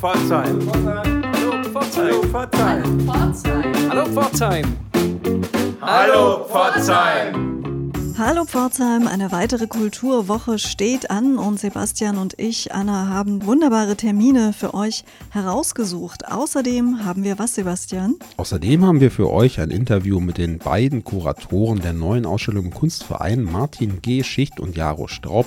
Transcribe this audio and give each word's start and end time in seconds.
Pforzheim. 0.00 0.58
Hallo 0.72 1.62
Pforzheim. 1.62 2.32
Hallo 3.90 4.06
Pforzheim. 4.06 4.64
Hallo 5.82 6.44
Pforzheim. 6.46 7.92
Hallo 8.16 8.44
Pforzheim, 8.46 9.06
eine 9.06 9.30
weitere 9.30 9.66
Kulturwoche 9.66 10.58
steht 10.58 11.10
an 11.10 11.36
und 11.36 11.60
Sebastian 11.60 12.16
und 12.16 12.32
ich, 12.38 12.72
Anna, 12.72 13.08
haben 13.08 13.44
wunderbare 13.44 13.94
Termine 13.94 14.54
für 14.54 14.72
euch 14.72 15.04
herausgesucht. 15.32 16.32
Außerdem 16.32 17.04
haben 17.04 17.22
wir 17.22 17.38
was, 17.38 17.54
Sebastian? 17.54 18.14
Außerdem 18.38 18.86
haben 18.86 19.00
wir 19.00 19.10
für 19.10 19.30
euch 19.30 19.60
ein 19.60 19.70
Interview 19.70 20.18
mit 20.18 20.38
den 20.38 20.58
beiden 20.58 21.04
Kuratoren 21.04 21.82
der 21.82 21.92
neuen 21.92 22.24
Ausstellung 22.24 22.66
im 22.66 22.74
Kunstverein, 22.74 23.42
Martin 23.42 24.00
G. 24.00 24.22
Schicht 24.22 24.60
und 24.60 24.78
Jaro 24.78 25.08
Straub. 25.08 25.44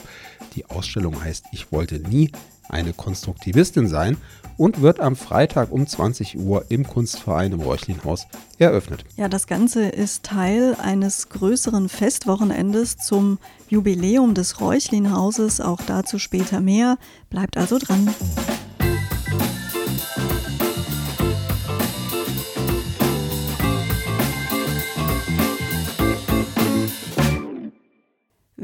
Die 0.56 0.68
Ausstellung 0.68 1.24
heißt 1.24 1.46
Ich 1.52 1.72
wollte 1.72 1.96
nie 2.00 2.32
eine 2.70 2.94
Konstruktivistin 2.94 3.88
sein 3.88 4.18
und 4.58 4.82
wird 4.82 5.00
am 5.00 5.16
Freitag 5.16 5.72
um 5.72 5.88
20 5.88 6.38
Uhr 6.38 6.66
im 6.70 6.86
Kunstverein 6.86 7.52
im 7.52 7.62
Räuchlinhaus 7.62 8.28
eröffnet. 8.58 9.04
Ja, 9.18 9.30
das 9.30 9.48
Ganze 9.48 9.88
ist 9.90 10.24
Teil 10.24 10.76
eines 10.82 11.30
größeren 11.30 11.90
Festwochenendes 11.90 12.98
zum 12.98 13.40
Jubiläum 13.68 14.34
des 14.34 14.62
Räuchlinhauses. 14.62 15.62
Auch 15.62 15.82
dazu 15.86 16.20
später 16.20 16.60
mehr. 16.60 16.98
Bleibt 17.30 17.58
also 17.58 17.80
dran. 17.80 18.10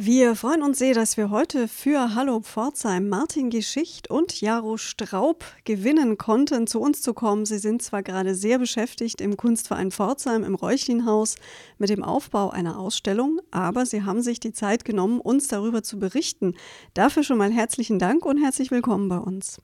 Wir 0.01 0.33
freuen 0.37 0.63
uns 0.63 0.79
sehr, 0.79 0.93
dass 0.93 1.17
wir 1.17 1.29
heute 1.29 1.67
für 1.67 2.15
Hallo 2.15 2.39
Pforzheim 2.39 3.09
Martin 3.09 3.49
Geschicht 3.49 4.09
und 4.09 4.39
Jaro 4.39 4.77
Straub 4.77 5.43
gewinnen 5.65 6.17
konnten, 6.17 6.67
zu 6.67 6.79
uns 6.79 7.01
zu 7.01 7.13
kommen. 7.13 7.45
Sie 7.45 7.57
sind 7.57 7.81
zwar 7.81 8.01
gerade 8.01 8.33
sehr 8.33 8.59
beschäftigt 8.59 9.19
im 9.19 9.35
Kunstverein 9.35 9.91
Pforzheim 9.91 10.45
im 10.45 10.55
Räuchlinhaus 10.55 11.35
mit 11.79 11.89
dem 11.89 12.01
Aufbau 12.01 12.49
einer 12.49 12.79
Ausstellung, 12.79 13.41
aber 13.51 13.85
sie 13.85 14.03
haben 14.03 14.21
sich 14.21 14.39
die 14.39 14.53
Zeit 14.53 14.85
genommen, 14.85 15.19
uns 15.19 15.49
darüber 15.49 15.83
zu 15.83 15.99
berichten. 15.99 16.55
Dafür 16.93 17.23
schon 17.23 17.37
mal 17.37 17.51
herzlichen 17.51 17.99
Dank 17.99 18.25
und 18.25 18.41
herzlich 18.41 18.71
willkommen 18.71 19.09
bei 19.09 19.17
uns. 19.17 19.61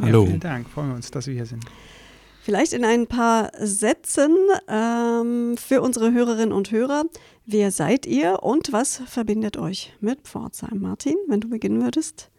Hallo. 0.00 0.22
Ja, 0.22 0.28
vielen 0.28 0.40
Dank, 0.40 0.66
freuen 0.66 0.88
wir 0.88 0.96
uns, 0.96 1.10
dass 1.10 1.26
wir 1.26 1.34
hier 1.34 1.44
sind. 1.44 1.62
Vielleicht 2.48 2.72
in 2.72 2.82
ein 2.82 3.06
paar 3.06 3.52
Sätzen 3.60 4.34
ähm, 4.68 5.58
für 5.58 5.82
unsere 5.82 6.12
Hörerinnen 6.12 6.54
und 6.54 6.70
Hörer. 6.70 7.04
Wer 7.44 7.70
seid 7.70 8.06
ihr 8.06 8.42
und 8.42 8.72
was 8.72 9.02
verbindet 9.04 9.58
euch 9.58 9.92
mit 10.00 10.22
Pforzheim? 10.22 10.80
Martin, 10.80 11.16
wenn 11.28 11.42
du 11.42 11.50
beginnen 11.50 11.82
würdest. 11.82 12.30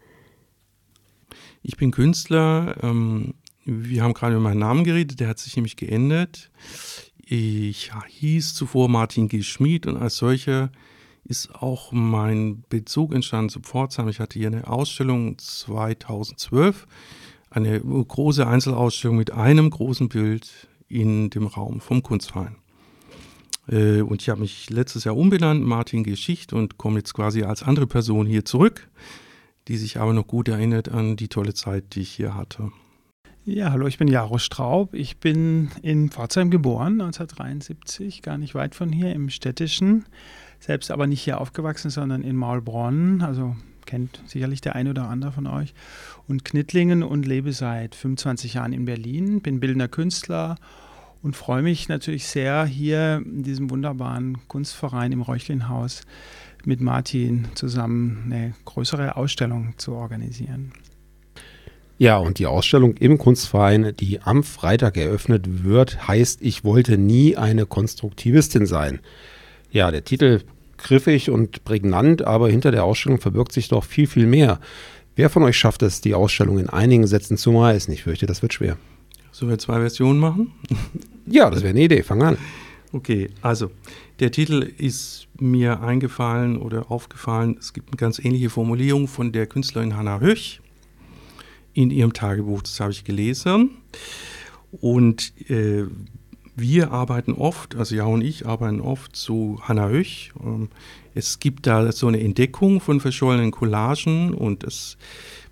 Ich 1.62 1.76
bin 1.76 1.92
Künstler. 1.92 2.74
Ähm, 2.82 3.34
wir 3.64 4.02
haben 4.02 4.14
gerade 4.14 4.34
über 4.34 4.42
meinen 4.42 4.58
Namen 4.58 4.82
geredet, 4.82 5.20
der 5.20 5.28
hat 5.28 5.38
sich 5.38 5.54
nämlich 5.54 5.76
geändert. 5.76 6.50
Ich 7.24 7.92
hieß 8.08 8.54
zuvor 8.54 8.88
Martin 8.88 9.28
G. 9.28 9.44
Schmid 9.44 9.86
und 9.86 9.96
als 9.96 10.16
solcher 10.16 10.72
ist 11.22 11.54
auch 11.54 11.92
mein 11.92 12.64
Bezug 12.68 13.14
entstanden 13.14 13.50
zu 13.50 13.60
Pforzheim. 13.60 14.08
Ich 14.08 14.18
hatte 14.18 14.40
hier 14.40 14.48
eine 14.48 14.66
Ausstellung 14.66 15.38
2012 15.38 16.88
eine 17.50 17.80
große 17.80 18.46
Einzelausstellung 18.46 19.16
mit 19.16 19.32
einem 19.32 19.70
großen 19.70 20.08
Bild 20.08 20.68
in 20.88 21.30
dem 21.30 21.46
Raum 21.46 21.80
vom 21.80 22.02
Kunstverein. 22.02 22.56
Äh, 23.68 24.02
und 24.02 24.22
ich 24.22 24.28
habe 24.28 24.40
mich 24.40 24.70
letztes 24.70 25.04
Jahr 25.04 25.16
umbenannt, 25.16 25.64
Martin 25.64 26.04
Geschicht, 26.04 26.52
und 26.52 26.78
komme 26.78 26.98
jetzt 26.98 27.14
quasi 27.14 27.42
als 27.42 27.62
andere 27.62 27.86
Person 27.86 28.26
hier 28.26 28.44
zurück, 28.44 28.88
die 29.68 29.76
sich 29.76 29.98
aber 29.98 30.12
noch 30.12 30.26
gut 30.26 30.48
erinnert 30.48 30.88
an 30.88 31.16
die 31.16 31.28
tolle 31.28 31.54
Zeit, 31.54 31.94
die 31.94 32.00
ich 32.00 32.10
hier 32.10 32.34
hatte. 32.34 32.72
Ja, 33.44 33.72
hallo, 33.72 33.86
ich 33.86 33.98
bin 33.98 34.06
Jaro 34.08 34.38
Straub. 34.38 34.94
Ich 34.94 35.18
bin 35.18 35.70
in 35.82 36.10
Pforzheim 36.10 36.50
geboren, 36.50 37.00
1973, 37.00 38.22
gar 38.22 38.36
nicht 38.36 38.54
weit 38.54 38.74
von 38.74 38.92
hier 38.92 39.12
im 39.12 39.30
Städtischen. 39.30 40.04
Selbst 40.58 40.90
aber 40.90 41.06
nicht 41.06 41.22
hier 41.22 41.40
aufgewachsen, 41.40 41.90
sondern 41.90 42.22
in 42.22 42.36
Maulbronn, 42.36 43.22
also 43.22 43.56
kennt 43.90 44.22
sicherlich 44.26 44.60
der 44.60 44.76
eine 44.76 44.90
oder 44.90 45.08
andere 45.08 45.32
von 45.32 45.46
euch, 45.46 45.74
und 46.28 46.44
Knittlingen 46.44 47.02
und 47.02 47.26
lebe 47.26 47.52
seit 47.52 47.94
25 47.94 48.54
Jahren 48.54 48.72
in 48.72 48.84
Berlin, 48.84 49.40
bin 49.40 49.58
bildender 49.58 49.88
Künstler 49.88 50.56
und 51.22 51.36
freue 51.36 51.62
mich 51.62 51.88
natürlich 51.88 52.26
sehr, 52.26 52.64
hier 52.64 53.20
in 53.24 53.42
diesem 53.42 53.68
wunderbaren 53.68 54.38
Kunstverein 54.46 55.12
im 55.12 55.22
Räuchlinhaus 55.22 56.02
mit 56.64 56.80
Martin 56.80 57.48
zusammen 57.54 58.22
eine 58.26 58.54
größere 58.64 59.16
Ausstellung 59.16 59.74
zu 59.76 59.92
organisieren. 59.92 60.72
Ja, 61.98 62.16
und 62.16 62.38
die 62.38 62.46
Ausstellung 62.46 62.96
im 62.96 63.18
Kunstverein, 63.18 63.92
die 63.98 64.22
am 64.22 64.42
Freitag 64.44 64.96
eröffnet 64.96 65.64
wird, 65.64 66.06
heißt 66.08 66.40
Ich 66.42 66.64
wollte 66.64 66.96
nie 66.96 67.36
eine 67.36 67.66
Konstruktivistin 67.66 68.66
sein. 68.66 69.00
Ja, 69.70 69.90
der 69.90 70.04
Titel 70.04 70.40
griffig 70.82 71.30
und 71.30 71.64
prägnant, 71.64 72.22
aber 72.22 72.48
hinter 72.48 72.70
der 72.70 72.84
Ausstellung 72.84 73.20
verbirgt 73.20 73.52
sich 73.52 73.68
doch 73.68 73.84
viel, 73.84 74.06
viel 74.06 74.26
mehr. 74.26 74.60
Wer 75.16 75.30
von 75.30 75.42
euch 75.42 75.58
schafft 75.58 75.82
es, 75.82 76.00
die 76.00 76.14
Ausstellung 76.14 76.58
in 76.58 76.68
einigen 76.68 77.06
Sätzen 77.06 77.36
zu 77.36 77.50
umreißen? 77.50 77.92
Ich 77.92 78.04
fürchte, 78.04 78.26
das 78.26 78.42
wird 78.42 78.54
schwer. 78.54 78.76
Sollen 79.32 79.50
wir 79.50 79.58
zwei 79.58 79.78
Versionen 79.80 80.18
machen? 80.18 80.52
ja, 81.26 81.50
das 81.50 81.62
wäre 81.62 81.70
eine 81.70 81.82
Idee. 81.82 82.02
Fang 82.02 82.22
an. 82.22 82.38
Okay, 82.92 83.30
also 83.40 83.70
der 84.18 84.32
Titel 84.32 84.62
ist 84.62 85.28
mir 85.38 85.80
eingefallen 85.80 86.56
oder 86.56 86.90
aufgefallen. 86.90 87.56
Es 87.58 87.72
gibt 87.72 87.90
eine 87.90 87.96
ganz 87.96 88.18
ähnliche 88.18 88.50
Formulierung 88.50 89.06
von 89.06 89.30
der 89.30 89.46
Künstlerin 89.46 89.96
Hannah 89.96 90.20
Höch 90.20 90.60
in 91.72 91.90
ihrem 91.90 92.12
Tagebuch. 92.12 92.62
Das 92.62 92.80
habe 92.80 92.90
ich 92.90 93.04
gelesen. 93.04 93.70
Und 94.72 95.32
äh, 95.48 95.84
wir 96.60 96.92
arbeiten 96.92 97.32
oft, 97.32 97.76
also 97.76 97.94
Ja 97.94 98.04
und 98.04 98.22
ich 98.22 98.46
arbeiten 98.46 98.80
oft 98.80 99.16
zu 99.16 99.60
Hannah 99.62 99.88
Höch. 99.88 100.32
Ähm, 100.44 100.68
es 101.14 101.40
gibt 101.40 101.66
da 101.66 101.90
so 101.92 102.06
eine 102.06 102.20
Entdeckung 102.20 102.80
von 102.80 103.00
verschollenen 103.00 103.50
Collagen 103.50 104.34
und 104.34 104.64
es 104.64 104.96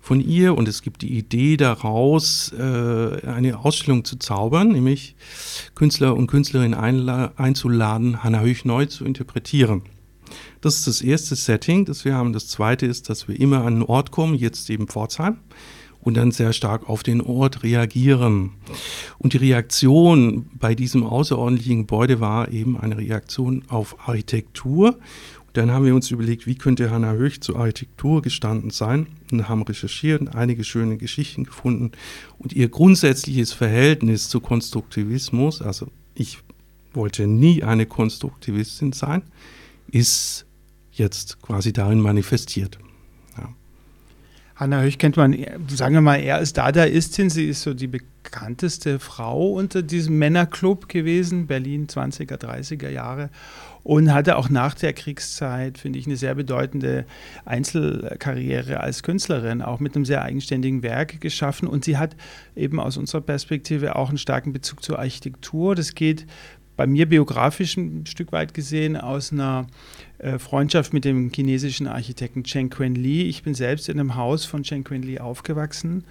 von 0.01 0.21
ihr 0.21 0.57
und 0.57 0.67
es 0.67 0.81
gibt 0.81 1.01
die 1.01 1.17
Idee 1.17 1.57
daraus, 1.57 2.53
äh, 2.53 3.27
eine 3.27 3.59
Ausstellung 3.59 4.05
zu 4.05 4.17
zaubern, 4.17 4.69
nämlich 4.69 5.15
Künstler 5.75 6.15
und 6.15 6.27
Künstlerinnen 6.27 6.73
einzuladen, 6.73 8.23
Hannah 8.23 8.41
Höch 8.41 8.63
neu 8.63 8.85
zu 8.85 9.03
interpretieren. 9.03 9.81
Das 10.61 10.75
ist 10.75 10.87
das 10.87 11.01
erste 11.01 11.35
Setting, 11.35 11.85
das 11.85 12.05
wir 12.05 12.15
haben. 12.15 12.33
Das 12.33 12.47
zweite 12.47 12.85
ist, 12.85 13.09
dass 13.09 13.27
wir 13.27 13.39
immer 13.39 13.59
an 13.59 13.73
einen 13.73 13.83
Ort 13.83 14.11
kommen, 14.11 14.35
jetzt 14.35 14.69
eben 14.69 14.87
Pforzheim 14.87 15.37
und 16.01 16.15
dann 16.15 16.31
sehr 16.31 16.53
stark 16.53 16.89
auf 16.89 17.03
den 17.03 17.21
Ort 17.21 17.63
reagieren. 17.63 18.51
Und 19.17 19.33
die 19.33 19.37
Reaktion 19.37 20.49
bei 20.53 20.75
diesem 20.75 21.03
außerordentlichen 21.03 21.79
Gebäude 21.79 22.19
war 22.19 22.51
eben 22.51 22.79
eine 22.79 22.97
Reaktion 22.97 23.63
auf 23.67 24.07
Architektur. 24.07 24.97
Und 25.47 25.57
dann 25.57 25.71
haben 25.71 25.85
wir 25.85 25.95
uns 25.95 26.11
überlegt, 26.11 26.47
wie 26.47 26.55
könnte 26.55 26.91
Hannah 26.91 27.13
Höch 27.13 27.41
zur 27.41 27.57
Architektur 27.57 28.21
gestanden 28.21 28.69
sein 28.69 29.07
und 29.31 29.49
haben 29.49 29.63
recherchiert 29.63 30.21
und 30.21 30.29
einige 30.29 30.63
schöne 30.63 30.97
Geschichten 30.97 31.43
gefunden. 31.43 31.91
Und 32.37 32.53
ihr 32.53 32.69
grundsätzliches 32.69 33.51
Verhältnis 33.51 34.29
zu 34.29 34.39
Konstruktivismus, 34.39 35.61
also 35.61 35.87
ich 36.15 36.39
wollte 36.93 37.27
nie 37.27 37.63
eine 37.63 37.85
Konstruktivistin 37.85 38.93
sein, 38.93 39.23
ist 39.91 40.45
jetzt 40.91 41.41
quasi 41.41 41.73
darin 41.73 41.99
manifestiert. 41.99 42.77
Hanna 44.59 44.81
Höch 44.81 44.97
kennt 44.97 45.15
man, 45.15 45.37
sagen 45.69 45.95
wir 45.95 46.01
mal, 46.01 46.17
eher 46.17 46.35
als 46.35 46.51
Dadaistin. 46.51 47.29
Sie 47.29 47.47
ist 47.47 47.61
so 47.61 47.73
die 47.73 47.87
bekannteste 47.87 48.99
Frau 48.99 49.53
unter 49.53 49.81
diesem 49.81 50.17
Männerclub 50.17 50.89
gewesen, 50.89 51.47
Berlin 51.47 51.87
20er, 51.87 52.35
30er 52.35 52.89
Jahre. 52.89 53.29
Und 53.83 54.13
hatte 54.13 54.35
auch 54.35 54.49
nach 54.49 54.73
der 54.73 54.91
Kriegszeit, 54.91 55.77
finde 55.77 55.97
ich, 55.97 56.07
eine 56.07 56.17
sehr 56.17 56.35
bedeutende 56.35 57.05
Einzelkarriere 57.45 58.81
als 58.81 59.01
Künstlerin, 59.01 59.61
auch 59.61 59.79
mit 59.79 59.95
einem 59.95 60.03
sehr 60.03 60.23
eigenständigen 60.23 60.83
Werk 60.83 61.21
geschaffen. 61.21 61.65
Und 61.65 61.85
sie 61.85 61.97
hat 61.97 62.17
eben 62.53 62.81
aus 62.81 62.97
unserer 62.97 63.21
Perspektive 63.21 63.95
auch 63.95 64.09
einen 64.09 64.17
starken 64.17 64.51
Bezug 64.51 64.83
zur 64.83 64.99
Architektur. 64.99 65.73
Das 65.73 65.95
geht 65.95 66.25
bei 66.75 66.85
mir 66.85 67.07
biografisch 67.07 67.77
ein 67.77 68.05
Stück 68.05 68.33
weit 68.33 68.53
gesehen 68.53 68.97
aus 68.97 69.31
einer 69.31 69.67
äh, 69.67 70.08
Freundschaft 70.37 70.93
mit 70.93 71.05
dem 71.05 71.31
chinesischen 71.33 71.87
Architekten 71.87 72.43
Chen 72.43 72.69
Quen 72.69 72.95
Li. 72.95 73.23
Ich 73.23 73.43
bin 73.43 73.53
selbst 73.53 73.87
in 73.89 73.99
einem 73.99 74.15
Haus 74.15 74.45
von 74.45 74.63
Chen 74.63 74.83
Quen 74.83 75.01
Li 75.01 75.19
aufgewachsen 75.19 76.03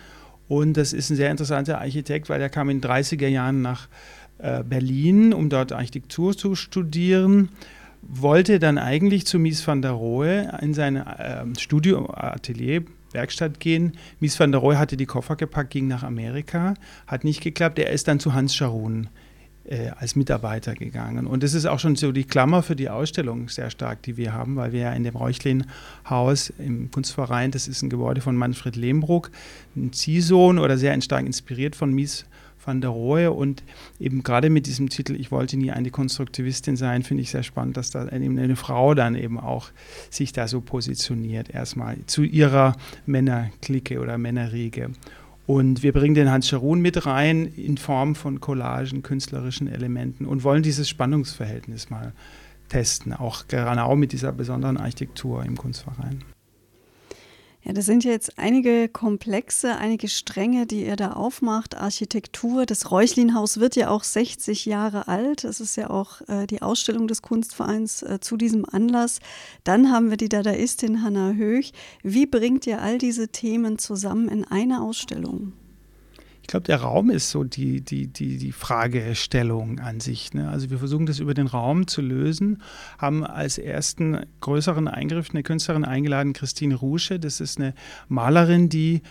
und 0.48 0.76
das 0.76 0.92
ist 0.92 1.10
ein 1.10 1.16
sehr 1.16 1.30
interessanter 1.30 1.80
Architekt, 1.80 2.28
weil 2.28 2.40
er 2.40 2.48
kam 2.48 2.70
in 2.70 2.80
den 2.80 2.90
30er 2.90 3.28
Jahren 3.28 3.60
nach 3.60 3.88
äh, 4.38 4.62
Berlin, 4.62 5.34
um 5.34 5.50
dort 5.50 5.72
Architektur 5.72 6.36
zu 6.36 6.54
studieren 6.54 7.50
wollte 8.02 8.58
dann 8.58 8.78
eigentlich 8.78 9.26
zu 9.26 9.38
Mies 9.38 9.66
van 9.66 9.82
der 9.82 9.92
Rohe 9.92 10.56
in 10.60 10.74
sein 10.74 10.96
äh, 10.96 11.44
Studio, 11.58 12.08
Atelier, 12.10 12.84
Werkstatt 13.12 13.60
gehen. 13.60 13.92
Mies 14.20 14.38
van 14.38 14.52
der 14.52 14.60
Rohe 14.60 14.78
hatte 14.78 14.96
die 14.96 15.06
Koffer 15.06 15.36
gepackt, 15.36 15.70
ging 15.70 15.88
nach 15.88 16.02
Amerika, 16.02 16.74
hat 17.06 17.24
nicht 17.24 17.42
geklappt. 17.42 17.78
Er 17.78 17.90
ist 17.90 18.08
dann 18.08 18.20
zu 18.20 18.34
Hans 18.34 18.54
Scharun 18.54 19.08
äh, 19.68 19.90
als 19.98 20.16
Mitarbeiter 20.16 20.74
gegangen. 20.74 21.26
Und 21.26 21.42
das 21.42 21.54
ist 21.54 21.66
auch 21.66 21.78
schon 21.78 21.94
so 21.96 22.12
die 22.12 22.24
Klammer 22.24 22.62
für 22.62 22.74
die 22.74 22.88
Ausstellung 22.88 23.48
sehr 23.48 23.70
stark, 23.70 24.02
die 24.02 24.16
wir 24.16 24.32
haben, 24.32 24.56
weil 24.56 24.72
wir 24.72 24.80
ja 24.80 24.92
in 24.92 25.04
dem 25.04 25.14
Reuchlin-Haus 25.14 26.52
im 26.58 26.90
Kunstverein, 26.90 27.50
das 27.50 27.68
ist 27.68 27.82
ein 27.82 27.90
Gebäude 27.90 28.20
von 28.20 28.36
Manfred 28.36 28.76
Lehmbruck, 28.76 29.30
ein 29.76 29.92
Ziehsohn 29.92 30.58
oder 30.58 30.78
sehr 30.78 30.98
stark 31.00 31.26
inspiriert 31.26 31.76
von 31.76 31.92
Mies 31.92 32.24
van 32.64 32.80
der 32.80 32.90
Rohe 32.90 33.32
und 33.32 33.62
eben 33.98 34.22
gerade 34.22 34.50
mit 34.50 34.66
diesem 34.66 34.88
Titel 34.88 35.14
Ich 35.14 35.30
wollte 35.30 35.56
nie 35.56 35.70
eine 35.70 35.90
Konstruktivistin 35.90 36.76
sein, 36.76 37.02
finde 37.02 37.22
ich 37.22 37.30
sehr 37.30 37.42
spannend, 37.42 37.76
dass 37.76 37.90
da 37.90 38.06
eben 38.08 38.38
eine 38.38 38.56
Frau 38.56 38.94
dann 38.94 39.14
eben 39.14 39.38
auch 39.38 39.70
sich 40.10 40.32
da 40.32 40.48
so 40.48 40.60
positioniert, 40.60 41.50
erstmal 41.50 41.96
zu 42.06 42.22
ihrer 42.22 42.76
Männerklicke 43.06 44.00
oder 44.00 44.18
Männerriege. 44.18 44.90
Und 45.48 45.82
wir 45.82 45.94
bringen 45.94 46.14
den 46.14 46.30
Hans 46.30 46.46
Scharun 46.46 46.80
mit 46.80 47.06
rein 47.06 47.46
in 47.46 47.78
Form 47.78 48.14
von 48.14 48.38
Collagen, 48.38 49.02
künstlerischen 49.02 49.66
Elementen 49.66 50.26
und 50.26 50.44
wollen 50.44 50.62
dieses 50.62 50.90
Spannungsverhältnis 50.90 51.88
mal 51.88 52.12
testen, 52.68 53.14
auch 53.14 53.48
gerade 53.48 53.82
auch 53.82 53.96
mit 53.96 54.12
dieser 54.12 54.30
besonderen 54.30 54.76
Architektur 54.76 55.42
im 55.46 55.56
Kunstverein. 55.56 56.22
Ja, 57.68 57.74
das 57.74 57.84
sind 57.84 58.02
jetzt 58.02 58.38
einige 58.38 58.88
Komplexe, 58.88 59.76
einige 59.76 60.08
Stränge, 60.08 60.66
die 60.66 60.86
ihr 60.86 60.96
da 60.96 61.12
aufmacht. 61.12 61.76
Architektur, 61.76 62.64
das 62.64 62.90
Räuchlinhaus 62.90 63.60
wird 63.60 63.76
ja 63.76 63.90
auch 63.90 64.04
60 64.04 64.64
Jahre 64.64 65.06
alt. 65.06 65.44
Das 65.44 65.60
ist 65.60 65.76
ja 65.76 65.90
auch 65.90 66.22
äh, 66.28 66.46
die 66.46 66.62
Ausstellung 66.62 67.08
des 67.08 67.20
Kunstvereins 67.20 68.02
äh, 68.02 68.20
zu 68.20 68.38
diesem 68.38 68.64
Anlass. 68.64 69.20
Dann 69.64 69.92
haben 69.92 70.08
wir 70.08 70.16
die 70.16 70.30
Dadaistin 70.30 71.02
Hanna 71.02 71.32
Höch. 71.32 71.74
Wie 72.02 72.24
bringt 72.24 72.66
ihr 72.66 72.80
all 72.80 72.96
diese 72.96 73.28
Themen 73.28 73.78
zusammen 73.78 74.28
in 74.28 74.46
eine 74.46 74.80
Ausstellung? 74.80 75.52
Ich 76.48 76.50
glaube, 76.50 76.64
der 76.64 76.80
Raum 76.80 77.10
ist 77.10 77.28
so 77.28 77.44
die, 77.44 77.82
die, 77.82 78.06
die, 78.06 78.38
die 78.38 78.52
Fragestellung 78.52 79.80
an 79.80 80.00
sich. 80.00 80.32
Ne? 80.32 80.48
Also 80.48 80.70
wir 80.70 80.78
versuchen 80.78 81.04
das 81.04 81.18
über 81.18 81.34
den 81.34 81.46
Raum 81.46 81.86
zu 81.86 82.00
lösen, 82.00 82.62
haben 82.96 83.22
als 83.22 83.58
ersten 83.58 84.24
größeren 84.40 84.88
Eingriff 84.88 85.28
eine 85.28 85.42
Künstlerin 85.42 85.84
eingeladen, 85.84 86.32
Christine 86.32 86.74
Rusche. 86.74 87.20
Das 87.20 87.42
ist 87.42 87.58
eine 87.58 87.74
Malerin, 88.08 88.70
die 88.70 89.02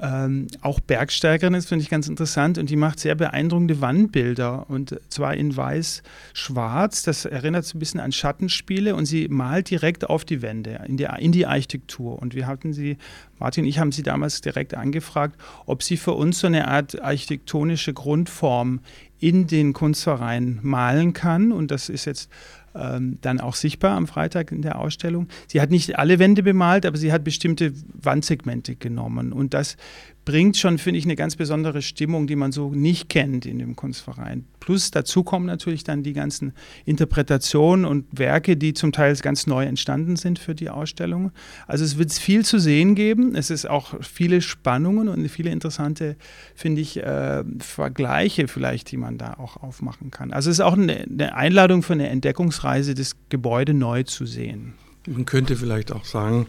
ähm, 0.00 0.48
auch 0.60 0.80
Bergsteigerin 0.80 1.54
ist, 1.54 1.68
finde 1.68 1.82
ich 1.82 1.90
ganz 1.90 2.08
interessant. 2.08 2.58
Und 2.58 2.68
die 2.70 2.76
macht 2.76 2.98
sehr 2.98 3.14
beeindruckende 3.14 3.80
Wandbilder. 3.80 4.68
Und 4.68 4.98
zwar 5.08 5.34
in 5.34 5.56
weiß-schwarz. 5.56 7.02
Das 7.04 7.24
erinnert 7.24 7.64
so 7.64 7.76
ein 7.76 7.80
bisschen 7.80 8.00
an 8.00 8.12
Schattenspiele. 8.12 8.96
Und 8.96 9.06
sie 9.06 9.28
malt 9.28 9.70
direkt 9.70 10.08
auf 10.08 10.24
die 10.24 10.42
Wände, 10.42 10.80
in 10.86 10.96
die, 10.96 11.06
in 11.18 11.32
die 11.32 11.46
Architektur. 11.46 12.20
Und 12.20 12.34
wir 12.34 12.46
hatten 12.46 12.72
sie, 12.72 12.98
Martin 13.38 13.64
und 13.64 13.68
ich 13.68 13.78
haben 13.78 13.92
sie 13.92 14.02
damals 14.02 14.40
direkt 14.40 14.74
angefragt, 14.74 15.40
ob 15.66 15.82
sie 15.82 15.96
für 15.96 16.12
uns 16.12 16.40
so 16.40 16.46
eine 16.48 16.68
Art 16.68 17.00
architektonische 17.00 17.92
Grundform 17.92 18.80
in 19.20 19.46
den 19.46 19.72
Kunstverein 19.72 20.58
malen 20.62 21.12
kann. 21.12 21.52
Und 21.52 21.70
das 21.70 21.88
ist 21.88 22.04
jetzt 22.04 22.30
ähm, 22.74 23.18
dann 23.20 23.40
auch 23.40 23.54
sichtbar 23.54 23.96
am 23.96 24.06
Freitag 24.06 24.52
in 24.52 24.62
der 24.62 24.78
Ausstellung. 24.78 25.28
Sie 25.48 25.60
hat 25.60 25.70
nicht 25.70 25.98
alle 25.98 26.18
Wände 26.18 26.42
bemalt, 26.42 26.86
aber 26.86 26.96
sie 26.96 27.12
hat 27.12 27.24
bestimmte 27.24 27.72
Wandsegmente 27.94 28.76
genommen. 28.76 29.32
Und 29.32 29.54
das 29.54 29.76
bringt 30.24 30.56
schon, 30.56 30.78
finde 30.78 30.98
ich, 30.98 31.04
eine 31.04 31.16
ganz 31.16 31.36
besondere 31.36 31.82
Stimmung, 31.82 32.26
die 32.26 32.36
man 32.36 32.52
so 32.52 32.70
nicht 32.70 33.08
kennt 33.08 33.46
in 33.46 33.58
dem 33.58 33.76
Kunstverein. 33.76 34.44
Plus 34.60 34.90
dazu 34.90 35.22
kommen 35.22 35.46
natürlich 35.46 35.84
dann 35.84 36.02
die 36.02 36.14
ganzen 36.14 36.52
Interpretationen 36.86 37.84
und 37.84 38.06
Werke, 38.12 38.56
die 38.56 38.72
zum 38.72 38.92
Teil 38.92 39.14
ganz 39.16 39.46
neu 39.46 39.64
entstanden 39.64 40.16
sind 40.16 40.38
für 40.38 40.54
die 40.54 40.70
Ausstellung. 40.70 41.30
Also 41.66 41.84
es 41.84 41.98
wird 41.98 42.12
viel 42.12 42.44
zu 42.44 42.58
sehen 42.58 42.94
geben. 42.94 43.34
Es 43.34 43.50
ist 43.50 43.68
auch 43.68 43.94
viele 44.00 44.40
Spannungen 44.40 45.08
und 45.08 45.28
viele 45.28 45.50
interessante, 45.50 46.16
finde 46.54 46.80
ich, 46.80 46.96
äh, 46.96 47.44
Vergleiche 47.58 48.48
vielleicht, 48.48 48.90
die 48.90 48.96
man 48.96 49.18
da 49.18 49.34
auch 49.34 49.58
aufmachen 49.58 50.10
kann. 50.10 50.32
Also 50.32 50.50
es 50.50 50.58
ist 50.58 50.64
auch 50.64 50.72
eine, 50.72 51.02
eine 51.02 51.34
Einladung 51.34 51.82
für 51.82 51.92
eine 51.92 52.08
Entdeckungsreise, 52.08 52.94
das 52.94 53.16
Gebäude 53.28 53.74
neu 53.74 54.04
zu 54.04 54.24
sehen. 54.24 54.74
Man 55.06 55.26
könnte 55.26 55.56
vielleicht 55.56 55.92
auch 55.92 56.06
sagen, 56.06 56.46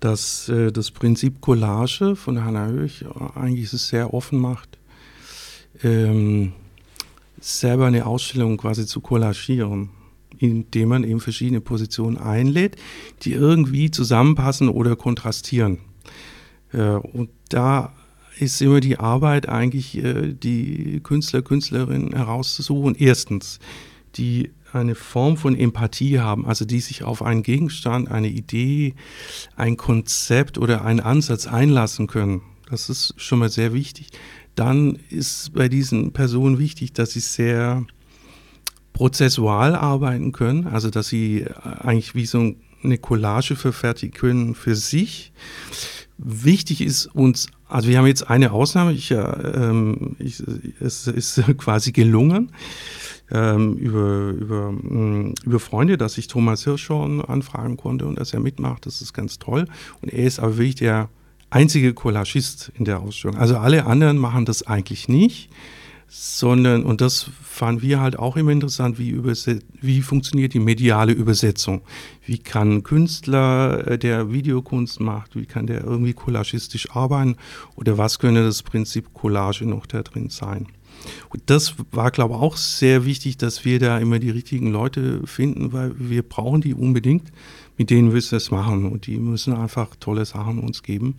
dass 0.00 0.48
äh, 0.48 0.72
das 0.72 0.90
Prinzip 0.90 1.40
Collage 1.40 2.16
von 2.16 2.44
Hannah 2.44 2.68
Höch 2.68 3.04
eigentlich 3.34 3.72
es 3.72 3.88
sehr 3.88 4.12
offen 4.12 4.38
macht, 4.38 4.78
ähm, 5.82 6.52
selber 7.40 7.86
eine 7.86 8.06
Ausstellung 8.06 8.56
quasi 8.56 8.86
zu 8.86 9.00
kollagieren, 9.00 9.90
indem 10.38 10.88
man 10.90 11.04
eben 11.04 11.20
verschiedene 11.20 11.60
Positionen 11.60 12.18
einlädt, 12.18 12.76
die 13.22 13.32
irgendwie 13.32 13.90
zusammenpassen 13.90 14.68
oder 14.68 14.96
kontrastieren. 14.96 15.78
Äh, 16.72 16.96
und 16.96 17.30
da 17.48 17.92
ist 18.38 18.60
immer 18.60 18.80
die 18.80 18.98
Arbeit 18.98 19.48
eigentlich, 19.48 19.96
äh, 19.96 20.32
die 20.32 21.00
Künstler, 21.02 21.42
Künstlerinnen 21.42 22.14
herauszusuchen. 22.14 22.94
Erstens, 22.98 23.58
die 24.16 24.50
eine 24.72 24.94
Form 24.94 25.36
von 25.36 25.56
Empathie 25.56 26.18
haben, 26.20 26.46
also 26.46 26.64
die 26.64 26.80
sich 26.80 27.02
auf 27.04 27.22
einen 27.22 27.42
Gegenstand, 27.42 28.10
eine 28.10 28.28
Idee, 28.28 28.94
ein 29.56 29.76
Konzept 29.76 30.58
oder 30.58 30.84
einen 30.84 31.00
Ansatz 31.00 31.46
einlassen 31.46 32.06
können. 32.06 32.42
Das 32.68 32.88
ist 32.88 33.14
schon 33.16 33.38
mal 33.38 33.48
sehr 33.48 33.72
wichtig. 33.72 34.08
Dann 34.54 34.98
ist 35.10 35.52
bei 35.52 35.68
diesen 35.68 36.12
Personen 36.12 36.58
wichtig, 36.58 36.92
dass 36.92 37.12
sie 37.12 37.20
sehr 37.20 37.84
prozessual 38.92 39.74
arbeiten 39.74 40.32
können, 40.32 40.66
also 40.66 40.90
dass 40.90 41.08
sie 41.08 41.44
eigentlich 41.62 42.14
wie 42.14 42.26
so 42.26 42.54
eine 42.82 42.98
Collage 42.98 43.56
verfertigen 43.56 44.14
können 44.14 44.54
für 44.54 44.74
sich. 44.74 45.32
Wichtig 46.18 46.80
ist 46.80 47.06
uns, 47.06 47.48
also 47.68 47.88
wir 47.88 47.98
haben 47.98 48.06
jetzt 48.06 48.28
eine 48.30 48.52
Ausnahme, 48.52 48.92
ich, 48.92 49.10
ähm, 49.10 50.16
ich, 50.18 50.42
es 50.80 51.06
ist 51.06 51.42
quasi 51.58 51.92
gelungen 51.92 52.52
ähm, 53.30 53.74
über, 53.74 54.30
über, 54.30 54.72
mm, 54.72 55.34
über 55.44 55.60
Freunde, 55.60 55.98
dass 55.98 56.16
ich 56.16 56.26
Thomas 56.26 56.64
Hirschhorn 56.64 57.20
anfragen 57.20 57.76
konnte 57.76 58.06
und 58.06 58.18
dass 58.18 58.32
er 58.32 58.40
mitmacht. 58.40 58.86
Das 58.86 59.02
ist 59.02 59.12
ganz 59.12 59.38
toll. 59.38 59.66
Und 60.00 60.12
er 60.12 60.24
ist 60.24 60.38
aber 60.38 60.56
wirklich 60.56 60.76
der 60.76 61.08
einzige 61.50 61.94
Collagist 61.94 62.72
in 62.74 62.84
der 62.84 63.00
Ausstellung. 63.00 63.36
Also 63.36 63.56
alle 63.58 63.86
anderen 63.86 64.18
machen 64.18 64.44
das 64.44 64.66
eigentlich 64.66 65.08
nicht, 65.08 65.50
sondern, 66.08 66.84
und 66.84 67.00
das 67.00 67.30
fanden 67.42 67.82
wir 67.82 68.00
halt 68.00 68.18
auch 68.18 68.36
immer 68.36 68.52
interessant, 68.52 68.98
wie, 68.98 69.20
wie 69.80 70.02
funktioniert 70.02 70.54
die 70.54 70.60
mediale 70.60 71.12
Übersetzung? 71.12 71.82
Wie 72.24 72.38
kann 72.38 72.76
ein 72.76 72.82
Künstler, 72.82 73.86
äh, 73.86 73.98
der 73.98 74.32
Videokunst 74.32 75.00
macht, 75.00 75.36
wie 75.36 75.46
kann 75.46 75.66
der 75.66 75.82
irgendwie 75.84 76.12
collagistisch 76.12 76.90
arbeiten? 76.92 77.36
Oder 77.74 77.98
was 77.98 78.18
könnte 78.18 78.44
das 78.44 78.62
Prinzip 78.62 79.14
Collage 79.14 79.66
noch 79.66 79.86
da 79.86 80.02
drin 80.02 80.30
sein? 80.30 80.66
Und 81.28 81.42
das 81.46 81.74
war, 81.92 82.10
glaube 82.10 82.34
ich, 82.34 82.40
auch 82.40 82.56
sehr 82.56 83.04
wichtig, 83.04 83.36
dass 83.36 83.64
wir 83.64 83.78
da 83.78 83.98
immer 83.98 84.18
die 84.18 84.30
richtigen 84.30 84.70
Leute 84.70 85.20
finden, 85.26 85.72
weil 85.72 85.92
wir 85.98 86.22
brauchen 86.22 86.60
die 86.60 86.74
unbedingt. 86.74 87.30
Mit 87.78 87.90
denen 87.90 88.12
wir 88.12 88.18
es 88.18 88.50
machen 88.50 88.90
und 88.90 89.06
die 89.06 89.18
müssen 89.18 89.52
einfach 89.52 89.94
tolle 90.00 90.24
Sachen 90.24 90.60
uns 90.60 90.82
geben. 90.82 91.16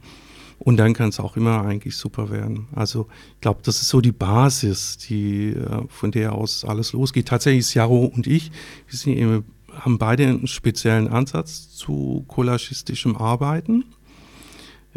Und 0.60 0.78
dann 0.78 0.94
kann 0.94 1.10
es 1.10 1.20
auch 1.20 1.38
immer 1.38 1.62
eigentlich 1.64 1.96
super 1.96 2.30
werden. 2.30 2.68
Also 2.74 3.08
ich 3.36 3.42
glaube, 3.42 3.62
das 3.64 3.82
ist 3.82 3.90
so 3.90 4.02
die 4.02 4.12
Basis, 4.12 4.98
die, 4.98 5.50
äh, 5.52 5.84
von 5.88 6.12
der 6.12 6.34
aus 6.34 6.66
alles 6.66 6.94
losgeht. 6.94 7.28
Tatsächlich 7.28 7.60
ist 7.60 7.74
Jaro 7.74 8.06
und 8.06 8.28
ich, 8.28 8.52
wir 8.88 8.98
sind 8.98 9.18
eben, 9.18 9.46
haben 9.72 9.98
beide 9.98 10.28
einen 10.28 10.48
speziellen 10.48 11.08
Ansatz 11.08 11.70
zu 11.70 12.26
collagistischem 12.28 13.16
Arbeiten. 13.16 13.86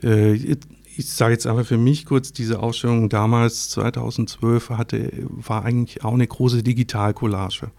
Äh, 0.02 0.57
ich 0.97 1.09
sage 1.09 1.33
jetzt 1.33 1.47
einfach 1.47 1.67
für 1.67 1.79
mich 1.79 2.05
kurz, 2.05 2.33
diese 2.33 2.61
Ausstellung 2.61 3.09
damals, 3.09 3.71
2012, 3.71 4.71
hatte, 4.71 5.12
war 5.29 5.64
eigentlich 5.64 6.05
auch 6.05 6.14
eine 6.14 6.26
große 6.26 6.62
Digitalcollage, 6.62 7.71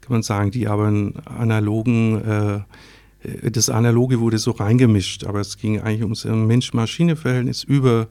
kann 0.00 0.12
man 0.12 0.22
sagen, 0.22 0.50
die 0.50 0.66
aber 0.66 0.86
einen 0.86 1.16
analogen, 1.26 2.20
äh, 2.22 2.60
das 3.42 3.70
Analoge 3.70 4.20
wurde 4.20 4.38
so 4.38 4.52
reingemischt, 4.52 5.24
aber 5.24 5.40
es 5.40 5.56
ging 5.56 5.80
eigentlich 5.80 6.02
ums 6.02 6.24
Mensch-Maschine-Verhältnis 6.24 7.64
über 7.64 8.08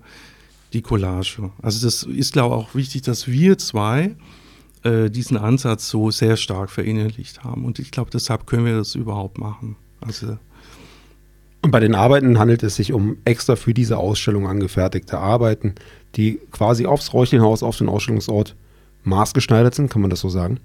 die 0.74 0.82
Collage. 0.82 1.52
Also 1.62 1.86
das 1.86 2.04
ist, 2.04 2.34
glaube 2.34 2.56
ich, 2.56 2.62
auch 2.62 2.76
wichtig, 2.76 3.04
dass 3.04 3.28
wir 3.28 3.58
zwei 3.58 4.16
äh, 4.84 5.10
diesen 5.10 5.38
Ansatz 5.38 5.90
so 5.90 6.12
sehr 6.12 6.38
stark 6.38 6.70
verinnerlicht 6.70 7.44
haben. 7.44 7.66
Und 7.66 7.80
ich 7.80 7.92
glaube, 7.92 8.10
deshalb 8.12 8.46
können 8.46 8.66
wir 8.66 8.78
das 8.78 8.96
überhaupt 8.96 9.38
machen. 9.38 9.76
Also 10.02 10.38
und 11.66 11.72
bei 11.72 11.80
den 11.80 11.96
Arbeiten 11.96 12.38
handelt 12.38 12.62
es 12.62 12.76
sich 12.76 12.94
um 12.94 13.18
extra 13.26 13.56
für 13.56 13.74
diese 13.74 13.98
Ausstellung 13.98 14.48
angefertigte 14.48 15.18
Arbeiten, 15.18 15.74
die 16.16 16.40
quasi 16.52 16.86
aufs 16.86 17.12
Räuchchenhaus, 17.12 17.64
auf 17.64 17.80
den 17.80 17.90
Ausstellungsort 17.90 18.56
maßgeschneidert 19.04 19.74
sind, 19.74 19.90
kann 19.90 20.02
man 20.02 20.12
das 20.12 20.20
so 20.20 20.30
sagen? 20.30 20.60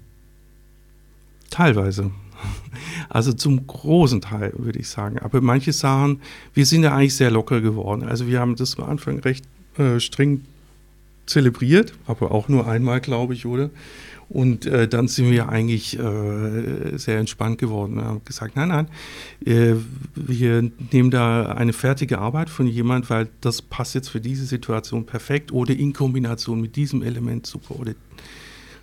Teilweise. 1.49 2.11
Also 3.09 3.33
zum 3.33 3.67
großen 3.67 4.21
Teil, 4.21 4.53
würde 4.55 4.79
ich 4.79 4.87
sagen. 4.87 5.19
Aber 5.19 5.41
manche 5.41 5.73
Sachen, 5.73 6.21
wir 6.53 6.65
sind 6.65 6.83
ja 6.83 6.95
eigentlich 6.95 7.15
sehr 7.15 7.29
locker 7.29 7.59
geworden. 7.59 8.03
Also 8.03 8.27
wir 8.27 8.39
haben 8.39 8.55
das 8.55 8.77
am 8.77 8.89
Anfang 8.89 9.19
recht 9.19 9.43
äh, 9.77 9.99
streng 9.99 10.45
zelebriert, 11.25 11.93
aber 12.07 12.31
auch 12.31 12.47
nur 12.47 12.67
einmal, 12.67 13.01
glaube 13.01 13.33
ich, 13.33 13.45
oder? 13.45 13.69
Und 14.29 14.65
äh, 14.65 14.87
dann 14.87 15.09
sind 15.09 15.29
wir 15.29 15.49
eigentlich 15.49 15.99
äh, 15.99 16.97
sehr 16.97 17.19
entspannt 17.19 17.57
geworden. 17.57 17.97
Wir 17.97 18.05
haben 18.05 18.21
gesagt, 18.23 18.55
nein, 18.55 18.69
nein, 18.69 18.87
äh, 19.45 19.75
wir 20.15 20.71
nehmen 20.91 21.11
da 21.11 21.47
eine 21.47 21.73
fertige 21.73 22.19
Arbeit 22.19 22.49
von 22.49 22.65
jemand, 22.65 23.09
weil 23.09 23.27
das 23.41 23.61
passt 23.61 23.93
jetzt 23.93 24.07
für 24.07 24.21
diese 24.21 24.45
Situation 24.45 25.05
perfekt 25.05 25.51
oder 25.51 25.73
in 25.73 25.91
Kombination 25.91 26.61
mit 26.61 26.77
diesem 26.77 27.01
Element 27.03 27.45
super 27.45 27.77
oder 27.77 27.93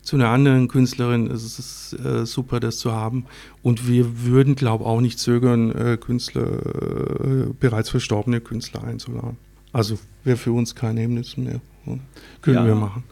zu 0.09 0.17
einer 0.17 0.31
anderen 0.31 0.69
Künstlerin. 0.69 1.27
Es 1.27 1.59
ist 1.59 1.93
äh, 2.03 2.25
super, 2.25 2.61
das 2.61 2.79
zu 2.79 2.93
haben. 2.93 3.27
Und 3.63 3.87
wir 3.87 4.25
würden, 4.25 4.55
glaube 4.55 4.85
ich, 4.85 4.89
auch 4.89 5.03
nicht 5.03 5.19
zögern, 5.19 5.71
äh, 5.71 5.99
Künstler, 5.99 6.47
äh, 6.47 7.53
bereits 7.61 7.91
verstorbene 7.91 8.41
Künstler 8.41 8.85
einzuladen. 8.85 9.37
Also 9.71 9.99
wäre 10.25 10.39
für 10.39 10.53
uns 10.53 10.75
kein 10.75 10.97
Hemmnis 10.97 11.37
mehr. 11.37 11.61
Können 12.41 12.57
ja. 12.57 12.67
wir 12.67 12.75
machen. 12.75 13.05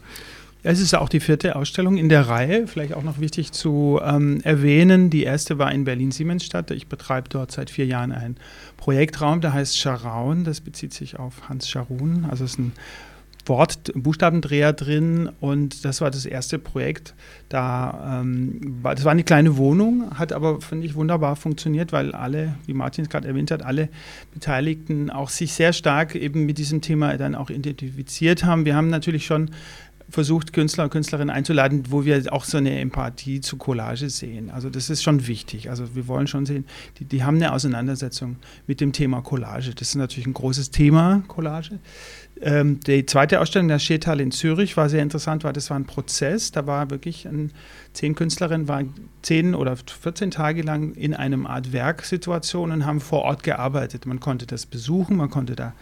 Es 0.63 0.79
ist 0.79 0.95
auch 0.95 1.07
die 1.07 1.19
vierte 1.19 1.55
Ausstellung 1.55 1.97
in 1.97 2.09
der 2.09 2.29
Reihe. 2.29 2.65
Vielleicht 2.65 2.95
auch 2.95 3.03
noch 3.03 3.19
wichtig 3.19 3.51
zu 3.51 3.99
ähm, 4.03 4.41
erwähnen. 4.41 5.11
Die 5.11 5.21
erste 5.21 5.59
war 5.59 5.71
in 5.71 5.83
Berlin-Siemensstadt. 5.83 6.71
Ich 6.71 6.87
betreibe 6.87 7.29
dort 7.29 7.51
seit 7.51 7.69
vier 7.69 7.85
Jahren 7.85 8.11
einen 8.11 8.37
Projektraum, 8.75 9.39
der 9.39 9.53
heißt 9.53 9.77
Scharaun. 9.77 10.45
Das 10.45 10.61
bezieht 10.61 10.95
sich 10.95 11.19
auf 11.19 11.47
Hans 11.47 11.69
Scharun. 11.69 12.25
Also 12.27 12.43
es 12.43 12.53
ist 12.53 12.59
ein 12.59 12.71
Wort, 13.47 13.91
Buchstabendreher 13.95 14.73
drin 14.73 15.29
und 15.39 15.85
das 15.85 16.01
war 16.01 16.11
das 16.11 16.25
erste 16.25 16.59
Projekt. 16.59 17.15
Da, 17.49 18.21
ähm, 18.21 18.77
war, 18.81 18.95
das 18.95 19.05
war 19.05 19.11
eine 19.11 19.23
kleine 19.23 19.57
Wohnung, 19.57 20.17
hat 20.17 20.33
aber, 20.33 20.61
finde 20.61 20.85
ich, 20.85 20.95
wunderbar 20.95 21.35
funktioniert, 21.35 21.91
weil 21.91 22.13
alle, 22.13 22.55
wie 22.65 22.73
Martin 22.73 23.05
es 23.05 23.09
gerade 23.09 23.27
erwähnt 23.27 23.51
hat, 23.51 23.63
alle 23.63 23.89
Beteiligten 24.33 25.09
auch 25.09 25.29
sich 25.29 25.53
sehr 25.53 25.73
stark 25.73 26.15
eben 26.15 26.45
mit 26.45 26.57
diesem 26.57 26.81
Thema 26.81 27.17
dann 27.17 27.35
auch 27.35 27.49
identifiziert 27.49 28.43
haben. 28.43 28.65
Wir 28.65 28.75
haben 28.75 28.89
natürlich 28.89 29.25
schon 29.25 29.51
versucht, 30.09 30.53
Künstler 30.53 30.85
und 30.85 30.89
Künstlerinnen 30.89 31.29
einzuladen, 31.29 31.83
wo 31.89 32.05
wir 32.05 32.31
auch 32.31 32.45
so 32.45 32.57
eine 32.57 32.79
Empathie 32.79 33.41
zu 33.41 33.57
Collage 33.57 34.09
sehen. 34.09 34.49
Also 34.49 34.69
das 34.69 34.89
ist 34.89 35.03
schon 35.03 35.27
wichtig. 35.27 35.69
Also 35.69 35.95
wir 35.95 36.07
wollen 36.07 36.27
schon 36.27 36.45
sehen, 36.45 36.65
die, 36.99 37.05
die 37.05 37.23
haben 37.23 37.35
eine 37.35 37.53
Auseinandersetzung 37.53 38.37
mit 38.67 38.79
dem 38.79 38.93
Thema 38.93 39.21
Collage. 39.21 39.73
Das 39.75 39.89
ist 39.89 39.95
natürlich 39.95 40.27
ein 40.27 40.33
großes 40.33 40.71
Thema, 40.71 41.23
Collage. 41.27 41.79
Ähm, 42.41 42.79
die 42.81 43.05
zweite 43.05 43.39
Ausstellung 43.39 43.67
der 43.67 43.79
Schetal 43.79 44.19
in 44.19 44.31
Zürich 44.31 44.77
war 44.77 44.89
sehr 44.89 45.01
interessant, 45.01 45.43
weil 45.43 45.53
das 45.53 45.69
war 45.69 45.77
ein 45.77 45.85
Prozess. 45.85 46.51
Da 46.51 46.67
war 46.67 46.89
wirklich 46.89 47.25
ein, 47.27 47.51
zehn 47.93 48.15
Künstlerinnen 48.15 48.67
waren 48.67 48.93
zehn 49.21 49.55
oder 49.55 49.75
14 49.75 50.31
Tage 50.31 50.61
lang 50.61 50.93
in 50.93 51.13
einem 51.13 51.45
Art 51.47 51.73
Werksituation 51.73 52.71
und 52.71 52.85
haben 52.85 53.01
vor 53.01 53.23
Ort 53.23 53.43
gearbeitet. 53.43 54.05
Man 54.05 54.19
konnte 54.19 54.45
das 54.45 54.65
besuchen, 54.65 55.17
man 55.17 55.29
konnte 55.29 55.55
da 55.55 55.73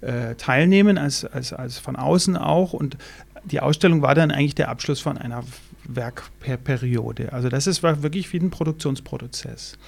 äh, 0.00 0.34
teilnehmen, 0.34 0.98
als, 0.98 1.24
als, 1.24 1.52
als 1.52 1.78
von 1.78 1.96
außen 1.96 2.36
auch. 2.36 2.72
Und 2.72 2.96
die 3.44 3.60
Ausstellung 3.60 4.02
war 4.02 4.14
dann 4.14 4.30
eigentlich 4.30 4.54
der 4.54 4.68
Abschluss 4.68 5.00
von 5.00 5.16
einer 5.16 5.44
Werkperiode. 5.84 7.32
Also 7.32 7.48
das 7.48 7.66
ist, 7.66 7.82
war 7.82 8.02
wirklich 8.02 8.32
wie 8.32 8.38
ein 8.38 8.50
Produktionsprozess. 8.50 9.78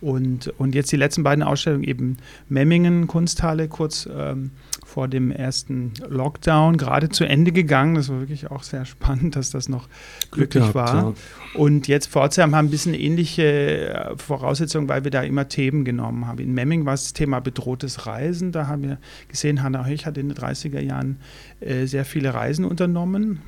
Und, 0.00 0.48
und 0.58 0.74
jetzt 0.74 0.92
die 0.92 0.96
letzten 0.96 1.22
beiden 1.24 1.42
Ausstellungen 1.42 1.84
eben 1.84 2.18
Memmingen 2.48 3.06
Kunsthalle 3.08 3.68
kurz 3.68 4.08
ähm, 4.12 4.52
vor 4.84 5.08
dem 5.08 5.30
ersten 5.30 5.92
Lockdown 6.08 6.76
gerade 6.76 7.08
zu 7.08 7.24
Ende 7.24 7.52
gegangen. 7.52 7.94
Das 7.94 8.08
war 8.08 8.20
wirklich 8.20 8.50
auch 8.50 8.62
sehr 8.62 8.84
spannend, 8.84 9.36
dass 9.36 9.50
das 9.50 9.68
noch 9.68 9.88
glücklich 10.30 10.72
gehabt, 10.72 10.74
war. 10.74 10.94
Ja. 10.94 11.14
Und 11.54 11.88
jetzt 11.88 12.08
Pforzheim 12.08 12.54
haben 12.54 12.68
ein 12.68 12.70
bisschen 12.70 12.94
ähnliche 12.94 13.42
äh, 13.42 14.16
Voraussetzungen, 14.16 14.88
weil 14.88 15.04
wir 15.04 15.10
da 15.10 15.22
immer 15.22 15.48
Themen 15.48 15.84
genommen 15.84 16.26
haben. 16.26 16.38
In 16.38 16.54
Memming 16.54 16.86
war 16.86 16.94
es 16.94 17.04
das 17.04 17.12
Thema 17.12 17.40
bedrohtes 17.40 18.06
Reisen. 18.06 18.52
Da 18.52 18.66
haben 18.66 18.82
wir 18.82 18.98
gesehen, 19.28 19.62
Hannah 19.62 19.84
Höch 19.84 20.06
hat 20.06 20.16
in 20.16 20.28
den 20.28 20.38
30er 20.38 20.80
Jahren 20.80 21.18
äh, 21.60 21.86
sehr 21.86 22.04
viele 22.04 22.34
Reisen 22.34 22.64
unternommen 22.64 23.42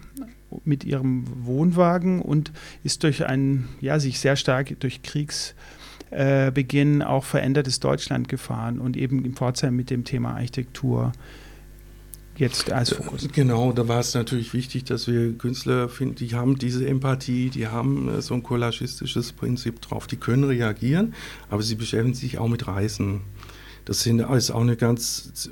mit 0.65 0.85
ihrem 0.85 1.25
Wohnwagen 1.47 2.21
und 2.21 2.53
ist 2.83 3.05
durch 3.05 3.25
ein, 3.25 3.69
ja, 3.81 4.01
sich 4.01 4.19
sehr 4.19 4.37
stark 4.37 4.79
durch 4.81 5.03
Kriegs 5.03 5.55
äh, 6.11 6.51
Beginn 6.51 7.03
auch 7.03 7.25
verändertes 7.25 7.81
Deutschland 7.81 8.29
gefahren 8.29 8.81
und 8.81 8.97
eben 8.97 9.25
in 9.25 9.35
Pforzheim 9.35 9.77
mit 9.77 9.91
dem 9.91 10.05
Thema 10.05 10.35
Architektur 10.35 11.13
jetzt 12.41 12.73
als 12.73 12.95
Fokus. 12.95 13.29
Genau, 13.33 13.73
da 13.73 13.87
war 13.87 14.01
es 14.01 14.15
natürlich 14.15 14.53
wichtig, 14.55 14.85
dass 14.85 15.07
wir 15.07 15.35
Künstler 15.35 15.89
finden, 15.89 16.17
die 16.17 16.35
haben 16.35 16.59
diese 16.59 16.89
Empathie, 16.89 17.51
die 17.51 17.69
haben 17.69 18.09
äh, 18.09 18.23
so 18.23 18.35
ein 18.35 18.43
collagistisches 18.43 19.33
Prinzip 19.33 19.81
drauf, 19.81 20.07
die 20.07 20.17
können 20.17 20.45
reagieren, 20.45 21.15
aber 21.51 21.63
sie 21.63 21.75
beschäftigen 21.77 22.15
sich 22.15 22.39
auch 22.39 22.49
mit 22.49 22.67
Reisen. 22.67 23.21
Das 23.85 24.03
sind, 24.03 24.21
ist 24.21 24.51
auch 24.51 24.61
eine 24.61 24.77
ganz, 24.77 25.51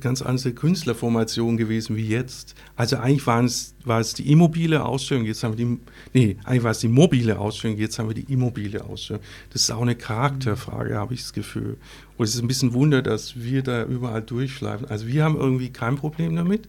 ganz 0.00 0.22
andere 0.22 0.52
Künstlerformation 0.52 1.56
gewesen 1.56 1.96
wie 1.96 2.06
jetzt. 2.06 2.54
Also 2.76 2.96
eigentlich 2.96 3.26
waren 3.26 3.46
es, 3.46 3.74
war 3.84 4.00
es 4.00 4.14
die 4.14 4.30
immobile 4.30 4.84
Ausstellung, 4.84 5.24
jetzt 5.24 5.42
haben 5.42 5.56
wir 5.56 5.64
die, 5.64 5.78
nee, 6.12 6.36
eigentlich 6.44 6.62
war 6.62 6.70
es 6.70 6.80
die 6.80 6.88
mobile 6.88 7.38
Ausstellung, 7.38 7.76
jetzt 7.78 7.98
haben 7.98 8.08
wir 8.08 8.14
die 8.14 8.32
immobile 8.32 8.84
Ausstellung. 8.84 9.22
Das 9.50 9.62
ist 9.62 9.70
auch 9.70 9.82
eine 9.82 9.96
Charakterfrage, 9.96 10.96
habe 10.96 11.14
ich 11.14 11.22
das 11.22 11.32
Gefühl. 11.32 11.76
Und 12.16 12.24
es 12.24 12.34
ist 12.34 12.42
ein 12.42 12.48
bisschen 12.48 12.74
Wunder, 12.74 13.02
dass 13.02 13.40
wir 13.40 13.62
da 13.62 13.84
überall 13.84 14.22
durchschleifen. 14.22 14.88
Also 14.88 15.06
wir 15.06 15.24
haben 15.24 15.36
irgendwie 15.36 15.70
kein 15.70 15.96
Problem 15.96 16.36
damit 16.36 16.68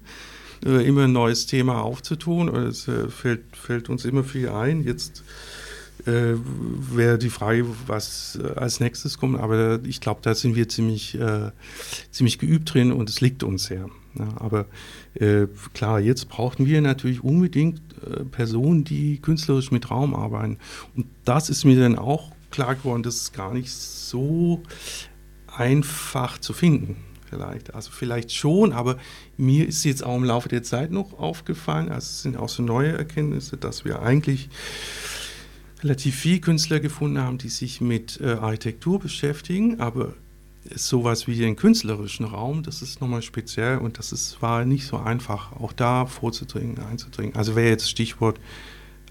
äh, 0.66 0.88
immer 0.88 1.04
ein 1.04 1.12
neues 1.12 1.46
Thema 1.46 1.82
aufzutun. 1.82 2.54
Es 2.56 2.88
äh, 2.88 3.10
fällt, 3.10 3.44
fällt, 3.56 3.90
uns 3.90 4.06
immer 4.06 4.24
viel 4.24 4.50
ein. 4.50 4.84
Jetzt 4.84 5.24
äh, 6.06 6.36
wäre 6.38 7.18
die 7.18 7.30
Frage, 7.30 7.66
was 7.88 8.40
äh, 8.42 8.48
als 8.60 8.80
nächstes 8.80 9.18
kommt. 9.18 9.40
Aber 9.40 9.80
ich 9.84 10.02
glaube, 10.02 10.22
da 10.24 10.36
sind 10.36 10.56
wir 10.56 10.70
ziemlich, 10.70 11.20
äh, 11.20 11.52
ziemlich 12.12 12.40
geübt 12.40 12.74
drin 12.74 12.92
und 12.92 13.10
es 13.10 13.22
liegt 13.22 13.44
uns 13.44 13.66
sehr. 13.66 13.90
Ja, 14.18 14.30
aber 14.38 14.66
äh, 15.16 15.48
klar, 15.74 16.00
jetzt 16.00 16.30
brauchten 16.30 16.66
wir 16.66 16.82
natürlich 16.82 17.24
unbedingt 17.24 17.82
äh, 18.04 18.24
Personen, 18.24 18.84
die 18.84 19.20
künstlerisch 19.20 19.72
mit 19.72 19.92
Raum 19.92 20.16
arbeiten. 20.16 20.58
Und 20.96 21.08
das 21.26 21.50
ist 21.50 21.66
mir 21.66 21.78
dann 21.78 21.98
auch 21.98 22.32
klar 22.52 22.76
geworden, 22.76 23.04
das 23.04 23.16
ist 23.16 23.34
gar 23.34 23.54
nicht 23.54 23.72
so 23.72 24.64
einfach 25.48 26.38
zu 26.40 26.54
finden. 26.54 26.98
Vielleicht. 27.30 27.74
Also 27.74 27.92
vielleicht 27.92 28.32
schon, 28.32 28.72
aber 28.72 28.98
mir 29.36 29.68
ist 29.68 29.84
jetzt 29.84 30.06
auch 30.06 30.16
im 30.16 30.24
Laufe 30.24 30.48
der 30.48 30.64
Zeit 30.64 30.92
noch 30.92 31.18
aufgefallen, 31.20 31.90
also 31.90 32.06
es 32.06 32.22
sind 32.22 32.38
auch 32.38 32.48
so 32.48 32.64
neue 32.64 32.92
Erkenntnisse, 32.92 33.58
dass 33.58 33.84
wir 33.84 34.02
eigentlich 34.02 34.48
relativ 35.86 36.16
viele 36.16 36.40
Künstler 36.40 36.80
gefunden 36.80 37.20
haben, 37.20 37.38
die 37.38 37.50
sich 37.50 37.80
mit 37.80 38.20
äh, 38.20 38.34
Architektur 38.34 39.00
beschäftigen, 39.00 39.80
aber 39.80 40.14
sowas 40.74 41.28
wie 41.28 41.36
den 41.36 41.56
künstlerischen 41.56 42.26
Raum, 42.26 42.64
das 42.64 42.82
ist 42.82 43.02
nochmal 43.02 43.22
speziell 43.22 43.78
und 43.78 44.00
das 44.00 44.12
ist, 44.12 44.42
war 44.42 44.66
nicht 44.66 44.88
so 44.88 44.98
einfach, 44.98 45.54
auch 45.54 45.74
da 45.74 46.08
vorzudringen, 46.08 46.80
einzudringen. 46.80 47.36
Also 47.36 47.56
wäre 47.56 47.70
jetzt 47.70 47.88
Stichwort 47.88 48.40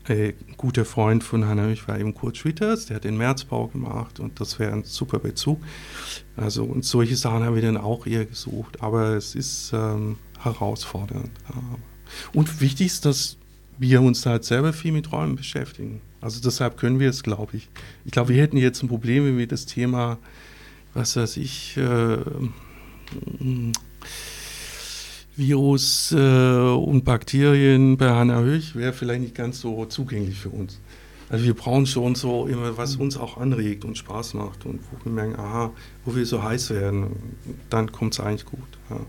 äh, 0.08 0.32
guter 0.56 0.84
Freund 0.84 1.22
von 1.22 1.46
Hannah 1.46 1.66
Höch 1.66 1.86
war 1.86 1.98
eben 1.98 2.12
Kurt 2.12 2.36
Schwitters, 2.36 2.86
der 2.86 2.96
hat 2.96 3.04
den 3.04 3.16
Märzbau 3.16 3.68
gemacht 3.68 4.18
und 4.18 4.40
das 4.40 4.58
wäre 4.58 4.72
ein 4.72 4.82
super 4.82 5.20
Bezug. 5.20 5.62
Also 6.36 6.64
und 6.64 6.84
solche 6.84 7.14
Sachen 7.14 7.44
haben 7.44 7.54
wir 7.54 7.62
dann 7.62 7.76
auch 7.76 8.04
eher 8.04 8.24
gesucht, 8.24 8.82
aber 8.82 9.14
es 9.14 9.36
ist 9.36 9.70
ähm, 9.72 10.16
herausfordernd. 10.40 11.30
Und 12.32 12.60
wichtig 12.60 12.88
ist, 12.88 13.04
dass 13.04 13.38
wir 13.78 14.02
uns 14.02 14.24
halt 14.26 14.44
selber 14.44 14.72
viel 14.72 14.92
mit 14.92 15.12
Räumen 15.12 15.36
beschäftigen. 15.36 16.00
Also 16.20 16.40
deshalb 16.40 16.76
können 16.76 17.00
wir 17.00 17.10
es, 17.10 17.22
glaube 17.22 17.56
ich. 17.56 17.68
Ich 18.04 18.12
glaube, 18.12 18.30
wir 18.30 18.40
hätten 18.40 18.56
jetzt 18.56 18.82
ein 18.82 18.88
Problem, 18.88 19.24
wenn 19.24 19.38
wir 19.38 19.46
das 19.46 19.66
Thema, 19.66 20.18
was 20.94 21.16
weiß 21.16 21.36
ich, 21.36 21.76
äh, 21.76 22.18
Virus 25.36 26.12
äh, 26.12 26.16
und 26.16 27.04
Bakterien 27.04 27.96
bei 27.96 28.10
Hannah 28.10 28.40
Höch 28.40 28.76
wäre 28.76 28.92
vielleicht 28.92 29.20
nicht 29.20 29.34
ganz 29.34 29.60
so 29.60 29.84
zugänglich 29.86 30.38
für 30.38 30.50
uns. 30.50 30.80
Also 31.28 31.44
wir 31.46 31.54
brauchen 31.54 31.86
schon 31.86 32.14
so 32.14 32.46
immer, 32.46 32.76
was 32.76 32.96
uns 32.96 33.16
auch 33.16 33.38
anregt 33.38 33.84
und 33.84 33.98
Spaß 33.98 34.34
macht 34.34 34.66
und 34.66 34.80
wo 34.90 35.04
wir 35.04 35.12
merken, 35.12 35.36
aha, 35.36 35.72
wo 36.04 36.14
wir 36.14 36.24
so 36.26 36.42
heiß 36.42 36.70
werden, 36.70 37.16
dann 37.70 37.90
kommt 37.90 38.14
es 38.14 38.20
eigentlich 38.20 38.44
gut. 38.44 38.60
Ja. 38.90 39.00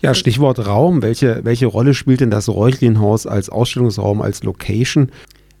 Ja, 0.00 0.14
Stichwort 0.14 0.64
Raum. 0.64 1.02
Welche, 1.02 1.40
welche 1.42 1.66
Rolle 1.66 1.92
spielt 1.92 2.20
denn 2.20 2.30
das 2.30 2.48
Räuchlinhaus 2.48 3.26
als 3.26 3.50
Ausstellungsraum, 3.50 4.22
als 4.22 4.44
Location? 4.44 5.10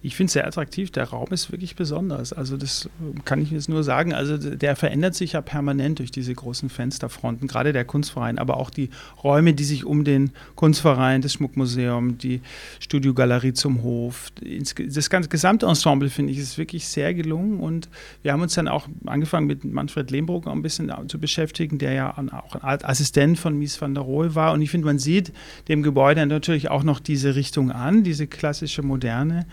Ich 0.00 0.14
finde 0.14 0.26
es 0.28 0.34
sehr 0.34 0.46
attraktiv. 0.46 0.92
Der 0.92 1.04
Raum 1.04 1.26
ist 1.32 1.50
wirklich 1.50 1.74
besonders. 1.74 2.32
Also 2.32 2.56
das 2.56 2.88
kann 3.24 3.42
ich 3.42 3.50
jetzt 3.50 3.68
nur 3.68 3.82
sagen. 3.82 4.14
Also 4.14 4.36
der 4.36 4.76
verändert 4.76 5.16
sich 5.16 5.32
ja 5.32 5.40
permanent 5.40 5.98
durch 5.98 6.12
diese 6.12 6.32
großen 6.32 6.68
Fensterfronten, 6.68 7.48
gerade 7.48 7.72
der 7.72 7.84
Kunstverein, 7.84 8.38
aber 8.38 8.58
auch 8.58 8.70
die 8.70 8.90
Räume, 9.24 9.54
die 9.54 9.64
sich 9.64 9.84
um 9.84 10.04
den 10.04 10.30
Kunstverein, 10.54 11.20
das 11.20 11.32
Schmuckmuseum, 11.32 12.16
die 12.18 12.42
Studiogalerie 12.78 13.54
zum 13.54 13.82
Hof, 13.82 14.30
das 14.40 15.10
ganze 15.10 15.28
Gesamtensemble 15.28 16.10
finde 16.10 16.32
ich 16.32 16.38
ist 16.38 16.58
wirklich 16.58 16.86
sehr 16.86 17.12
gelungen 17.12 17.58
und 17.58 17.88
wir 18.22 18.32
haben 18.32 18.42
uns 18.42 18.54
dann 18.54 18.68
auch 18.68 18.88
angefangen 19.06 19.48
mit 19.48 19.64
Manfred 19.64 20.12
Lehmbruck 20.12 20.46
ein 20.46 20.62
bisschen 20.62 20.92
zu 21.08 21.18
beschäftigen, 21.18 21.78
der 21.78 21.92
ja 21.92 22.12
auch 22.12 22.54
ein 22.54 22.84
Assistent 22.84 23.38
von 23.38 23.58
Mies 23.58 23.80
van 23.80 23.94
der 23.94 24.04
Rohe 24.04 24.36
war 24.36 24.52
und 24.52 24.62
ich 24.62 24.70
finde, 24.70 24.86
man 24.86 25.00
sieht 25.00 25.32
dem 25.66 25.82
Gebäude 25.82 26.24
natürlich 26.26 26.70
auch 26.70 26.84
noch 26.84 27.00
diese 27.00 27.34
Richtung 27.34 27.72
an, 27.72 28.04
diese 28.04 28.28
klassische 28.28 28.82
Moderne. 28.82 29.46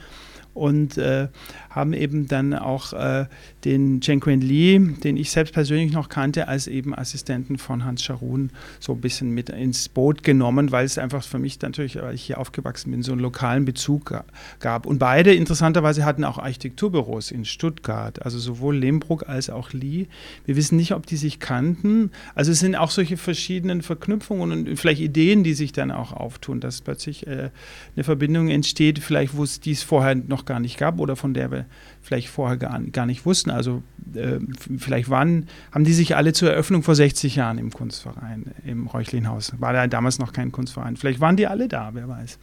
Und 0.56 0.98
äh, 0.98 1.28
haben 1.76 1.94
eben 1.94 2.28
dann 2.28 2.54
auch 2.54 2.94
äh, 2.94 3.26
den 3.66 4.00
Chen 4.00 4.22
Quen 4.22 4.40
Li, 4.40 4.80
den 5.04 5.18
ich 5.18 5.30
selbst 5.32 5.54
persönlich 5.54 5.92
noch 5.92 6.08
kannte, 6.08 6.48
als 6.48 6.68
eben 6.68 6.96
Assistenten 6.96 7.58
von 7.58 7.84
Hans 7.84 8.02
Scharun 8.02 8.52
so 8.80 8.94
ein 8.94 9.02
bisschen 9.02 9.32
mit 9.32 9.50
ins 9.50 9.90
Boot 9.90 10.24
genommen, 10.24 10.72
weil 10.72 10.86
es 10.86 10.98
einfach 10.98 11.24
für 11.24 11.38
mich 11.38 11.62
natürlich, 11.62 11.98
weil 11.98 12.16
ich 12.16 12.24
hier 12.24 12.40
aufgewachsen 12.40 12.92
bin, 12.92 13.04
so 13.04 13.12
einen 13.12 13.22
lokalen 13.22 13.66
Bezug 13.66 14.14
gab. 14.60 14.86
Und 14.86 15.00
beide 15.00 15.34
interessanterweise 15.34 16.06
hatten 16.06 16.24
auch 16.24 16.38
Architekturbüros 16.38 17.32
in 17.32 17.44
Stuttgart, 17.44 18.24
also 18.24 18.40
sowohl 18.40 18.78
Lehmbruck 18.78 19.28
als 19.28 19.50
auch 19.50 19.74
Li. 19.74 20.08
Wir 20.46 20.56
wissen 20.56 20.78
nicht, 20.78 20.94
ob 20.94 21.06
die 21.06 21.18
sich 21.18 21.40
kannten. 21.40 22.12
Also 22.36 22.52
es 22.52 22.60
sind 22.60 22.76
auch 22.76 22.92
solche 22.92 23.18
verschiedenen 23.18 23.82
Verknüpfungen 23.82 24.52
und 24.52 24.80
vielleicht 24.80 25.02
Ideen, 25.02 25.44
die 25.44 25.54
sich 25.54 25.74
dann 25.74 25.92
auch 25.92 26.14
auftun, 26.14 26.62
dass 26.62 26.82
plötzlich 26.82 27.28
äh, 27.28 27.50
eine 27.96 28.04
Verbindung 28.04 28.50
entsteht, 28.50 29.00
vielleicht 29.00 29.36
wo 29.36 29.44
es 29.44 29.60
dies 29.60 29.84
vorher 29.84 30.16
noch 30.16 30.46
gar 30.46 30.62
nicht 30.62 30.78
gab 30.78 31.00
oder 31.00 31.16
von 31.16 31.34
der 31.34 31.52
wir 31.52 31.65
vielleicht 32.02 32.30
vorher 32.30 32.58
gar, 32.58 32.80
gar 32.82 33.06
nicht 33.06 33.26
wussten. 33.26 33.52
Also 33.52 33.84
äh, 34.14 34.40
vielleicht 34.78 35.10
waren, 35.10 35.48
haben 35.72 35.84
die 35.84 35.94
sich 35.94 36.16
alle 36.16 36.34
zur 36.34 36.52
Eröffnung 36.52 36.84
vor 36.84 36.96
60 36.96 37.36
Jahren 37.36 37.58
im 37.58 37.72
Kunstverein, 37.72 38.52
im 38.66 38.88
Räuchlinhaus. 38.88 39.54
War 39.60 39.74
da 39.74 39.88
damals 39.88 40.20
noch 40.20 40.34
kein 40.34 40.52
Kunstverein. 40.52 40.98
Vielleicht 40.98 41.20
waren 41.20 41.38
die 41.38 41.48
alle 41.48 41.68
da, 41.68 41.92
wer 41.94 42.08
weiß. 42.08 42.40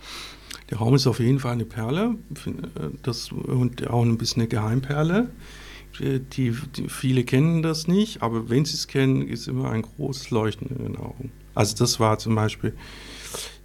Der 0.71 0.79
Raum 0.79 0.95
ist 0.95 1.07
auf 1.07 1.21
jeden 1.21 1.39
Fall 1.39 1.53
eine 1.53 1.65
Perle 1.65 2.17
das, 3.03 3.31
und 3.31 3.89
auch 3.89 4.03
ein 4.03 4.19
bisschen 4.19 4.43
eine 4.43 4.49
Geheimperle. 4.49 5.29
Die, 6.01 6.21
die, 6.21 6.89
viele 6.89 7.25
kennen 7.25 7.63
das 7.63 7.87
nicht, 7.87 8.23
aber 8.23 8.49
wenn 8.49 8.65
sie 8.65 8.75
es 8.75 8.89
kennen, 8.89 9.29
ist 9.29 9.49
immer 9.49 9.71
ein 9.71 9.83
großes 9.83 10.31
Leuchten 10.31 10.69
in 10.69 10.83
den 10.83 10.97
Augen. 10.97 11.31
Also 11.55 11.77
das 11.77 12.01
war 12.01 12.19
zum 12.19 12.35
Beispiel 12.35 12.75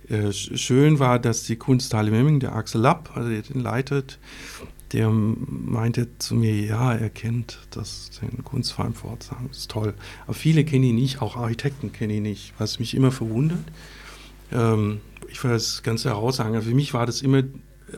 äh, 0.09 0.31
schön 0.31 0.99
war, 0.99 1.19
dass 1.19 1.43
die 1.43 1.57
Kunsthalle 1.57 2.11
Memming, 2.11 2.39
der 2.39 2.55
Axel 2.55 2.81
Lapp, 2.81 3.11
also 3.15 3.29
der 3.29 3.41
den 3.41 3.61
leitet, 3.61 4.19
der 4.93 5.09
meinte 5.09 6.07
zu 6.17 6.35
mir, 6.35 6.55
ja, 6.55 6.93
er 6.93 7.09
kennt 7.09 7.59
das, 7.71 8.11
den 8.21 8.43
Kunstverein 8.43 8.93
Pforzheim, 8.93 9.49
ist 9.51 9.69
toll. 9.69 9.93
Aber 10.25 10.33
viele 10.33 10.63
kennen 10.63 10.83
ihn 10.83 10.95
nicht, 10.95 11.21
auch 11.21 11.35
Architekten 11.35 11.91
kennen 11.91 12.17
ihn 12.17 12.23
nicht, 12.23 12.53
was 12.57 12.79
mich 12.79 12.95
immer 12.95 13.11
verwundert. 13.11 13.65
Ähm, 14.51 15.01
ich 15.29 15.43
will 15.43 15.51
das 15.51 15.83
ganz 15.83 16.05
heraussagen, 16.05 16.61
für 16.61 16.73
mich 16.73 16.93
war 16.93 17.05
das 17.05 17.21
immer, 17.21 17.43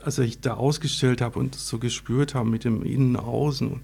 als 0.03 0.17
ich 0.19 0.41
da 0.41 0.55
ausgestellt 0.55 1.21
habe 1.21 1.39
und 1.39 1.55
das 1.55 1.67
so 1.67 1.77
gespürt 1.79 2.33
habe 2.33 2.49
mit 2.49 2.63
dem 2.63 2.83
Innen, 2.83 3.15
Außen, 3.15 3.81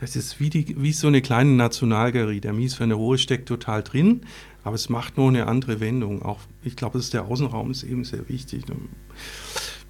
das 0.00 0.16
ist 0.16 0.40
wie, 0.40 0.50
die, 0.50 0.74
wie 0.82 0.92
so 0.92 1.06
eine 1.06 1.22
kleine 1.22 1.52
Nationalgalerie. 1.52 2.40
Der 2.40 2.52
Mies 2.52 2.78
van 2.78 2.88
der 2.88 2.98
Rohe 2.98 3.16
steckt 3.16 3.48
total 3.48 3.82
drin, 3.82 4.22
aber 4.64 4.74
es 4.74 4.88
macht 4.88 5.16
nur 5.16 5.28
eine 5.28 5.46
andere 5.46 5.80
Wendung. 5.80 6.22
Auch, 6.22 6.40
ich 6.62 6.76
glaube, 6.76 7.00
der 7.00 7.24
Außenraum 7.24 7.70
ist 7.70 7.84
eben 7.84 8.04
sehr 8.04 8.28
wichtig. 8.28 8.66
Ne? 8.68 8.76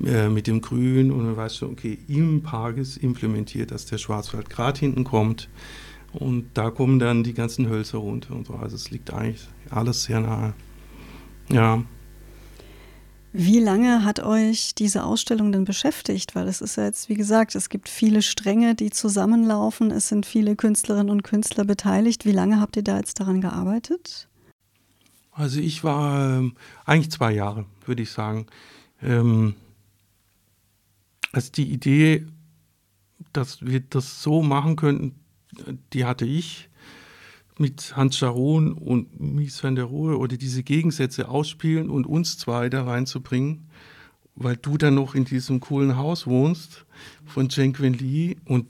Äh, 0.03 0.29
mit 0.29 0.49
dem 0.49 0.61
Grün 0.61 1.13
und 1.13 1.25
dann 1.25 1.37
weißt 1.37 1.63
du, 1.63 1.67
okay, 1.67 1.99
im 2.09 2.43
Park 2.43 2.79
ist 2.79 2.97
implementiert, 2.97 3.71
dass 3.71 3.87
der 3.87 3.99
Schwarzwald 3.99 4.51
gerade 4.51 4.79
hinten 4.81 5.05
kommt. 5.05 5.49
Und 6.13 6.51
da 6.55 6.71
kommen 6.71 6.99
dann 6.99 7.23
die 7.23 7.35
ganzen 7.35 7.69
Hölzer 7.69 7.99
runter 7.99 8.35
und 8.35 8.47
so. 8.47 8.55
Also 8.55 8.77
es 8.77 8.91
liegt 8.91 9.13
eigentlich 9.13 9.47
alles 9.71 10.05
sehr 10.05 10.21
nahe. 10.21 10.55
Ja. 11.49 11.83
Wie 13.33 13.59
lange 13.59 14.05
hat 14.05 14.21
euch 14.21 14.75
diese 14.75 15.05
Ausstellung 15.05 15.53
denn 15.53 15.65
beschäftigt? 15.65 16.35
Weil 16.35 16.49
es 16.49 16.61
ist 16.61 16.77
ja 16.77 16.85
jetzt, 16.85 17.09
wie 17.09 17.15
gesagt, 17.15 17.55
es 17.55 17.69
gibt 17.69 17.89
viele 17.89 18.23
Stränge, 18.23 18.75
die 18.75 18.91
zusammenlaufen. 18.91 19.91
Es 19.91 20.09
sind 20.09 20.27
viele 20.27 20.55
Künstlerinnen 20.55 21.11
und 21.11 21.23
Künstler 21.23 21.65
beteiligt. 21.65 22.25
Wie 22.25 22.33
lange 22.33 22.61
habt 22.61 22.77
ihr 22.77 22.85
da 22.85 22.97
jetzt 22.97 23.19
daran 23.21 23.41
gearbeitet? 23.41 24.29
Also 25.33 25.59
ich 25.61 25.83
war 25.83 26.39
ähm, 26.39 26.55
eigentlich 26.85 27.11
zwei 27.11 27.33
Jahre, 27.33 27.65
würde 27.87 28.03
ich 28.03 28.11
sagen. 28.11 28.47
Ähm, 29.03 29.55
also 31.35 31.51
die 31.53 31.73
Idee, 31.73 32.27
dass 33.33 33.63
wir 33.63 33.81
das 33.81 34.23
so 34.23 34.43
machen 34.43 34.77
könnten, 34.77 35.17
die 35.93 36.05
hatte 36.05 36.25
ich 36.25 36.69
mit 37.59 37.97
Hans 37.97 38.17
Scharon 38.19 38.73
und 38.73 39.21
Mies 39.21 39.63
van 39.63 39.75
der 39.75 39.85
Rohe 39.85 40.19
oder 40.19 40.37
diese 40.37 40.63
Gegensätze 40.63 41.29
ausspielen 41.29 41.91
und 41.91 42.07
uns 42.07 42.39
zwei 42.39 42.69
da 42.69 42.85
reinzubringen, 42.85 43.69
weil 44.35 44.57
du 44.57 44.77
dann 44.77 44.95
noch 44.95 45.15
in 45.15 45.25
diesem 45.25 45.61
coolen 45.61 45.97
Haus 45.97 46.27
wohnst 46.27 46.87
von 47.25 47.49
Chen 47.49 47.73
Quen 47.73 47.95
Li 47.95 48.37
und 48.45 48.67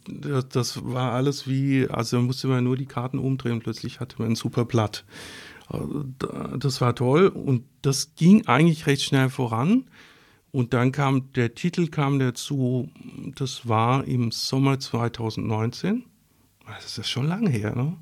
das 0.50 0.85
war 0.85 1.12
alles 1.12 1.49
wie, 1.49 1.87
also 1.88 2.21
musste 2.21 2.49
man 2.49 2.64
nur 2.64 2.76
die 2.76 2.87
Karten 2.87 3.18
umdrehen 3.18 3.61
plötzlich 3.61 4.00
hatte 4.00 4.16
man 4.18 4.33
ein 4.33 4.37
super 4.37 4.64
Blatt. 4.64 5.04
Das 6.59 6.83
war 6.83 6.94
toll 6.94 7.28
und 7.28 7.64
das 7.80 8.14
ging 8.16 8.47
eigentlich 8.47 8.87
recht 8.87 9.02
schnell 9.02 9.30
voran. 9.30 9.85
Und 10.54 10.73
dann 10.73 10.92
kam 10.92 11.32
der 11.32 11.56
Titel 11.56 11.88
kam 11.88 12.20
dazu, 12.20 12.88
das 13.34 13.66
war 13.66 14.04
im 14.04 14.30
Sommer 14.30 14.78
2019. 14.78 16.04
Das 16.64 16.96
ist 16.96 17.08
schon 17.08 17.26
lange 17.26 17.50
her, 17.50 17.75
ne? 17.75 17.96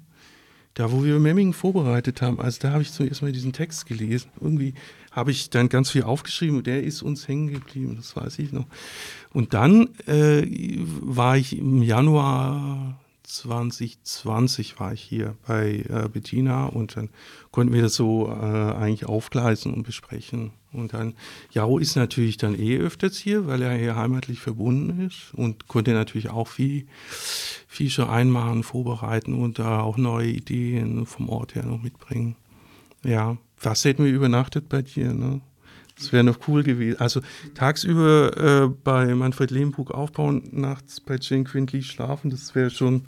Da, 0.74 0.92
wo 0.92 1.02
wir 1.02 1.18
Memmingen 1.18 1.54
vorbereitet 1.54 2.20
haben, 2.20 2.38
also 2.38 2.58
da 2.60 2.72
habe 2.72 2.82
ich 2.82 2.92
zuerst 2.92 3.22
mal 3.22 3.32
diesen 3.32 3.54
Text 3.54 3.86
gelesen. 3.86 4.30
Irgendwie 4.38 4.74
habe 5.12 5.30
ich 5.30 5.48
dann 5.48 5.70
ganz 5.70 5.92
viel 5.92 6.02
aufgeschrieben 6.02 6.58
und 6.58 6.66
der 6.66 6.82
ist 6.82 7.00
uns 7.00 7.26
hängen 7.26 7.50
geblieben, 7.50 7.96
das 7.96 8.14
weiß 8.14 8.38
ich 8.38 8.52
noch. 8.52 8.66
Und 9.32 9.54
dann 9.54 9.88
äh, 10.06 10.46
war 11.00 11.38
ich 11.38 11.56
im 11.56 11.82
Januar 11.82 13.00
2020 13.32 14.78
war 14.78 14.92
ich 14.92 15.02
hier 15.02 15.36
bei 15.46 15.84
äh, 15.88 16.08
Bettina 16.08 16.66
und 16.66 16.96
dann 16.96 17.08
konnten 17.50 17.72
wir 17.72 17.82
das 17.82 17.94
so 17.94 18.28
äh, 18.28 18.32
eigentlich 18.32 19.06
aufgleisen 19.06 19.72
und 19.72 19.84
besprechen. 19.84 20.52
Und 20.72 20.92
dann, 20.92 21.14
Jaro 21.50 21.78
ist 21.78 21.96
natürlich 21.96 22.36
dann 22.36 22.58
eh 22.58 22.78
öfters 22.78 23.16
hier, 23.16 23.46
weil 23.46 23.62
er 23.62 23.76
hier 23.76 23.96
heimatlich 23.96 24.40
verbunden 24.40 25.06
ist 25.06 25.34
und 25.34 25.68
konnte 25.68 25.92
natürlich 25.92 26.30
auch 26.30 26.48
viel, 26.48 26.86
viel 27.68 27.90
schon 27.90 28.08
einmachen, 28.08 28.62
vorbereiten 28.62 29.34
und 29.34 29.58
da 29.58 29.80
auch 29.80 29.96
neue 29.96 30.28
Ideen 30.28 31.06
vom 31.06 31.28
Ort 31.28 31.54
her 31.54 31.64
noch 31.64 31.82
mitbringen. 31.82 32.36
Ja, 33.04 33.36
fast 33.56 33.84
hätten 33.84 34.04
wir 34.04 34.12
übernachtet 34.12 34.68
bei 34.68 34.82
dir, 34.82 35.12
ne? 35.12 35.40
Das 36.02 36.12
wäre 36.12 36.24
noch 36.24 36.38
cool 36.48 36.62
gewesen. 36.62 37.00
Also 37.00 37.20
tagsüber 37.54 38.64
äh, 38.64 38.68
bei 38.82 39.14
Manfred 39.14 39.50
Lehmbruck 39.50 39.92
aufbauen, 39.92 40.42
nachts 40.50 41.00
bei 41.00 41.16
Jane 41.20 41.44
Quindley 41.44 41.82
schlafen, 41.82 42.30
das 42.30 42.54
wäre 42.54 42.70
schon 42.70 43.02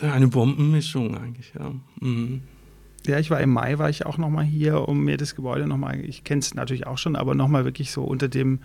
eine 0.00 0.28
Bombenmischung 0.28 1.16
eigentlich, 1.16 1.52
ja. 1.58 1.72
Mhm. 2.00 2.42
Ja, 3.06 3.18
ich 3.18 3.30
war 3.30 3.40
im 3.40 3.50
Mai, 3.50 3.78
war 3.78 3.90
ich 3.90 4.06
auch 4.06 4.16
nochmal 4.16 4.44
hier, 4.44 4.88
um 4.88 5.04
mir 5.04 5.18
das 5.18 5.34
Gebäude 5.34 5.66
nochmal, 5.66 6.00
ich 6.00 6.24
kenne 6.24 6.40
es 6.40 6.54
natürlich 6.54 6.86
auch 6.86 6.96
schon, 6.96 7.16
aber 7.16 7.34
nochmal 7.34 7.66
wirklich 7.66 7.90
so 7.90 8.02
unter 8.02 8.28
dem 8.28 8.60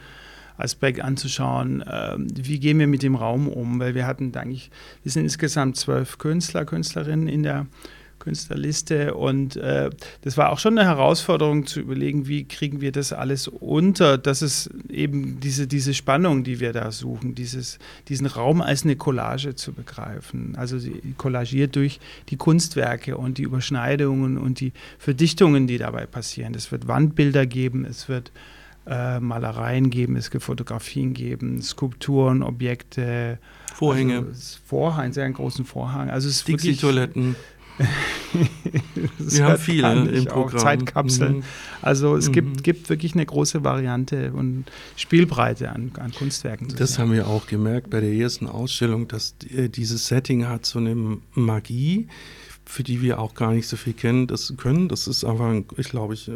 Aspekt 0.57 1.01
anzuschauen, 1.01 1.81
äh, 1.81 2.15
wie 2.17 2.59
gehen 2.59 2.79
wir 2.79 2.87
mit 2.87 3.03
dem 3.03 3.15
Raum 3.15 3.47
um, 3.47 3.79
weil 3.79 3.95
wir 3.95 4.07
hatten 4.07 4.33
eigentlich, 4.35 4.71
wir 5.03 5.11
sind 5.11 5.23
insgesamt 5.23 5.77
zwölf 5.77 6.17
Künstler, 6.17 6.65
Künstlerinnen 6.65 7.27
in 7.27 7.43
der 7.43 7.65
Künstlerliste. 8.19 9.15
Und 9.15 9.55
äh, 9.55 9.89
das 10.21 10.37
war 10.37 10.51
auch 10.51 10.59
schon 10.59 10.77
eine 10.77 10.87
Herausforderung 10.87 11.65
zu 11.65 11.79
überlegen, 11.79 12.27
wie 12.27 12.43
kriegen 12.43 12.81
wir 12.81 12.91
das 12.91 13.13
alles 13.13 13.47
unter, 13.47 14.17
dass 14.17 14.41
es 14.41 14.69
eben 14.89 15.39
diese, 15.39 15.67
diese 15.67 15.93
Spannung, 15.93 16.43
die 16.43 16.59
wir 16.59 16.73
da 16.73 16.91
suchen, 16.91 17.35
dieses, 17.35 17.79
diesen 18.07 18.27
Raum 18.27 18.61
als 18.61 18.83
eine 18.83 18.95
Collage 18.95 19.55
zu 19.55 19.73
begreifen. 19.73 20.55
Also 20.57 20.77
kollagiert 21.17 21.75
durch 21.75 21.99
die 22.29 22.37
Kunstwerke 22.37 23.17
und 23.17 23.37
die 23.37 23.43
Überschneidungen 23.43 24.37
und 24.37 24.59
die 24.59 24.73
Verdichtungen, 24.97 25.67
die 25.67 25.77
dabei 25.77 26.05
passieren. 26.05 26.53
Es 26.53 26.71
wird 26.71 26.87
Wandbilder 26.87 27.45
geben, 27.45 27.85
es 27.85 28.09
wird 28.09 28.31
äh, 28.89 29.19
Malereien 29.19 29.89
geben, 29.89 30.15
es 30.15 30.33
wird 30.33 30.43
Fotografien 30.43 31.13
geben, 31.13 31.61
Skulpturen, 31.61 32.41
Objekte. 32.41 33.37
Vorhänge. 33.75 34.25
Also 34.27 34.57
Vorhang, 34.65 35.03
einen 35.05 35.13
sehr 35.13 35.29
großen 35.29 35.63
Vorhang. 35.63 36.09
Also 36.09 36.27
es 36.27 36.43
Dixie-Toiletten. 36.43 37.35
Wir 39.17 39.45
haben 39.45 39.57
viele 39.57 40.09
im 40.09 40.25
Programm. 40.25 40.59
Zeitkapseln. 40.59 41.37
Mhm. 41.37 41.43
Also 41.81 42.15
es 42.15 42.27
mhm. 42.27 42.33
gibt, 42.33 42.63
gibt 42.63 42.89
wirklich 42.89 43.13
eine 43.13 43.25
große 43.25 43.63
Variante 43.63 44.33
und 44.33 44.65
Spielbreite 44.95 45.71
an, 45.71 45.91
an 45.99 46.11
Kunstwerken. 46.11 46.67
Das 46.77 46.93
sehen. 46.93 47.03
haben 47.03 47.13
wir 47.13 47.27
auch 47.27 47.47
gemerkt 47.47 47.89
bei 47.89 48.01
der 48.01 48.11
ersten 48.11 48.47
Ausstellung, 48.47 49.07
dass 49.07 49.35
äh, 49.49 49.69
dieses 49.69 50.07
Setting 50.07 50.47
hat 50.47 50.65
so 50.65 50.79
eine 50.79 51.17
Magie, 51.33 52.07
für 52.65 52.83
die 52.83 53.01
wir 53.01 53.19
auch 53.19 53.33
gar 53.33 53.53
nicht 53.53 53.67
so 53.67 53.77
viel 53.77 53.93
kennen, 53.93 54.27
das 54.27 54.53
können. 54.57 54.89
Das 54.89 55.07
ist 55.07 55.23
einfach, 55.23 55.53
ich 55.77 55.89
glaube, 55.89 56.13
ich, 56.13 56.27
äh, 56.27 56.31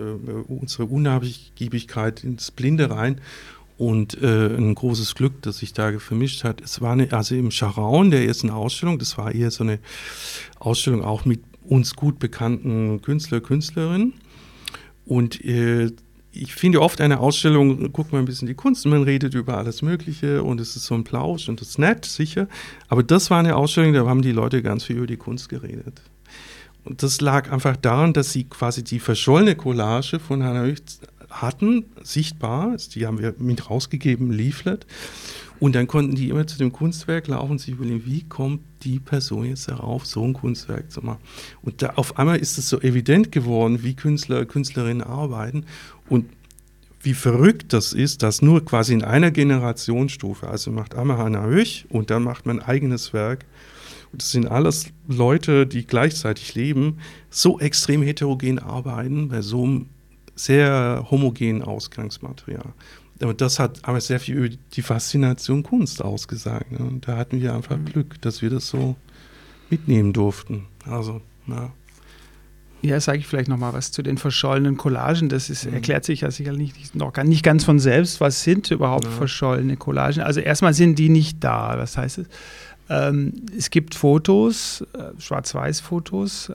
unsere 0.48 0.86
Unnachgiebigkeit 0.86 2.24
ins 2.24 2.52
Blinde 2.52 2.90
rein 2.90 3.22
und 3.84 4.22
äh, 4.22 4.56
ein 4.56 4.76
großes 4.76 5.14
Glück, 5.14 5.42
dass 5.42 5.58
sich 5.58 5.74
da 5.74 5.92
vermischt 6.00 6.46
hat. 6.46 6.62
Es 6.62 6.80
war 6.80 6.94
eine, 6.94 7.12
also 7.12 7.36
im 7.36 7.52
Scharaun 7.52 8.12
der 8.12 8.26
ersten 8.26 8.50
Ausstellung, 8.50 8.98
das 8.98 9.18
war 9.18 9.34
eher 9.34 9.52
so 9.52 9.66
eine 9.66 9.80
Ausstellung 10.58 11.04
auch 11.04 11.26
mit 11.26 11.42
uns 11.64 11.94
gut 11.94 12.18
bekannten 12.18 13.02
Künstler, 13.02 13.42
Künstlerinnen. 13.42 14.14
Und 15.06 15.44
äh, 15.44 15.92
ich 16.32 16.56
finde 16.56 16.82
oft 16.82 17.02
eine 17.02 17.20
Ausstellung, 17.20 17.92
guckt 17.92 18.14
man 18.14 18.24
ein 18.24 18.26
bisschen 18.26 18.48
die 18.48 18.54
Kunst, 18.54 18.86
man 18.86 19.04
redet 19.04 19.34
über 19.34 19.58
alles 19.58 19.82
Mögliche 19.82 20.44
und 20.44 20.62
es 20.62 20.78
ist 20.78 20.86
so 20.86 20.96
ein 20.96 21.04
Plausch 21.04 21.50
und 21.50 21.62
es 21.62 21.72
ist 21.72 21.80
nett, 21.80 22.06
sicher. 22.06 22.48
Aber 22.88 23.04
das 23.04 23.30
war 23.32 23.40
eine 23.40 23.58
Ausstellung, 23.58 23.92
da 23.92 24.06
haben 24.06 24.22
die 24.22 24.32
Leute 24.32 24.64
ganz 24.64 24.86
viel 24.86 24.96
über 24.96 25.08
die 25.08 25.18
Kunst 25.18 25.50
geredet. 25.50 26.02
Und 26.86 27.04
das 27.04 27.22
lag 27.22 27.52
einfach 27.52 27.78
daran, 27.78 28.14
dass 28.14 28.32
sie 28.32 28.46
quasi 28.46 28.84
die 28.84 29.00
verschollene 29.00 29.56
Collage 29.56 30.20
von 30.20 30.44
Hannah 30.44 30.64
Höchst 30.64 31.02
hatten, 31.42 31.86
sichtbar, 32.02 32.78
die 32.94 33.06
haben 33.06 33.20
wir 33.20 33.36
mit 33.38 33.70
rausgegeben, 33.70 34.32
Leaflet. 34.32 34.86
Und 35.60 35.76
dann 35.76 35.88
konnten 35.88 36.16
die 36.16 36.30
immer 36.30 36.46
zu 36.46 36.58
dem 36.58 36.72
Kunstwerk 36.72 37.28
laufen 37.28 37.52
und 37.52 37.60
sich 37.60 37.74
überlegen, 37.74 38.06
wie 38.06 38.24
kommt 38.24 38.62
die 38.84 39.00
Person 39.00 39.46
jetzt 39.46 39.70
darauf, 39.70 40.06
so 40.06 40.24
ein 40.24 40.34
Kunstwerk 40.34 40.92
zu 40.92 41.02
machen. 41.02 41.22
Und 41.62 41.82
da 41.82 41.92
auf 41.96 42.18
einmal 42.18 42.38
ist 42.38 42.58
es 42.58 42.68
so 42.68 42.82
evident 42.82 43.32
geworden, 43.32 43.84
wie 43.84 43.94
Künstler, 43.96 44.46
Künstlerinnen 44.46 45.04
arbeiten 45.04 45.66
und 46.10 46.26
wie 47.02 47.14
verrückt 47.14 47.74
das 47.74 47.94
ist, 47.94 48.24
dass 48.24 48.42
nur 48.42 48.64
quasi 48.64 48.94
in 48.94 49.04
einer 49.04 49.32
Generationsstufe, 49.32 50.48
also 50.48 50.72
macht 50.72 50.96
einmal 50.96 51.18
Hannah 51.18 51.46
Höch 51.46 51.86
und 51.90 52.10
dann 52.10 52.24
macht 52.24 52.46
man 52.46 52.60
ein 52.60 52.66
eigenes 52.66 53.14
Werk. 53.14 53.46
Und 54.14 54.22
das 54.22 54.32
sind 54.32 54.48
alles 54.48 54.88
Leute, 55.08 55.68
die 55.68 55.86
gleichzeitig 55.86 56.56
leben, 56.56 57.00
so 57.30 57.60
extrem 57.60 58.04
heterogen 58.04 58.60
arbeiten 58.60 59.28
bei 59.28 59.42
so 59.42 59.64
einem 59.64 59.90
sehr 60.36 61.06
homogenen 61.10 61.62
Ausgangsmaterial. 61.62 62.74
Aber 63.22 63.34
das 63.34 63.60
hat 63.60 63.80
aber 63.84 64.02
sehr 64.02 64.20
viel 64.20 64.36
über 64.36 64.50
die 64.50 64.82
Faszination 64.82 65.64
Kunst 65.64 66.04
ausgesagt. 66.04 66.72
Ne? 66.72 66.80
Und 66.80 67.08
da 67.08 67.18
hatten 67.18 67.42
wir 67.42 67.54
einfach 67.54 67.78
mhm. 67.78 67.86
Glück, 67.86 68.22
dass 68.22 68.42
wir 68.42 68.50
das 68.50 68.68
so 68.68 68.96
mitnehmen 69.70 70.14
durften. 70.14 70.66
Also, 70.86 71.22
ja. 71.48 71.72
Ja, 72.82 73.00
sage 73.00 73.20
ich 73.20 73.28
vielleicht 73.28 73.48
noch 73.48 73.58
mal 73.58 73.72
was 73.72 73.94
zu 73.94 74.04
den 74.04 74.18
verschollenen 74.18 74.76
Collagen. 74.76 75.30
Das 75.30 75.50
ist, 75.50 75.66
mhm. 75.66 75.76
erklärt 75.76 76.04
sich 76.04 76.22
ja 76.22 76.32
sicherlich 76.32 76.76
nicht, 76.76 76.96
noch 76.96 77.14
gar 77.14 77.24
nicht 77.24 77.44
ganz 77.44 77.64
von 77.64 77.80
selbst. 77.80 78.20
Was 78.20 78.44
sind 78.44 78.70
überhaupt 78.72 79.06
ja. 79.06 79.12
verschollene 79.12 79.78
Collagen? 79.78 80.22
Also 80.22 80.42
erstmal 80.42 80.74
sind 80.74 81.00
die 81.00 81.08
nicht 81.08 81.42
da. 81.42 81.78
Was 81.78 81.96
heißt 81.96 82.18
es? 82.18 82.28
Ähm, 82.90 83.34
es 83.58 83.70
gibt 83.70 83.96
Fotos, 83.96 84.86
äh, 84.94 85.18
Schwarz-Weiß-Fotos 85.18 86.52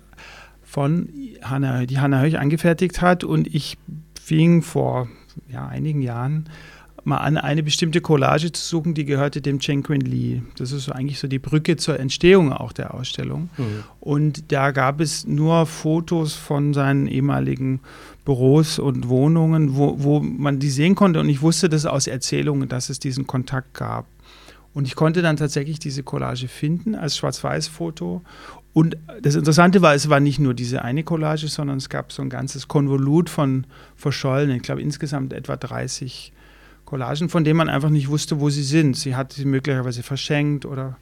von 0.69 1.09
Hannah, 1.43 1.87
die 1.87 1.99
Hannah 1.99 2.21
Höch 2.21 2.39
angefertigt 2.39 3.01
hat 3.01 3.25
und 3.25 3.53
ich 3.53 3.79
fing 4.21 4.61
vor 4.61 5.09
ja, 5.51 5.67
einigen 5.67 6.03
Jahren 6.03 6.51
mal 7.05 7.17
an, 7.17 7.39
eine 7.39 7.63
bestimmte 7.63 8.03
Collage 8.03 8.53
zu 8.53 8.63
suchen, 8.63 8.93
die 8.93 9.07
gehörte 9.07 9.41
dem 9.41 9.61
Chen 9.61 9.83
Lee. 9.83 10.43
Das 10.59 10.73
ist 10.73 10.85
so 10.85 10.93
eigentlich 10.93 11.19
so 11.19 11.27
die 11.27 11.39
Brücke 11.39 11.79
zur 11.79 11.99
Entstehung 11.99 12.53
auch 12.53 12.73
der 12.73 12.93
Ausstellung. 12.93 13.49
Mhm. 13.57 13.85
Und 14.01 14.53
da 14.53 14.73
gab 14.73 15.01
es 15.01 15.27
nur 15.27 15.65
Fotos 15.65 16.35
von 16.35 16.75
seinen 16.75 17.07
ehemaligen 17.07 17.81
Büros 18.27 18.79
und 18.79 19.09
Wohnungen, 19.09 19.75
wo, 19.75 19.95
wo 20.03 20.21
man 20.21 20.59
die 20.59 20.71
sehen 20.71 20.95
konnte. 20.95 21.19
Und 21.19 21.31
ich 21.31 21.41
wusste 21.41 21.71
das 21.71 21.87
aus 21.87 22.07
Erzählungen, 22.07 22.69
dass 22.69 22.91
es 22.91 22.99
diesen 22.99 23.27
Kontakt 23.27 23.73
gab. 23.73 24.05
Und 24.75 24.87
ich 24.87 24.95
konnte 24.95 25.23
dann 25.23 25.37
tatsächlich 25.37 25.79
diese 25.79 26.03
Collage 26.03 26.47
finden 26.47 26.95
als 26.95 27.17
Schwarz-Weiß-Foto 27.17 28.23
und 28.73 28.97
das 29.23 29.35
Interessante 29.35 29.83
war, 29.83 29.95
es 29.95 30.09
war 30.09 30.21
nicht 30.21 30.39
nur 30.39 30.55
diese 30.55 30.83
eine 30.83 31.03
Collage, 31.03 31.49
sondern 31.49 31.79
es 31.79 31.89
gab 31.89 32.13
so 32.13 32.23
ein 32.23 32.31
ganzes 32.31 32.69
Konvolut 32.69 33.31
von 33.31 33.67
verschollenen, 33.97 34.57
ich 34.57 34.63
glaube 34.63 34.83
insgesamt 34.83 35.33
etwa 35.33 35.57
30 35.57 36.33
Collagen, 36.85 37.29
von 37.29 37.45
denen 37.45 37.57
man 37.57 37.69
einfach 37.69 37.91
nicht 37.91 38.09
wusste, 38.09 38.41
wo 38.41 38.51
sie 38.51 38.63
sind. 38.63 38.97
Sie 38.97 39.15
hat 39.15 39.33
sie 39.33 39.45
möglicherweise 39.45 40.03
verschenkt 40.03 40.65
oder 40.65 40.97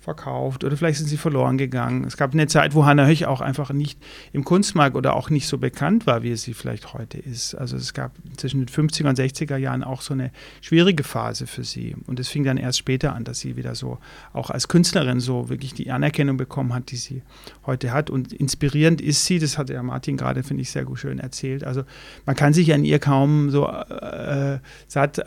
verkauft 0.00 0.64
oder 0.64 0.76
vielleicht 0.78 0.98
sind 0.98 1.08
sie 1.08 1.18
verloren 1.18 1.58
gegangen. 1.58 2.04
Es 2.04 2.16
gab 2.16 2.32
eine 2.32 2.46
Zeit, 2.46 2.74
wo 2.74 2.86
Hannah 2.86 3.06
Höch 3.06 3.26
auch 3.26 3.42
einfach 3.42 3.70
nicht 3.70 4.00
im 4.32 4.44
Kunstmarkt 4.44 4.96
oder 4.96 5.14
auch 5.14 5.28
nicht 5.28 5.46
so 5.46 5.58
bekannt 5.58 6.06
war, 6.06 6.22
wie 6.22 6.34
sie 6.36 6.54
vielleicht 6.54 6.94
heute 6.94 7.18
ist. 7.18 7.54
Also 7.54 7.76
es 7.76 7.92
gab 7.92 8.12
zwischen 8.38 8.64
den 8.64 8.68
50er 8.68 9.08
und 9.10 9.18
60er 9.18 9.58
Jahren 9.58 9.84
auch 9.84 10.00
so 10.00 10.14
eine 10.14 10.30
schwierige 10.62 11.04
Phase 11.04 11.46
für 11.46 11.64
sie. 11.64 11.94
Und 12.06 12.18
es 12.18 12.28
fing 12.28 12.44
dann 12.44 12.56
erst 12.56 12.78
später 12.78 13.14
an, 13.14 13.24
dass 13.24 13.40
sie 13.40 13.56
wieder 13.56 13.74
so 13.74 13.98
auch 14.32 14.48
als 14.48 14.68
Künstlerin 14.68 15.20
so 15.20 15.50
wirklich 15.50 15.74
die 15.74 15.90
Anerkennung 15.90 16.38
bekommen 16.38 16.72
hat, 16.72 16.90
die 16.90 16.96
sie 16.96 17.22
heute 17.66 17.92
hat. 17.92 18.08
Und 18.08 18.32
inspirierend 18.32 19.02
ist 19.02 19.26
sie, 19.26 19.38
das 19.38 19.58
hat 19.58 19.68
ja 19.68 19.82
Martin 19.82 20.16
gerade, 20.16 20.42
finde 20.42 20.62
ich, 20.62 20.70
sehr 20.70 20.86
gut 20.86 20.98
schön 20.98 21.18
erzählt. 21.18 21.62
Also 21.62 21.84
man 22.24 22.36
kann 22.36 22.54
sich 22.54 22.72
an 22.72 22.84
ihr 22.84 23.00
kaum 23.00 23.50
so 23.50 23.68
äh, 23.68 24.60
satt 24.86 25.20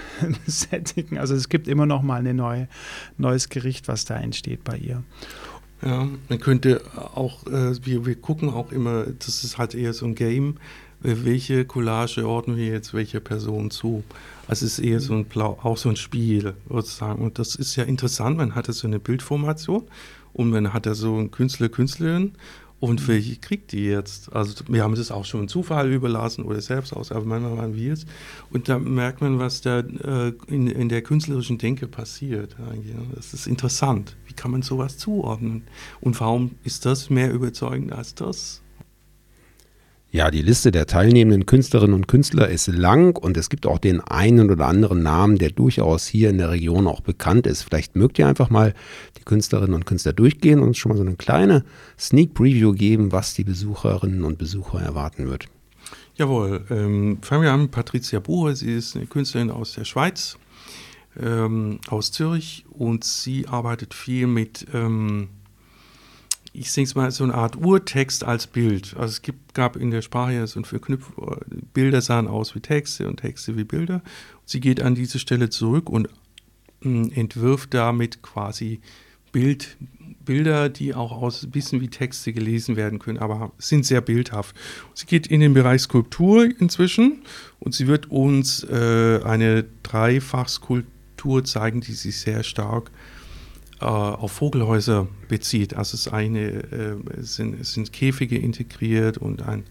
sättigen. 0.46 1.18
Also 1.18 1.34
es 1.34 1.50
gibt 1.50 1.68
immer 1.68 1.84
noch 1.84 2.00
mal 2.00 2.26
ein 2.26 2.36
neue, 2.36 2.68
neues 3.18 3.50
Gericht, 3.50 3.86
was 3.86 4.06
da 4.06 4.13
da 4.14 4.20
entsteht 4.20 4.64
bei 4.64 4.76
ihr. 4.76 5.02
Ja, 5.82 6.08
man 6.28 6.40
könnte 6.40 6.80
auch, 7.14 7.46
äh, 7.46 7.84
wir, 7.84 8.06
wir 8.06 8.14
gucken 8.14 8.48
auch 8.48 8.72
immer, 8.72 9.04
das 9.18 9.44
ist 9.44 9.58
halt 9.58 9.74
eher 9.74 9.92
so 9.92 10.06
ein 10.06 10.14
Game, 10.14 10.56
äh, 11.02 11.14
welche 11.24 11.64
Collage 11.64 12.26
ordnen 12.26 12.56
wir 12.56 12.66
jetzt 12.66 12.94
welcher 12.94 13.20
Person 13.20 13.70
zu. 13.70 14.02
Also 14.46 14.64
es 14.64 14.78
ist 14.78 14.84
eher 14.84 15.00
so 15.00 15.14
ein 15.14 15.24
Blau, 15.24 15.58
auch 15.62 15.76
so 15.76 15.88
ein 15.88 15.96
Spiel 15.96 16.54
sozusagen. 16.68 17.22
Und 17.22 17.38
das 17.38 17.54
ist 17.54 17.76
ja 17.76 17.84
interessant, 17.84 18.36
man 18.36 18.54
hatte 18.54 18.72
so 18.72 18.86
eine 18.86 18.98
Bildformation 18.98 19.84
und 20.32 20.50
man 20.50 20.72
hat 20.72 20.86
da 20.86 20.94
so 20.94 21.16
einen 21.16 21.30
Künstler, 21.30 21.68
Künstlerin 21.68 22.32
und 22.84 23.00
mhm. 23.00 23.08
welche 23.08 23.36
kriegt 23.36 23.72
die 23.72 23.86
jetzt? 23.86 24.30
Also 24.34 24.62
wir 24.68 24.82
haben 24.82 24.94
das 24.94 25.10
auch 25.10 25.24
schon 25.24 25.40
im 25.40 25.48
Zufall 25.48 25.90
überlassen 25.90 26.44
oder 26.44 26.60
selbst 26.60 26.92
aus, 26.92 27.12
aber 27.12 27.24
manchmal 27.24 27.56
waren 27.56 27.74
wir 27.74 27.94
es. 27.94 28.04
Und 28.50 28.68
da 28.68 28.78
merkt 28.78 29.22
man, 29.22 29.38
was 29.38 29.62
da 29.62 29.78
äh, 29.80 30.34
in, 30.48 30.66
in, 30.66 30.90
der 30.90 31.00
künstlerischen 31.00 31.56
Denke 31.56 31.86
passiert. 31.86 32.56
Das 33.14 33.32
ist 33.32 33.46
interessant. 33.46 34.16
Wie 34.26 34.34
kann 34.34 34.50
man 34.50 34.60
sowas 34.60 34.98
zuordnen? 34.98 35.62
Und 36.02 36.20
warum 36.20 36.56
ist 36.62 36.84
das 36.84 37.08
mehr 37.08 37.32
überzeugend 37.32 37.92
als 37.92 38.14
das? 38.14 38.60
Ja, 40.14 40.30
die 40.30 40.42
Liste 40.42 40.70
der 40.70 40.86
teilnehmenden 40.86 41.44
Künstlerinnen 41.44 41.92
und 41.92 42.06
Künstler 42.06 42.48
ist 42.48 42.68
lang 42.68 43.18
und 43.18 43.36
es 43.36 43.50
gibt 43.50 43.66
auch 43.66 43.80
den 43.80 44.00
einen 44.00 44.48
oder 44.48 44.68
anderen 44.68 45.02
Namen, 45.02 45.38
der 45.38 45.50
durchaus 45.50 46.06
hier 46.06 46.30
in 46.30 46.38
der 46.38 46.52
Region 46.52 46.86
auch 46.86 47.00
bekannt 47.00 47.48
ist. 47.48 47.62
Vielleicht 47.62 47.96
mögt 47.96 48.20
ihr 48.20 48.28
einfach 48.28 48.48
mal 48.48 48.74
die 49.18 49.24
Künstlerinnen 49.24 49.74
und 49.74 49.86
Künstler 49.86 50.12
durchgehen 50.12 50.60
und 50.60 50.68
uns 50.68 50.78
schon 50.78 50.90
mal 50.90 50.98
so 50.98 51.02
eine 51.02 51.16
kleine 51.16 51.64
Sneak 51.98 52.32
Preview 52.32 52.74
geben, 52.74 53.10
was 53.10 53.34
die 53.34 53.42
Besucherinnen 53.42 54.22
und 54.22 54.38
Besucher 54.38 54.80
erwarten 54.80 55.28
wird. 55.28 55.46
Jawohl, 56.14 56.64
ähm, 56.70 57.18
fangen 57.20 57.42
wir 57.42 57.52
an 57.52 57.72
Patricia 57.72 58.20
Bucher. 58.20 58.54
Sie 58.54 58.72
ist 58.72 58.94
eine 58.94 59.06
Künstlerin 59.06 59.50
aus 59.50 59.72
der 59.72 59.84
Schweiz, 59.84 60.38
ähm, 61.20 61.80
aus 61.88 62.12
Zürich 62.12 62.64
und 62.70 63.02
sie 63.02 63.48
arbeitet 63.48 63.94
viel 63.94 64.28
mit 64.28 64.64
ähm, 64.72 65.30
ich 66.54 66.70
sehe 66.70 66.84
es 66.84 66.94
mal, 66.94 67.10
so 67.10 67.24
eine 67.24 67.34
Art 67.34 67.56
Urtext 67.56 68.22
als 68.22 68.46
Bild. 68.46 68.94
Also 68.96 69.12
es 69.12 69.22
gibt, 69.22 69.54
gab 69.54 69.74
in 69.74 69.90
der 69.90 70.02
Sprache 70.02 70.34
ja 70.34 70.46
so 70.46 70.60
ein 70.60 70.64
Verknüpf, 70.64 71.10
Bilder 71.74 72.00
sahen 72.00 72.28
aus 72.28 72.54
wie 72.54 72.60
Texte 72.60 73.08
und 73.08 73.16
Texte 73.16 73.56
wie 73.56 73.64
Bilder. 73.64 74.02
Sie 74.44 74.60
geht 74.60 74.80
an 74.80 74.94
diese 74.94 75.18
Stelle 75.18 75.50
zurück 75.50 75.90
und 75.90 76.08
hm, 76.80 77.10
entwirft 77.12 77.74
damit 77.74 78.22
quasi 78.22 78.80
Bild, 79.32 79.76
Bilder, 80.24 80.68
die 80.68 80.94
auch 80.94 81.10
aus 81.10 81.44
bisschen 81.50 81.80
wie 81.80 81.88
Texte 81.88 82.32
gelesen 82.32 82.76
werden 82.76 83.00
können, 83.00 83.18
aber 83.18 83.50
sind 83.58 83.84
sehr 83.84 84.00
bildhaft. 84.00 84.54
Sie 84.94 85.06
geht 85.06 85.26
in 85.26 85.40
den 85.40 85.54
Bereich 85.54 85.82
Skulptur 85.82 86.48
inzwischen 86.60 87.22
und 87.58 87.74
sie 87.74 87.88
wird 87.88 88.12
uns 88.12 88.62
äh, 88.62 89.20
eine 89.24 89.64
Dreifachskulptur 89.82 91.44
zeigen, 91.44 91.80
die 91.80 91.94
sich 91.94 92.20
sehr 92.20 92.44
stark 92.44 92.92
äh, 93.84 93.86
auf 93.86 94.32
Vogelhäuser 94.32 95.06
bezieht. 95.28 95.74
Also 95.74 95.94
es, 95.94 96.08
eine, 96.08 96.40
äh, 96.72 96.96
sind, 97.18 97.64
sind 97.64 97.92
Käfige 97.92 98.38
integriert 98.38 99.18
und 99.18 99.42
ein, 99.42 99.64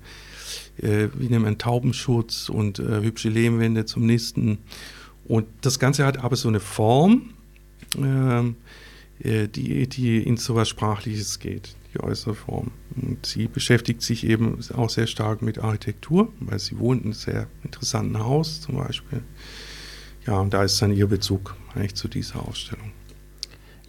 äh, 0.77 1.07
wie 1.15 1.29
nennt 1.29 1.43
man, 1.43 1.57
Taubenschutz 1.57 2.49
und 2.49 2.79
äh, 2.79 3.01
hübsche 3.01 3.29
Lehmwände 3.29 3.85
zum 3.85 4.05
Nisten. 4.05 4.59
Und 5.25 5.47
das 5.61 5.79
Ganze 5.79 6.05
hat 6.05 6.23
aber 6.23 6.35
so 6.35 6.47
eine 6.47 6.59
Form, 6.59 7.33
ähm, 7.97 8.55
äh, 9.19 9.47
die, 9.47 9.87
die 9.87 10.21
in 10.21 10.37
so 10.37 10.53
was 10.53 10.69
Sprachliches 10.69 11.39
geht, 11.39 11.75
die 11.93 11.99
äußere 11.99 12.35
Form. 12.35 12.69
Und 12.95 13.25
sie 13.25 13.47
beschäftigt 13.47 14.03
sich 14.03 14.27
eben 14.27 14.59
auch 14.75 14.91
sehr 14.91 15.07
stark 15.07 15.41
mit 15.41 15.57
Architektur, 15.57 16.31
weil 16.39 16.59
sie 16.59 16.77
wohnt 16.77 17.01
in 17.01 17.07
einem 17.07 17.13
sehr 17.13 17.47
interessanten 17.63 18.19
Haus 18.19 18.61
zum 18.61 18.75
Beispiel. 18.75 19.23
Ja, 20.27 20.39
und 20.39 20.53
da 20.53 20.63
ist 20.63 20.79
dann 20.81 20.93
ihr 20.93 21.07
Bezug 21.07 21.55
eigentlich 21.73 21.95
zu 21.95 22.07
dieser 22.07 22.47
Ausstellung. 22.47 22.91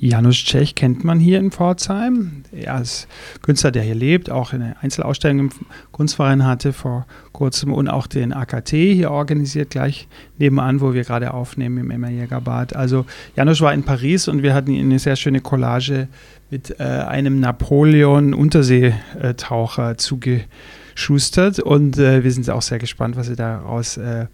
Janusz 0.05 0.45
Tschech 0.45 0.75
kennt 0.75 1.03
man 1.03 1.19
hier 1.19 1.39
in 1.39 1.51
Pforzheim. 1.51 2.43
Er 2.53 2.83
ist 2.83 3.09
Künstler, 3.41 3.71
der 3.71 3.83
hier 3.83 3.95
lebt, 3.95 4.31
auch 4.31 4.53
eine 4.53 4.77
Einzelausstellung 4.83 5.39
im 5.39 5.49
Kunstverein 5.93 6.45
hatte 6.45 6.75
vor 6.75 7.07
kurzem 7.33 7.73
und 7.73 7.89
auch 7.89 8.07
den 8.07 8.35
AKT 8.35 8.69
hier 8.69 9.11
organisiert, 9.11 9.71
gleich 9.71 10.07
nebenan, 10.37 10.83
wo 10.83 10.93
wir 10.93 11.05
gerade 11.05 11.33
aufnehmen 11.33 11.79
im 11.79 11.91
Emma 11.91 12.11
Jägerbad. 12.11 12.77
Also 12.77 13.07
Janusz 13.35 13.63
war 13.63 13.73
in 13.73 13.83
Paris 13.83 14.29
und 14.29 14.43
wir 14.43 14.53
hatten 14.53 14.79
eine 14.79 14.99
sehr 14.99 15.17
schöne 15.17 15.41
Collage 15.41 16.09
mit 16.51 16.79
äh, 16.79 16.83
einem 16.83 17.41
Napoleon-Unterseetaucher 17.41 19.97
zugeschustert 19.97 21.61
und 21.61 21.97
äh, 21.97 22.23
wir 22.23 22.31
sind 22.31 22.51
auch 22.51 22.61
sehr 22.61 22.79
gespannt, 22.79 23.17
was 23.17 23.31
er 23.31 23.37
daraus 23.37 23.97
äh, 23.97 24.27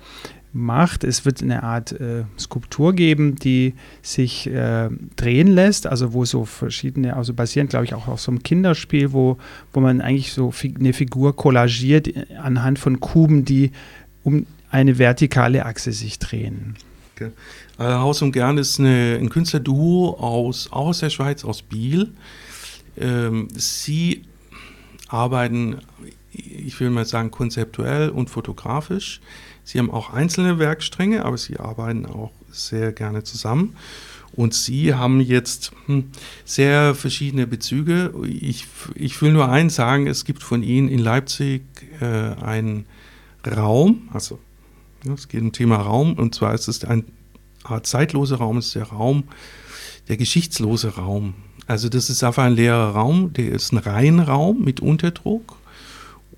macht. 0.53 1.05
Es 1.05 1.25
wird 1.25 1.43
eine 1.43 1.63
Art 1.63 1.93
äh, 1.93 2.25
Skulptur 2.39 2.93
geben, 2.93 3.37
die 3.37 3.75
sich 4.03 4.49
äh, 4.49 4.89
drehen 5.17 5.49
lässt, 5.49 5.87
also 5.87 6.13
wo 6.13 6.25
so 6.25 6.45
verschiedene, 6.45 7.17
also 7.17 7.35
basierend 7.35 7.71
glaube 7.71 7.85
ich 7.85 7.95
auch 7.95 8.09
auf 8.09 8.21
so 8.21 8.33
einem 8.33 8.43
Kinderspiel, 8.43 9.13
wo, 9.13 9.39
wo 9.73 9.81
man 9.81 10.01
eigentlich 10.01 10.33
so 10.33 10.51
fi 10.51 10.75
eine 10.79 10.93
Figur 10.93 11.37
kollagiert 11.37 12.09
anhand 12.43 12.79
von 12.79 13.01
Kuben, 13.01 13.45
die 13.45 13.71
um 14.25 14.47
eine 14.71 14.99
vertikale 14.99 15.67
Achse 15.67 15.93
sich 15.93 16.19
drehen. 16.19 16.77
Okay. 17.15 17.31
Also 17.77 17.99
Haus 17.99 18.23
und 18.23 18.33
Gern 18.33 18.59
ist 18.59 18.79
eine, 18.79 19.19
ein 19.21 19.31
Künstlerduo 19.31 20.17
aus, 20.19 20.71
aus 20.73 21.01
der 21.01 21.11
Schweiz, 21.11 21.45
aus 21.45 21.63
Biel. 21.63 22.13
Ähm, 22.99 23.49
sie 23.55 24.23
arbeiten, 25.09 25.79
ich 26.33 26.79
will 26.81 26.91
mal 26.91 27.05
sagen, 27.05 27.31
konzeptuell 27.31 28.11
und 28.11 28.31
fotografisch. 28.31 29.21
Sie 29.65 29.79
haben 29.79 29.91
auch 29.91 30.13
einzelne 30.13 30.59
Werkstränge, 30.59 31.25
aber 31.25 31.39
sie 31.39 31.59
arbeiten 31.59 32.07
auch 32.07 32.33
sehr 32.51 32.93
gerne 32.93 33.23
zusammen. 33.23 33.77
Und 34.33 34.55
Sie 34.55 34.95
haben 34.95 35.21
jetzt 35.21 35.73
hm, 35.87 36.11
sehr 36.45 36.95
verschiedene 36.95 37.47
Bezüge. 37.47 38.13
Ich, 38.27 38.67
ich 38.95 39.21
will 39.21 39.33
nur 39.33 39.49
eins 39.49 39.75
sagen, 39.75 40.07
es 40.07 40.25
gibt 40.25 40.43
von 40.43 40.63
Ihnen 40.63 40.89
in 40.89 41.01
Leipzig 41.01 41.63
äh, 42.01 42.05
einen 42.05 42.87
Raum, 43.47 44.09
also 44.13 44.39
ja, 45.05 45.15
es 45.15 45.29
geht 45.29 45.41
um 45.41 45.53
Thema 45.53 45.77
Raum, 45.77 46.15
und 46.15 46.35
zwar 46.35 46.55
ist 46.55 46.69
es 46.69 46.85
ein 46.85 47.05
Art 47.65 47.87
zeitloser 47.87 48.37
Raum, 48.37 48.59
ist 48.59 48.75
der 48.75 48.85
Raum, 48.85 49.25
der 50.09 50.17
geschichtslose 50.17 50.97
Raum. 50.97 51.35
Also 51.67 51.89
das 51.89 52.11
ist 52.11 52.23
einfach 52.23 52.45
ein 52.45 52.55
leerer 52.55 52.91
Raum, 52.91 53.33
der 53.33 53.51
ist 53.53 53.73
ein 53.73 53.79
Reihenraum 53.79 54.63
mit 54.63 54.81
Unterdruck 54.81 55.57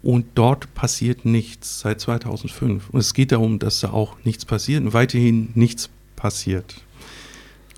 und 0.03 0.27
dort 0.35 0.75
passiert 0.75 1.25
nichts 1.25 1.81
seit 1.81 2.01
2005. 2.01 2.91
Und 2.91 3.01
es 3.01 3.15
geht 3.15 3.33
darum, 3.33 3.59
dass 3.59 3.81
da 3.81 3.91
auch 3.91 4.17
nichts 4.25 4.45
passiert 4.45 4.83
und 4.83 4.93
weiterhin 4.95 5.51
nichts 5.55 5.91
passiert. 6.17 6.83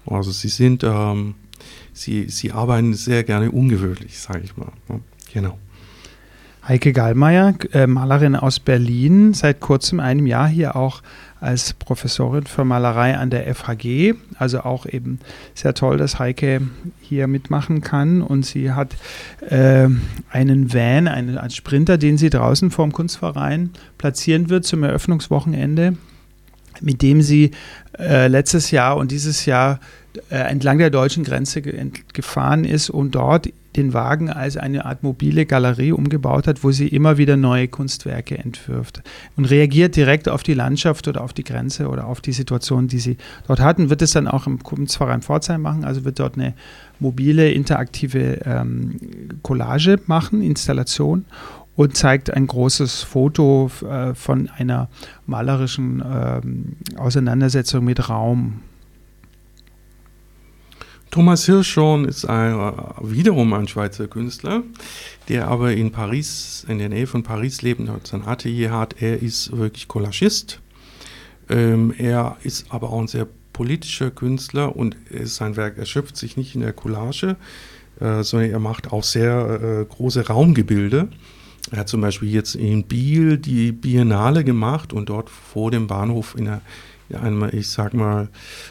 Also 0.06 0.30
sie 0.30 0.48
sind, 0.48 0.84
ähm, 0.84 1.34
sie, 1.92 2.28
sie 2.28 2.52
arbeiten 2.52 2.94
sehr 2.94 3.24
gerne 3.24 3.50
ungewöhnlich, 3.50 4.18
sage 4.18 4.42
ich 4.44 4.56
mal. 4.56 4.72
Genau. 5.32 5.58
Heike 6.66 6.94
Gallmeier, 6.94 7.54
äh, 7.72 7.87
Malerin 7.87 8.37
aus 8.37 8.58
Berlin, 8.58 9.34
seit 9.34 9.60
kurzem 9.60 10.00
einem 10.00 10.26
Jahr 10.26 10.48
hier 10.48 10.76
auch 10.76 11.02
als 11.44 11.74
Professorin 11.74 12.46
für 12.46 12.64
Malerei 12.64 13.16
an 13.18 13.28
der 13.28 13.54
FHG. 13.54 14.14
Also 14.38 14.61
auch 14.61 14.87
eben 14.87 15.18
sehr 15.54 15.74
toll, 15.74 15.98
dass 15.98 16.18
Heike 16.18 16.62
hier 17.00 17.26
mitmachen 17.26 17.83
kann. 17.83 18.22
Und 18.22 18.46
sie 18.46 18.72
hat 18.72 18.96
äh, 19.48 19.88
einen 20.30 20.72
Van, 20.72 21.07
einen, 21.07 21.37
einen 21.37 21.50
Sprinter, 21.50 21.98
den 21.98 22.16
sie 22.16 22.30
draußen 22.30 22.70
vorm 22.70 22.92
Kunstverein 22.92 23.70
platzieren 23.98 24.48
wird 24.48 24.64
zum 24.64 24.83
Eröffnungswochenende, 24.85 25.96
mit 26.80 27.02
dem 27.02 27.20
sie 27.20 27.50
äh, 27.98 28.26
letztes 28.28 28.70
Jahr 28.70 28.96
und 28.96 29.11
dieses 29.11 29.44
Jahr 29.44 29.80
äh, 30.30 30.37
entlang 30.37 30.78
der 30.78 30.90
deutschen 30.90 31.24
Grenze 31.24 31.61
gefahren 31.61 32.64
ist, 32.64 32.88
um 32.88 33.11
dort 33.11 33.48
den 33.76 33.92
Wagen 33.92 34.30
als 34.30 34.56
eine 34.56 34.84
Art 34.84 35.02
mobile 35.02 35.46
Galerie 35.46 35.92
umgebaut 35.92 36.46
hat, 36.46 36.62
wo 36.62 36.70
sie 36.70 36.88
immer 36.88 37.18
wieder 37.18 37.37
neue 37.37 37.68
Kunstwerke 37.68 38.38
entwirft 38.38 39.02
und 39.37 39.46
reagiert 39.46 39.96
direkt 39.96 40.28
auf 40.28 40.42
die 40.42 40.54
Landschaft 40.54 41.08
oder 41.08 41.22
auf 41.22 41.32
die 41.32 41.44
Grenze 41.44 41.88
oder 41.88 42.06
auf 42.06 42.20
die 42.20 42.32
Situation, 42.32 42.88
die 42.88 42.98
sie 42.98 43.16
dort 43.46 43.60
hatten. 43.60 43.90
Wird 43.90 44.02
es 44.02 44.12
dann 44.12 44.28
auch 44.28 44.46
im 44.46 44.62
Kunstverein 44.62 45.22
Pforzheim 45.22 45.62
machen, 45.62 45.84
also 45.84 46.04
wird 46.04 46.20
dort 46.20 46.37
eine 46.37 46.54
mobile, 47.00 47.50
interaktive 47.50 48.40
ähm, 48.44 48.96
Collage 49.42 50.00
machen, 50.06 50.42
Installation 50.42 51.24
und 51.76 51.96
zeigt 51.96 52.32
ein 52.32 52.46
großes 52.46 53.02
Foto 53.02 53.70
äh, 53.88 54.14
von 54.14 54.48
einer 54.56 54.88
malerischen 55.26 56.00
äh, 56.00 56.98
Auseinandersetzung 56.98 57.84
mit 57.84 58.08
Raum. 58.08 58.60
Thomas 61.14 61.46
Hirschhorn 61.46 62.07
ist 62.07 62.24
ein, 62.24 62.59
äh, 62.59 62.72
wiederum 63.03 63.53
ein 63.53 63.68
Schweizer 63.68 64.09
Künstler, 64.09 64.64
der 65.29 65.46
aber 65.46 65.72
in 65.72 65.92
Paris, 65.92 66.66
in 66.68 66.81
der 66.81 66.88
Nähe 66.88 67.07
von 67.07 67.22
Paris 67.22 67.62
lebt 67.62 67.79
und 67.79 68.05
sein 68.05 68.27
Atelier 68.27 68.72
hat. 68.72 69.00
Er 69.00 69.22
ist 69.22 69.57
wirklich 69.57 69.87
Collagist. 69.87 70.61
Ähm, 71.48 71.94
er 71.98 72.37
ist 72.42 72.66
aber 72.70 72.90
auch 72.90 72.98
ein 72.98 73.07
sehr 73.07 73.29
politischer 73.53 74.11
Künstler 74.11 74.74
und 74.74 74.96
sein 75.22 75.55
Werk 75.55 75.79
erschöpft 75.79 76.16
sich 76.16 76.37
nicht 76.37 76.57
in 76.57 76.62
der 76.62 76.72
Collage, 76.72 77.37
äh, 78.00 78.24
sondern 78.24 78.50
er 78.50 78.59
macht 78.59 78.92
auch 78.92 79.05
sehr 79.05 79.61
äh, 79.62 79.85
große 79.85 80.27
Raumgebilde. 80.27 81.11
Er 81.70 81.79
hat 81.79 81.88
zum 81.88 82.00
Beispiel 82.00 82.33
jetzt 82.33 82.57
in 82.57 82.83
Biel 82.88 83.38
die 83.38 83.70
Biennale 83.70 84.42
gemacht 84.42 84.92
und 84.92 85.11
dort 85.11 85.31
vor 85.31 85.70
dem 85.70 85.87
Bahnhof 85.87 86.35
in 86.37 86.46
der 86.46 86.61
einmal, 87.12 87.54
ich 87.54 87.68
sag 87.68 87.94
mal, 87.94 88.28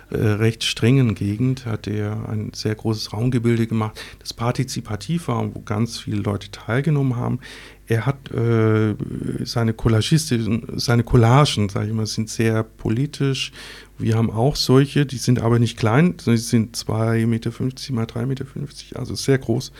äh, 0.09 0.17
recht 0.17 0.63
strengen 0.63 1.15
Gegend 1.15 1.65
hat 1.65 1.87
er 1.87 2.29
ein 2.29 2.51
sehr 2.53 2.75
großes 2.75 3.13
Raumgebilde 3.13 3.67
gemacht, 3.67 3.99
das 4.19 4.33
partizipativ 4.33 5.27
war, 5.27 5.53
wo 5.53 5.61
ganz 5.61 5.99
viele 5.99 6.17
Leute 6.17 6.49
teilgenommen 6.51 7.15
haben. 7.15 7.39
Er 7.85 8.05
hat 8.05 8.31
äh, 8.31 8.95
seine 9.43 9.73
Collagisten, 9.73 10.65
seine 10.77 11.03
Collagen, 11.03 11.69
sage 11.69 11.87
ich 11.87 11.93
mal, 11.93 12.05
sind 12.05 12.29
sehr 12.29 12.63
politisch. 12.63 13.51
Wir 13.97 14.15
haben 14.15 14.31
auch 14.31 14.55
solche, 14.55 15.05
die 15.05 15.17
sind 15.17 15.41
aber 15.41 15.59
nicht 15.59 15.77
klein, 15.77 16.15
sie 16.19 16.37
sind 16.37 16.75
2,50 16.75 17.27
Meter 17.27 17.51
mal 17.91 18.05
3,50 18.05 18.25
Meter, 18.25 18.45
also 18.95 19.15
sehr 19.15 19.37
groß 19.37 19.71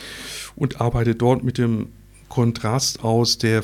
und 0.56 0.82
arbeitet 0.82 1.22
dort 1.22 1.44
mit 1.44 1.58
dem 1.58 1.88
Kontrast 2.30 3.04
aus 3.04 3.38
der 3.38 3.64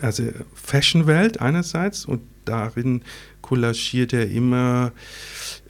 also 0.00 0.24
Fashion-Welt 0.54 1.40
einerseits 1.40 2.04
und 2.04 2.20
darin 2.44 3.02
kollagiert 3.42 4.12
er 4.12 4.30
immer 4.30 4.92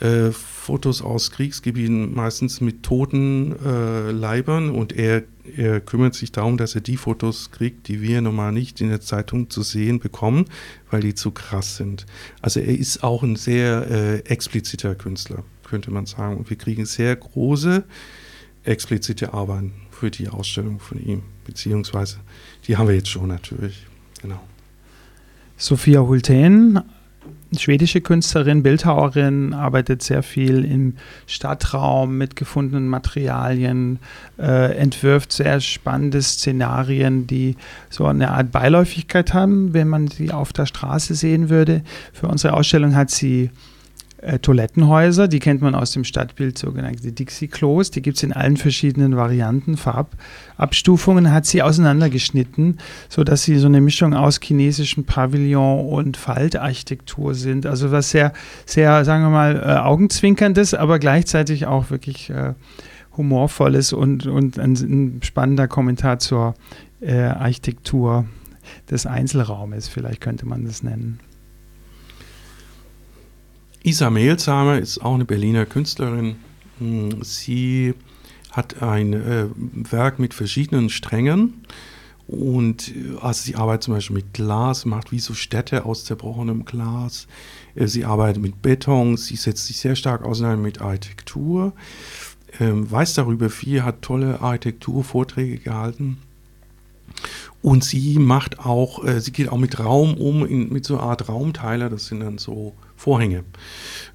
äh, 0.01 0.31
Fotos 0.33 1.03
aus 1.03 1.31
Kriegsgebieten, 1.31 2.15
meistens 2.15 2.61
mit 2.61 2.83
toten 2.83 3.57
äh, 3.65 4.11
Leibern 4.11 4.71
und 4.71 4.93
er, 4.93 5.23
er 5.57 5.81
kümmert 5.81 6.15
sich 6.15 6.31
darum, 6.33 6.59
dass 6.59 6.75
er 6.75 6.81
die 6.81 6.97
Fotos 6.99 7.51
kriegt, 7.51 7.89
die 7.89 8.03
wir 8.03 8.21
normal 8.21 8.53
nicht 8.53 8.81
in 8.81 8.91
der 8.91 9.01
Zeitung 9.01 9.49
zu 9.49 9.63
sehen 9.63 9.99
bekommen, 9.99 10.45
weil 10.91 11.01
die 11.01 11.15
zu 11.15 11.31
krass 11.31 11.77
sind. 11.77 12.07
Also 12.43 12.61
er 12.61 12.77
ist 12.77 13.03
auch 13.03 13.23
ein 13.23 13.37
sehr 13.37 13.91
äh, 13.91 14.19
expliziter 14.21 14.95
Künstler, 14.95 15.43
könnte 15.65 15.91
man 15.91 16.07
sagen. 16.07 16.37
Und 16.37 16.51
wir 16.51 16.59
kriegen 16.59 16.85
sehr 16.85 17.17
große, 17.17 17.85
explizite 18.65 19.33
Arbeiten 19.33 19.73
für 19.91 20.11
die 20.11 20.29
Ausstellung 20.29 20.81
von 20.81 21.03
ihm, 21.03 21.23
beziehungsweise 21.45 22.19
die 22.67 22.77
haben 22.77 22.89
wir 22.89 22.95
jetzt 22.95 23.09
schon 23.09 23.29
natürlich. 23.29 23.87
Genau. 24.21 24.41
Sophia 25.61 26.01
Hulten 26.01 26.81
schwedische 27.59 28.01
Künstlerin, 28.01 28.63
Bildhauerin, 28.63 29.53
arbeitet 29.53 30.03
sehr 30.03 30.23
viel 30.23 30.65
im 30.65 30.95
Stadtraum 31.27 32.17
mit 32.17 32.35
gefundenen 32.35 32.89
Materialien, 32.89 33.99
äh, 34.39 34.77
entwirft 34.77 35.33
sehr 35.33 35.61
spannende 35.61 36.23
Szenarien, 36.23 37.27
die 37.27 37.57
so 37.91 38.07
eine 38.07 38.31
Art 38.31 38.53
Beiläufigkeit 38.53 39.35
haben, 39.35 39.75
wenn 39.75 39.89
man 39.89 40.09
sie 40.09 40.31
auf 40.31 40.53
der 40.53 40.67
Straße 40.67 41.15
sehen 41.15 41.51
würde. 41.51 41.83
Für 42.13 42.29
unsere 42.29 42.55
Ausstellung 42.55 42.95
hat 42.95 43.11
sie 43.11 43.51
äh, 44.23 44.39
Toilettenhäuser, 44.39 45.29
die 45.29 45.39
kennt 45.39 45.63
man 45.63 45.75
aus 45.75 45.93
dem 45.93 46.05
Stadtbild, 46.05 46.59
sogenannte 46.59 47.13
Dixie-Klos. 47.13 47.91
Die 47.91 48.03
gibt 48.03 48.19
es 48.19 48.23
in 48.23 48.33
allen 48.33 48.57
verschiedenen 48.57 49.17
Varianten, 49.17 49.77
Farbabstufungen, 49.77 51.33
hat 51.33 51.47
sie 51.47 51.63
auseinandergeschnitten, 51.63 52.79
sodass 53.09 53.45
sie 53.45 53.57
so 53.59 53.67
eine 53.67 53.81
Mischung 53.81 54.15
aus 54.15 54.41
chinesischen 54.43 55.05
Pavillon 55.05 55.87
und 55.87 56.17
Faltarchitektur 56.17 57.35
sind. 57.35 57.67
Also 57.67 57.91
was 57.93 58.11
sehr, 58.11 58.33
sehr, 58.67 59.05
sagen 59.05 59.23
wir 59.25 59.31
mal, 59.31 59.57
äh, 59.57 59.79
augenzwinkerndes, 59.79 60.75
aber 60.75 60.99
gleichzeitig 60.99 61.67
auch 61.67 61.91
wirklich 61.91 62.31
äh, 62.31 62.55
humorvolles 63.17 63.93
und, 63.93 64.27
und 64.27 64.59
ein, 64.59 64.73
ein 64.75 65.21
spannender 65.23 65.69
Kommentar 65.69 66.19
zur 66.19 66.55
äh, 67.01 67.15
Architektur 67.15 68.27
des 68.91 69.07
Einzelraumes, 69.07 69.89
vielleicht 69.89 70.21
könnte 70.21 70.47
man 70.47 70.65
das 70.65 70.83
nennen. 70.83 71.21
Isa 73.83 74.11
Mehlsamer 74.11 74.79
ist 74.79 74.99
auch 74.99 75.15
eine 75.15 75.25
Berliner 75.25 75.65
Künstlerin. 75.65 76.37
Hm, 76.79 77.23
sie 77.23 77.95
hat 78.51 78.83
ein 78.83 79.15
äh, 79.15 79.47
Werk 79.91 80.19
mit 80.19 80.35
verschiedenen 80.35 80.91
Strängen 80.91 81.65
und 82.27 82.95
äh, 82.95 83.17
also 83.23 83.43
sie 83.43 83.57
arbeitet 83.57 83.85
zum 83.85 83.95
Beispiel 83.95 84.17
mit 84.17 84.35
Glas, 84.35 84.85
macht 84.85 85.13
wie 85.13 85.19
so 85.19 85.33
Städte 85.33 85.87
aus 85.87 86.05
zerbrochenem 86.05 86.67
Glas. 86.67 87.27
Äh, 87.75 87.87
sie 87.87 88.05
arbeitet 88.05 88.43
mit 88.43 88.61
Beton, 88.61 89.17
sie 89.17 89.37
setzt 89.37 89.67
sich 89.67 89.79
sehr 89.79 89.97
stark 89.97 90.25
auseinander 90.25 90.63
mit 90.63 90.83
Architektur, 90.83 91.73
ähm, 92.59 92.91
weiß 92.91 93.15
darüber 93.15 93.49
viel, 93.49 93.83
hat 93.83 94.03
tolle 94.03 94.43
Architekturvorträge 94.43 95.57
gehalten. 95.57 96.19
Und 97.63 97.85
sie 97.85 98.19
macht 98.19 98.59
auch, 98.61 99.05
äh, 99.05 99.21
sie 99.21 99.33
geht 99.33 99.49
auch 99.51 99.59
mit 99.59 99.79
Raum 99.79 100.15
um, 100.15 100.47
in, 100.47 100.73
mit 100.73 100.85
so 100.85 100.95
einer 100.95 101.05
Art 101.05 101.29
Raumteiler, 101.29 101.91
das 101.91 102.07
sind 102.07 102.21
dann 102.21 102.39
so 102.39 102.75
Vorhänge. 102.97 103.45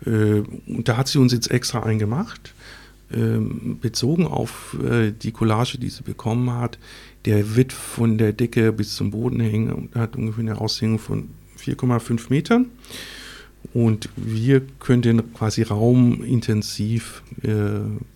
Äh, 0.05 0.41
und 0.67 0.87
da 0.87 0.97
hat 0.97 1.07
sie 1.07 1.19
uns 1.19 1.33
jetzt 1.33 1.51
extra 1.51 1.83
eingemacht, 1.83 2.53
ähm, 3.11 3.77
bezogen 3.81 4.25
auf 4.25 4.77
äh, 4.83 5.11
die 5.11 5.31
Collage, 5.31 5.77
die 5.77 5.89
sie 5.89 6.03
bekommen 6.03 6.51
hat. 6.51 6.79
Der 7.25 7.55
wird 7.55 7.73
von 7.73 8.17
der 8.17 8.33
Decke 8.33 8.71
bis 8.71 8.95
zum 8.95 9.11
Boden 9.11 9.39
hängen 9.39 9.71
und 9.71 9.95
hat 9.95 10.15
ungefähr 10.15 10.41
eine 10.41 10.59
Aushängung 10.59 10.99
von 10.99 11.29
4,5 11.59 12.27
Metern. 12.29 12.67
Und 13.73 14.09
wir 14.15 14.61
können 14.79 15.01
den 15.01 15.33
quasi 15.33 15.63
raumintensiv 15.63 17.23
äh, 17.41 17.49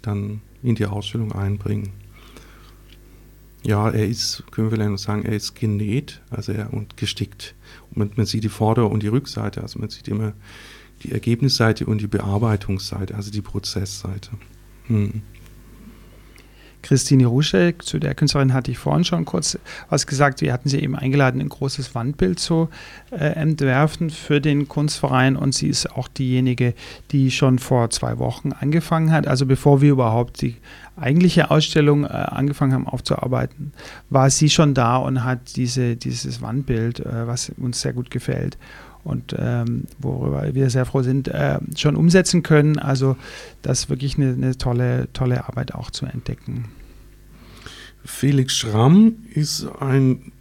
dann 0.01 0.41
in 0.63 0.75
die 0.75 0.85
Ausstellung 0.85 1.31
einbringen. 1.31 1.89
Ja, 3.63 3.89
er 3.89 4.07
ist, 4.07 4.43
können 4.51 4.67
wir 4.67 4.75
vielleicht 4.75 4.91
noch 4.91 4.97
sagen, 4.97 5.23
er 5.23 5.33
ist 5.33 5.55
genäht 5.55 6.21
also 6.29 6.53
er, 6.53 6.73
und 6.73 6.97
gestickt. 6.97 7.55
Und 7.93 8.17
man, 8.17 8.25
sieht 8.25 8.43
die 8.43 8.49
Vorder- 8.49 8.89
und 8.89 9.03
die 9.03 9.07
Rückseite, 9.07 9.61
also 9.61 9.79
man 9.79 9.89
sieht 9.89 10.07
immer 10.07 10.33
die 11.03 11.11
Ergebnisseite 11.11 11.85
und 11.85 12.01
die 12.01 12.07
Bearbeitungsseite, 12.07 13.15
also 13.15 13.31
die 13.31 13.41
Prozessseite. 13.41 14.31
Hm. 14.87 15.21
Christine 16.81 17.25
Ruschek, 17.25 17.83
zu 17.83 17.99
der 17.99 18.15
Künstlerin 18.15 18.53
hatte 18.53 18.71
ich 18.71 18.77
vorhin 18.77 19.03
schon 19.03 19.25
kurz 19.25 19.59
was 19.89 20.07
gesagt. 20.07 20.41
Wir 20.41 20.53
hatten 20.53 20.69
sie 20.69 20.79
eben 20.79 20.95
eingeladen, 20.95 21.41
ein 21.41 21.49
großes 21.49 21.93
Wandbild 21.93 22.39
zu 22.39 22.69
äh, 23.11 23.17
entwerfen 23.17 24.09
für 24.09 24.39
den 24.39 24.67
Kunstverein 24.67 25.35
und 25.35 25.53
sie 25.53 25.67
ist 25.67 25.91
auch 25.91 26.07
diejenige, 26.07 26.73
die 27.11 27.31
schon 27.31 27.59
vor 27.59 27.89
zwei 27.89 28.17
Wochen 28.17 28.53
angefangen 28.53 29.11
hat. 29.11 29.27
Also 29.27 29.45
bevor 29.45 29.81
wir 29.81 29.91
überhaupt 29.91 30.41
die 30.41 30.55
eigentliche 31.01 31.51
Ausstellung 31.51 32.03
äh, 32.03 32.07
angefangen 32.07 32.73
haben 32.73 32.87
aufzuarbeiten, 32.87 33.73
war 34.09 34.29
sie 34.29 34.49
schon 34.49 34.73
da 34.73 34.97
und 34.97 35.23
hat 35.23 35.55
diese, 35.55 35.95
dieses 35.95 36.41
Wandbild, 36.41 36.99
äh, 36.99 37.27
was 37.27 37.51
uns 37.57 37.81
sehr 37.81 37.93
gut 37.93 38.09
gefällt, 38.09 38.57
und 39.03 39.35
ähm, 39.37 39.85
worüber 39.97 40.53
wir 40.53 40.69
sehr 40.69 40.85
froh 40.85 41.01
sind, 41.01 41.29
äh, 41.29 41.59
schon 41.75 41.95
umsetzen 41.95 42.43
können. 42.43 42.77
Also 42.79 43.15
das 43.61 43.81
ist 43.81 43.89
wirklich 43.89 44.17
eine, 44.17 44.33
eine, 44.33 44.57
tolle, 44.57 45.07
tolle 45.13 45.47
Arbeit 45.47 45.73
auch 45.73 45.89
zu 45.89 46.05
entdecken. 46.05 46.65
Felix 48.03 48.57
Schramm 48.57 49.15
ist 49.33 49.67
ein, 49.79 50.31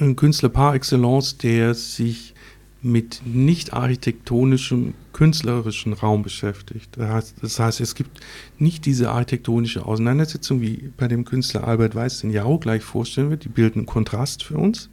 ein 0.00 0.16
Künstler 0.16 0.48
par 0.48 0.74
excellence, 0.74 1.38
der 1.38 1.74
sich 1.74 2.34
mit 2.80 3.22
nicht 3.24 3.72
architektonischem, 3.72 4.94
künstlerischen 5.12 5.94
Raum 5.94 6.22
beschäftigt. 6.22 6.90
Das 6.96 7.08
heißt, 7.10 7.34
das 7.42 7.58
heißt, 7.58 7.80
es 7.80 7.96
gibt 7.96 8.20
nicht 8.58 8.86
diese 8.86 9.10
architektonische 9.10 9.84
Auseinandersetzung, 9.84 10.60
wie 10.60 10.92
bei 10.96 11.08
dem 11.08 11.24
Künstler 11.24 11.66
Albert 11.66 11.96
Weiß 11.96 12.20
den 12.20 12.30
ja 12.30 12.44
auch 12.44 12.60
gleich 12.60 12.84
vorstellen 12.84 13.30
wird, 13.30 13.44
die 13.44 13.48
bilden 13.48 13.84
Kontrast 13.84 14.44
für 14.44 14.56
uns, 14.56 14.90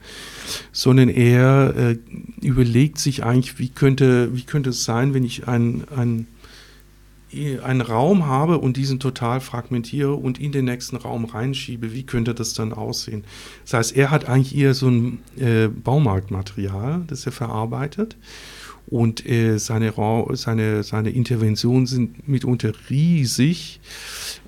sondern 0.71 1.09
er 1.09 1.75
äh, 1.75 1.97
überlegt 2.41 2.97
sich 2.97 3.23
eigentlich, 3.23 3.59
wie 3.59 3.69
könnte, 3.69 4.35
wie 4.35 4.43
könnte 4.43 4.71
es 4.71 4.83
sein, 4.83 5.13
wenn 5.13 5.23
ich 5.23 5.47
ein, 5.47 5.83
ein 5.95 6.25
einen 7.63 7.81
Raum 7.81 8.25
habe 8.25 8.57
und 8.57 8.77
diesen 8.77 8.99
total 8.99 9.41
fragmentiere 9.41 10.13
und 10.13 10.39
in 10.39 10.51
den 10.51 10.65
nächsten 10.65 10.95
Raum 10.95 11.25
reinschiebe, 11.25 11.93
wie 11.93 12.03
könnte 12.03 12.33
das 12.33 12.53
dann 12.53 12.73
aussehen? 12.73 13.23
Das 13.63 13.73
heißt, 13.73 13.95
er 13.95 14.11
hat 14.11 14.27
eigentlich 14.27 14.55
eher 14.55 14.73
so 14.73 14.89
ein 14.89 15.19
äh, 15.37 15.67
Baumarktmaterial, 15.67 17.03
das 17.07 17.25
er 17.25 17.31
verarbeitet. 17.31 18.17
Und 18.87 19.25
äh, 19.25 19.57
seine, 19.57 19.93
seine, 20.33 20.83
seine 20.83 21.09
Interventionen 21.09 21.87
sind 21.87 22.27
mitunter 22.27 22.71
riesig. 22.89 23.79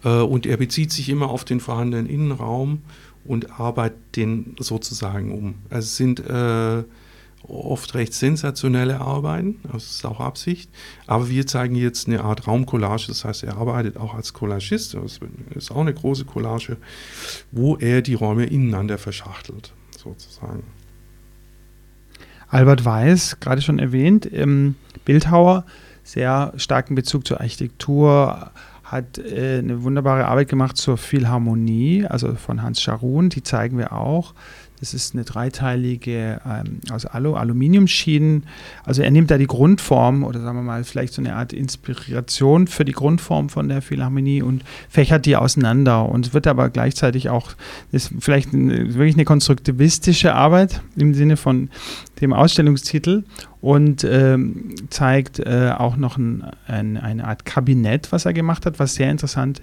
Äh, 0.03 0.09
und 0.09 0.45
er 0.45 0.57
bezieht 0.57 0.91
sich 0.91 1.09
immer 1.09 1.29
auf 1.29 1.43
den 1.43 1.59
vorhandenen 1.59 2.07
Innenraum 2.07 2.83
und 3.25 3.59
arbeitet 3.59 3.97
den 4.15 4.55
sozusagen 4.59 5.31
um. 5.31 5.55
Also 5.69 5.85
es 5.85 5.97
sind 5.97 6.19
äh, 6.19 6.83
oft 7.47 7.93
recht 7.95 8.13
sensationelle 8.13 9.01
Arbeiten, 9.01 9.59
das 9.71 9.85
ist 9.85 10.05
auch 10.05 10.19
Absicht. 10.19 10.69
Aber 11.05 11.29
wir 11.29 11.47
zeigen 11.47 11.75
jetzt 11.75 12.07
eine 12.07 12.23
Art 12.23 12.47
Raumcollage, 12.47 13.07
das 13.07 13.25
heißt, 13.25 13.43
er 13.43 13.57
arbeitet 13.57 13.97
auch 13.97 14.13
als 14.13 14.33
Collagist, 14.33 14.95
das 14.95 15.19
ist 15.55 15.71
auch 15.71 15.81
eine 15.81 15.93
große 15.93 16.25
Collage, 16.25 16.77
wo 17.51 17.75
er 17.77 18.01
die 18.01 18.13
Räume 18.13 18.45
ineinander 18.45 18.97
verschachtelt, 18.97 19.73
sozusagen. 19.97 20.63
Albert 22.49 22.85
Weiß, 22.85 23.39
gerade 23.39 23.61
schon 23.61 23.79
erwähnt, 23.79 24.29
Bildhauer, 25.05 25.65
sehr 26.03 26.53
starken 26.55 26.95
Bezug 26.95 27.27
zur 27.27 27.41
Architektur, 27.41 28.51
hat 28.91 29.17
äh, 29.17 29.59
eine 29.59 29.83
wunderbare 29.83 30.27
Arbeit 30.27 30.47
gemacht 30.47 30.77
zur 30.77 30.97
Philharmonie, 30.97 32.05
also 32.05 32.35
von 32.35 32.61
Hans 32.61 32.81
Scharun, 32.81 33.29
die 33.29 33.43
zeigen 33.43 33.77
wir 33.77 33.91
auch. 33.91 34.33
Das 34.79 34.93
ist 34.93 35.15
eine 35.15 35.23
dreiteilige 35.23 36.39
ähm, 36.45 36.81
aus 36.91 37.05
Alu, 37.05 37.33
Aluminiumschienen. 37.33 38.43
Also 38.83 39.01
er 39.01 39.09
nimmt 39.09 39.31
da 39.31 39.37
die 39.39 39.47
Grundform 39.47 40.23
oder 40.23 40.39
sagen 40.39 40.57
wir 40.57 40.63
mal 40.63 40.83
vielleicht 40.83 41.13
so 41.13 41.21
eine 41.21 41.35
Art 41.35 41.51
Inspiration 41.51 42.67
für 42.67 42.85
die 42.85 42.91
Grundform 42.91 43.49
von 43.49 43.69
der 43.69 43.81
Philharmonie 43.81 44.43
und 44.43 44.63
fächert 44.87 45.25
die 45.25 45.35
auseinander. 45.35 46.07
Und 46.07 46.27
es 46.27 46.33
wird 46.33 46.45
aber 46.45 46.69
gleichzeitig 46.69 47.29
auch, 47.29 47.53
ist 47.91 48.13
vielleicht 48.19 48.53
eine, 48.53 48.93
wirklich 48.93 49.15
eine 49.15 49.25
konstruktivistische 49.25 50.35
Arbeit 50.35 50.81
im 50.95 51.15
Sinne 51.15 51.37
von 51.37 51.69
dem 52.21 52.33
Ausstellungstitel 52.33 53.23
und 53.61 54.03
ähm, 54.03 54.75
zeigt 54.89 55.39
äh, 55.39 55.71
auch 55.75 55.97
noch 55.97 56.17
ein, 56.17 56.43
ein, 56.67 56.97
eine 56.97 57.25
Art 57.25 57.45
Kabinett, 57.45 58.11
was 58.11 58.25
er 58.25 58.33
gemacht 58.33 58.67
hat, 58.67 58.77
was 58.79 58.93
sehr 58.93 59.09
interessant 59.09 59.61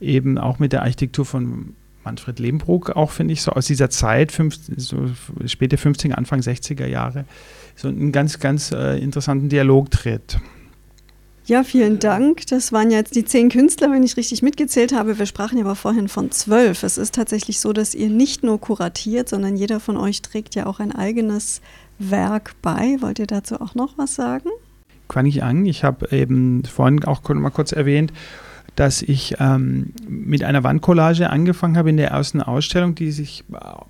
eben 0.00 0.38
auch 0.38 0.58
mit 0.58 0.72
der 0.72 0.82
Architektur 0.82 1.24
von 1.24 1.74
Manfred 2.06 2.38
Lehmbruck 2.38 2.90
auch, 2.90 3.10
finde 3.10 3.34
ich, 3.34 3.42
so 3.42 3.50
aus 3.50 3.66
dieser 3.66 3.90
Zeit, 3.90 4.32
fünf, 4.32 4.58
so 4.76 5.10
späte 5.44 5.76
50er, 5.76 6.12
Anfang 6.12 6.40
60er 6.40 6.86
Jahre, 6.86 7.24
so 7.74 7.88
einen 7.88 8.12
ganz, 8.12 8.38
ganz 8.38 8.70
äh, 8.70 8.96
interessanten 8.98 9.48
Dialog 9.48 9.90
tritt. 9.90 10.38
Ja, 11.46 11.62
vielen 11.62 11.98
Dank. 11.98 12.46
Das 12.48 12.72
waren 12.72 12.90
jetzt 12.90 13.14
die 13.14 13.24
zehn 13.24 13.50
Künstler, 13.50 13.90
wenn 13.90 14.02
ich 14.02 14.16
richtig 14.16 14.42
mitgezählt 14.42 14.92
habe. 14.92 15.18
Wir 15.18 15.26
sprachen 15.26 15.58
ja 15.58 15.64
aber 15.64 15.76
vorhin 15.76 16.08
von 16.08 16.30
zwölf. 16.30 16.82
Es 16.82 16.98
ist 16.98 17.14
tatsächlich 17.14 17.60
so, 17.60 17.72
dass 17.72 17.94
ihr 17.94 18.08
nicht 18.08 18.42
nur 18.42 18.60
kuratiert, 18.60 19.28
sondern 19.28 19.56
jeder 19.56 19.78
von 19.78 19.96
euch 19.96 20.22
trägt 20.22 20.56
ja 20.56 20.66
auch 20.66 20.80
ein 20.80 20.92
eigenes 20.92 21.60
Werk 21.98 22.54
bei. 22.62 22.96
Wollt 23.00 23.18
ihr 23.18 23.28
dazu 23.28 23.60
auch 23.60 23.74
noch 23.74 23.96
was 23.96 24.14
sagen? 24.14 24.48
Kann 25.08 25.26
ich 25.26 25.42
an. 25.44 25.66
Ich 25.66 25.84
habe 25.84 26.08
eben 26.10 26.64
vorhin 26.64 27.04
auch 27.04 27.22
mal 27.28 27.50
kurz 27.50 27.70
erwähnt, 27.70 28.12
dass 28.76 29.02
ich 29.02 29.34
ähm, 29.40 29.92
mit 30.06 30.44
einer 30.44 30.62
Wandcollage 30.62 31.28
angefangen 31.30 31.76
habe 31.76 31.90
in 31.90 31.96
der 31.96 32.10
ersten 32.10 32.40
Ausstellung, 32.42 32.94
die 32.94 33.10
sich 33.10 33.44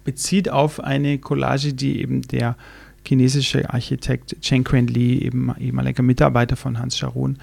bezieht 0.05 0.49
auf 0.49 0.81
eine 0.81 1.19
Collage, 1.19 1.75
die 1.75 2.01
eben 2.01 2.23
der 2.23 2.57
chinesische 3.07 3.71
Architekt 3.71 4.41
Chen 4.41 4.65
Quen 4.65 4.87
Li, 4.87 5.21
eben 5.21 5.55
ehemaliger 5.59 6.03
Mitarbeiter 6.03 6.57
von 6.57 6.79
Hans 6.79 6.97
Scharon, 6.97 7.39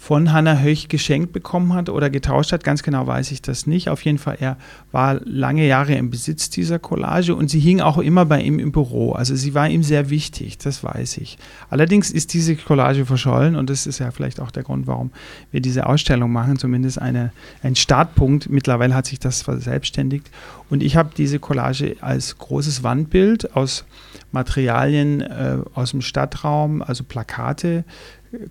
von 0.00 0.32
Hannah 0.32 0.58
Höch 0.58 0.88
geschenkt 0.88 1.34
bekommen 1.34 1.74
hat 1.74 1.90
oder 1.90 2.08
getauscht 2.08 2.52
hat. 2.52 2.64
Ganz 2.64 2.82
genau 2.82 3.06
weiß 3.06 3.32
ich 3.32 3.42
das 3.42 3.66
nicht. 3.66 3.90
Auf 3.90 4.02
jeden 4.02 4.16
Fall, 4.16 4.38
er 4.40 4.56
war 4.92 5.20
lange 5.26 5.66
Jahre 5.66 5.92
im 5.92 6.08
Besitz 6.08 6.48
dieser 6.48 6.78
Collage 6.78 7.34
und 7.34 7.50
sie 7.50 7.60
hing 7.60 7.82
auch 7.82 7.98
immer 7.98 8.24
bei 8.24 8.40
ihm 8.40 8.58
im 8.58 8.72
Büro. 8.72 9.12
Also 9.12 9.36
sie 9.36 9.52
war 9.52 9.68
ihm 9.68 9.82
sehr 9.82 10.08
wichtig, 10.08 10.56
das 10.56 10.82
weiß 10.82 11.18
ich. 11.18 11.36
Allerdings 11.68 12.10
ist 12.10 12.32
diese 12.32 12.56
Collage 12.56 13.04
verschollen 13.04 13.56
und 13.56 13.68
das 13.68 13.86
ist 13.86 13.98
ja 13.98 14.10
vielleicht 14.10 14.40
auch 14.40 14.50
der 14.50 14.62
Grund, 14.62 14.86
warum 14.86 15.10
wir 15.50 15.60
diese 15.60 15.84
Ausstellung 15.84 16.32
machen, 16.32 16.58
zumindest 16.58 16.98
eine, 16.98 17.30
ein 17.62 17.76
Startpunkt. 17.76 18.48
Mittlerweile 18.48 18.94
hat 18.94 19.04
sich 19.04 19.18
das 19.18 19.42
verselbstständigt 19.42 20.30
und 20.70 20.82
ich 20.82 20.96
habe 20.96 21.10
diese 21.14 21.38
Collage 21.38 21.96
als 22.00 22.38
großes 22.38 22.82
Wandbild 22.82 23.54
aus 23.54 23.84
Materialien 24.32 25.20
äh, 25.20 25.58
aus 25.74 25.90
dem 25.90 26.00
Stadtraum, 26.00 26.82
also 26.82 27.04
Plakate, 27.04 27.84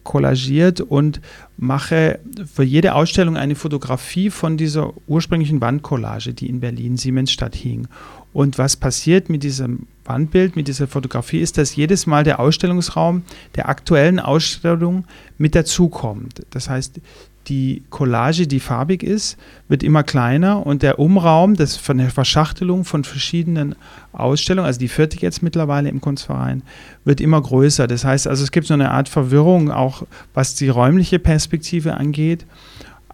kollagiert 0.03 0.81
und 0.81 1.21
mache 1.57 2.19
für 2.51 2.63
jede 2.63 2.95
Ausstellung 2.95 3.37
eine 3.37 3.55
Fotografie 3.55 4.29
von 4.29 4.57
dieser 4.57 4.93
ursprünglichen 5.07 5.61
Wandcollage, 5.61 6.33
die 6.33 6.49
in 6.49 6.59
Berlin 6.59 6.97
Siemensstadt 6.97 7.55
hing. 7.55 7.87
Und 8.33 8.57
was 8.57 8.77
passiert 8.77 9.29
mit 9.29 9.43
diesem 9.43 9.87
Wandbild, 10.05 10.55
mit 10.55 10.67
dieser 10.67 10.87
Fotografie, 10.87 11.39
ist, 11.39 11.57
dass 11.57 11.75
jedes 11.75 12.07
Mal 12.07 12.23
der 12.23 12.39
Ausstellungsraum 12.39 13.23
der 13.55 13.69
aktuellen 13.69 14.19
Ausstellung 14.19 15.05
mit 15.37 15.55
dazukommt. 15.55 16.45
Das 16.51 16.69
heißt, 16.69 16.99
die 17.47 17.83
Collage, 17.89 18.47
die 18.47 18.59
farbig 18.59 19.01
ist, 19.01 19.37
wird 19.67 19.81
immer 19.81 20.03
kleiner 20.03 20.65
und 20.65 20.83
der 20.83 20.99
Umraum, 20.99 21.55
das 21.55 21.77
von 21.77 21.97
der 21.97 22.11
Verschachtelung 22.11 22.85
von 22.85 23.03
verschiedenen 23.03 23.75
Ausstellungen, 24.13 24.67
also 24.67 24.79
die 24.79 24.87
vierte 24.87 25.19
jetzt 25.19 25.41
mittlerweile 25.41 25.89
im 25.89 26.01
Kunstverein, 26.01 26.61
wird 27.05 27.21
immer 27.21 27.41
größer. 27.41 27.87
Das 27.87 28.05
heißt 28.05 28.27
also, 28.27 28.43
es 28.43 28.51
gibt 28.51 28.67
so 28.67 28.73
eine 28.73 28.91
Art 28.91 29.09
Verwirrung, 29.09 29.71
auch 29.71 30.03
was 30.33 30.55
die 30.55 30.69
räumliche 30.69 31.17
Perspektive 31.17 31.95
angeht, 31.95 32.45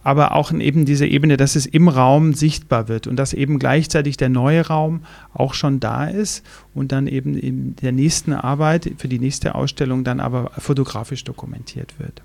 aber 0.02 0.36
auch 0.36 0.52
eben 0.52 0.84
diese 0.84 1.06
Ebene, 1.06 1.36
dass 1.36 1.56
es 1.56 1.66
im 1.66 1.88
Raum 1.88 2.32
sichtbar 2.32 2.88
wird 2.88 3.06
und 3.06 3.16
dass 3.16 3.32
eben 3.32 3.58
gleichzeitig 3.58 4.16
der 4.16 4.28
neue 4.28 4.66
Raum 4.66 5.00
auch 5.34 5.54
schon 5.54 5.80
da 5.80 6.06
ist 6.06 6.44
und 6.74 6.92
dann 6.92 7.06
eben 7.06 7.36
in 7.36 7.74
der 7.76 7.90
nächsten 7.90 8.32
Arbeit 8.32 8.92
für 8.98 9.08
die 9.08 9.18
nächste 9.18 9.54
Ausstellung 9.54 10.04
dann 10.04 10.20
aber 10.20 10.52
fotografisch 10.58 11.24
dokumentiert 11.24 11.94
wird. 11.98 12.22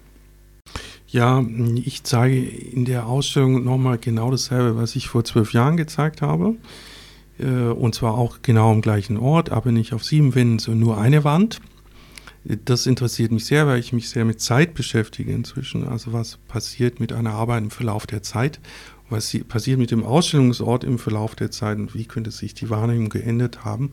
Ja, 1.11 1.43
ich 1.75 2.03
zeige 2.03 2.39
in 2.39 2.85
der 2.85 3.05
Ausstellung 3.05 3.65
nochmal 3.65 3.97
genau 3.97 4.31
dasselbe, 4.31 4.77
was 4.77 4.95
ich 4.95 5.09
vor 5.09 5.25
zwölf 5.25 5.51
Jahren 5.51 5.75
gezeigt 5.75 6.21
habe. 6.21 6.55
Äh, 7.37 7.45
und 7.45 7.93
zwar 7.93 8.17
auch 8.17 8.39
genau 8.41 8.71
am 8.71 8.81
gleichen 8.81 9.17
Ort, 9.17 9.49
aber 9.49 9.73
nicht 9.73 9.91
auf 9.93 10.05
sieben 10.05 10.35
Wänden, 10.35 10.59
sondern 10.59 10.79
nur 10.79 10.97
eine 10.97 11.25
Wand. 11.25 11.59
Das 12.43 12.87
interessiert 12.87 13.31
mich 13.31 13.45
sehr, 13.45 13.67
weil 13.67 13.79
ich 13.79 13.91
mich 13.91 14.09
sehr 14.09 14.23
mit 14.23 14.39
Zeit 14.39 14.73
beschäftige 14.73 15.33
inzwischen. 15.33 15.85
Also 15.85 16.13
was 16.13 16.37
passiert 16.47 17.01
mit 17.01 17.11
einer 17.11 17.33
Arbeit 17.33 17.63
im 17.63 17.71
Verlauf 17.71 18.07
der 18.07 18.23
Zeit? 18.23 18.61
Was 19.09 19.37
passiert 19.49 19.79
mit 19.79 19.91
dem 19.91 20.05
Ausstellungsort 20.05 20.85
im 20.85 20.97
Verlauf 20.97 21.35
der 21.35 21.51
Zeit 21.51 21.77
und 21.77 21.93
wie 21.93 22.05
könnte 22.05 22.31
sich 22.31 22.53
die 22.53 22.69
Wahrnehmung 22.69 23.09
geändert 23.09 23.65
haben? 23.65 23.91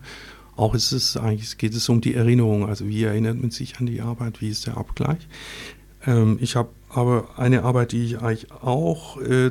Auch 0.55 0.75
ist 0.75 0.93
es 0.93 1.17
eigentlich 1.17 1.59
geht 1.59 1.75
es 1.75 1.89
um 1.89 2.01
die 2.01 2.15
Erinnerung, 2.15 2.67
also 2.67 2.87
wie 2.87 3.03
erinnert 3.03 3.41
man 3.41 3.51
sich 3.51 3.79
an 3.79 3.87
die 3.87 4.01
Arbeit, 4.01 4.41
wie 4.41 4.49
ist 4.49 4.67
der 4.67 4.77
Abgleich. 4.77 5.29
Ähm, 6.07 6.39
ich 6.41 6.57
habe 6.57 6.71
aber 6.89 7.29
eine 7.37 7.63
Arbeit, 7.65 7.93
die 7.93 8.05
ich 8.05 8.19
eigentlich 8.21 8.51
auch 8.53 9.21
äh, 9.21 9.51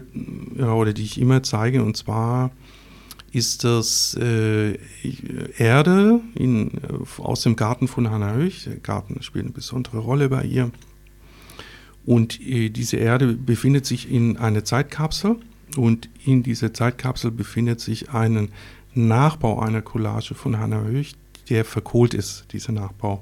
ja, 0.57 0.73
oder 0.73 0.93
die 0.93 1.03
ich 1.03 1.19
immer 1.19 1.43
zeige, 1.43 1.83
und 1.83 1.95
zwar 1.95 2.51
ist 3.31 3.63
das 3.63 4.15
äh, 4.15 4.77
Erde 5.57 6.21
in, 6.33 6.71
äh, 6.71 7.21
aus 7.21 7.41
dem 7.41 7.55
Garten 7.55 7.87
von 7.87 8.09
Hannah 8.09 8.33
Höch. 8.33 8.63
Der 8.65 8.77
Garten 8.77 9.21
spielt 9.21 9.45
eine 9.45 9.53
besondere 9.53 9.99
Rolle 9.99 10.29
bei 10.29 10.43
ihr. 10.43 10.71
Und 12.05 12.39
äh, 12.41 12.69
diese 12.69 12.97
Erde 12.97 13.33
befindet 13.33 13.85
sich 13.85 14.09
in 14.09 14.37
einer 14.37 14.63
Zeitkapsel 14.63 15.37
Und 15.75 16.09
in 16.25 16.41
dieser 16.41 16.73
Zeitkapsel 16.73 17.31
befindet 17.31 17.81
sich 17.81 18.09
ein 18.11 18.49
Nachbau 18.93 19.59
einer 19.59 19.81
Collage 19.81 20.33
von 20.33 20.57
Hannah 20.57 20.83
Höch, 20.83 21.15
der 21.49 21.65
verkohlt 21.65 22.13
ist, 22.13 22.45
dieser 22.53 22.71
Nachbau. 22.71 23.21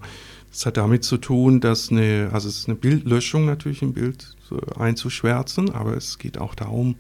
Das 0.56 0.66
hat 0.66 0.78
damit 0.78 1.04
zu 1.04 1.18
tun, 1.18 1.60
dass 1.60 1.92
eine, 1.92 2.30
also 2.32 2.48
es 2.48 2.60
ist 2.60 2.70
eine 2.70 2.78
Bildlöschung 2.78 3.46
natürlich 3.46 3.82
im 3.82 3.92
Bild 3.92 4.38
einzuschwärzen, 4.80 5.70
aber 5.72 5.98
es 5.98 6.18
geht 6.18 6.38
auch 6.38 6.56
darum, 6.56 6.96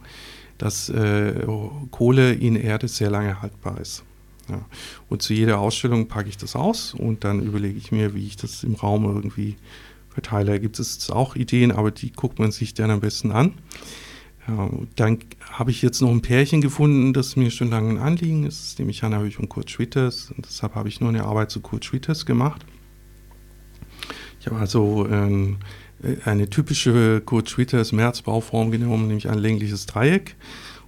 dass 0.58 0.90
äh, 0.90 1.48
Kohle 1.90 2.34
in 2.34 2.58
Erde 2.58 2.90
sehr 2.90 3.10
lange 3.10 3.42
haltbar 3.42 3.80
ist. 3.80 4.04
Ja. 4.50 4.66
Und 5.08 5.22
zu 5.22 5.34
jeder 5.34 5.60
Ausstellung 5.60 6.10
packe 6.10 6.28
ich 6.28 6.36
das 6.36 6.58
aus 6.58 6.94
und 6.94 7.24
dann 7.24 7.42
überlege 7.44 7.78
ich 7.78 7.94
mir, 7.94 8.14
wie 8.14 8.28
ich 8.28 8.36
das 8.36 8.62
im 8.66 8.76
Raum 8.76 9.06
irgendwie 9.06 9.56
verteile. 10.10 10.52
Da 10.52 10.58
gibt 10.58 10.78
es 10.78 11.10
auch 11.10 11.38
Ideen, 11.38 11.72
aber 11.72 11.92
die 11.92 12.12
guckt 12.12 12.40
man 12.40 12.52
sich 12.52 12.74
dann 12.74 12.92
am 12.92 13.00
besten 13.00 13.32
an. 13.32 13.54
Ja, 14.50 14.70
dann 14.98 15.20
habe 15.50 15.72
ich 15.72 15.82
jetzt 15.82 16.02
noch 16.02 16.12
ein 16.12 16.22
Pärchen 16.22 16.60
gefunden, 16.60 17.14
das 17.14 17.38
mir 17.38 17.50
schon 17.52 17.70
lange 17.70 17.92
ein 17.92 18.00
Anliegen 18.00 18.46
ist, 18.46 18.80
nämlich 18.80 19.02
Hanna 19.02 19.20
Höch 19.20 19.40
und 19.40 19.48
Kurt 19.48 19.72
Schwitters. 19.72 20.32
Und 20.36 20.46
deshalb 20.46 20.76
habe 20.76 20.90
ich 20.90 21.00
nur 21.00 21.08
eine 21.08 21.24
Arbeit 21.24 21.52
zu 21.52 21.62
Kurt 21.62 21.86
Schwitters 21.86 22.26
gemacht. 22.26 22.66
Ich 24.46 24.52
habe 24.52 24.62
also 24.62 25.08
ähm, 25.10 25.58
eine 26.24 26.48
typische 26.48 27.20
Kurt 27.22 27.50
Schwitters 27.50 27.92
Märzbauform 27.92 28.70
genommen, 28.70 29.08
nämlich 29.08 29.28
ein 29.28 29.40
längliches 29.40 29.88
Dreieck 29.88 30.36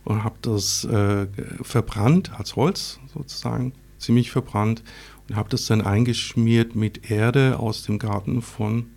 und 0.04 0.24
habe 0.24 0.36
das 0.44 0.86
äh, 0.86 1.26
verbrannt 1.64 2.34
als 2.38 2.56
Holz 2.56 3.00
sozusagen, 3.12 3.74
ziemlich 3.98 4.30
verbrannt 4.30 4.84
und 5.28 5.38
habe 5.38 5.50
das 5.50 5.66
dann 5.66 5.82
eingeschmiert 5.82 6.76
mit 6.76 7.10
Erde 7.10 7.58
aus 7.58 7.82
dem 7.82 7.98
Garten 7.98 8.44
von 8.44 8.92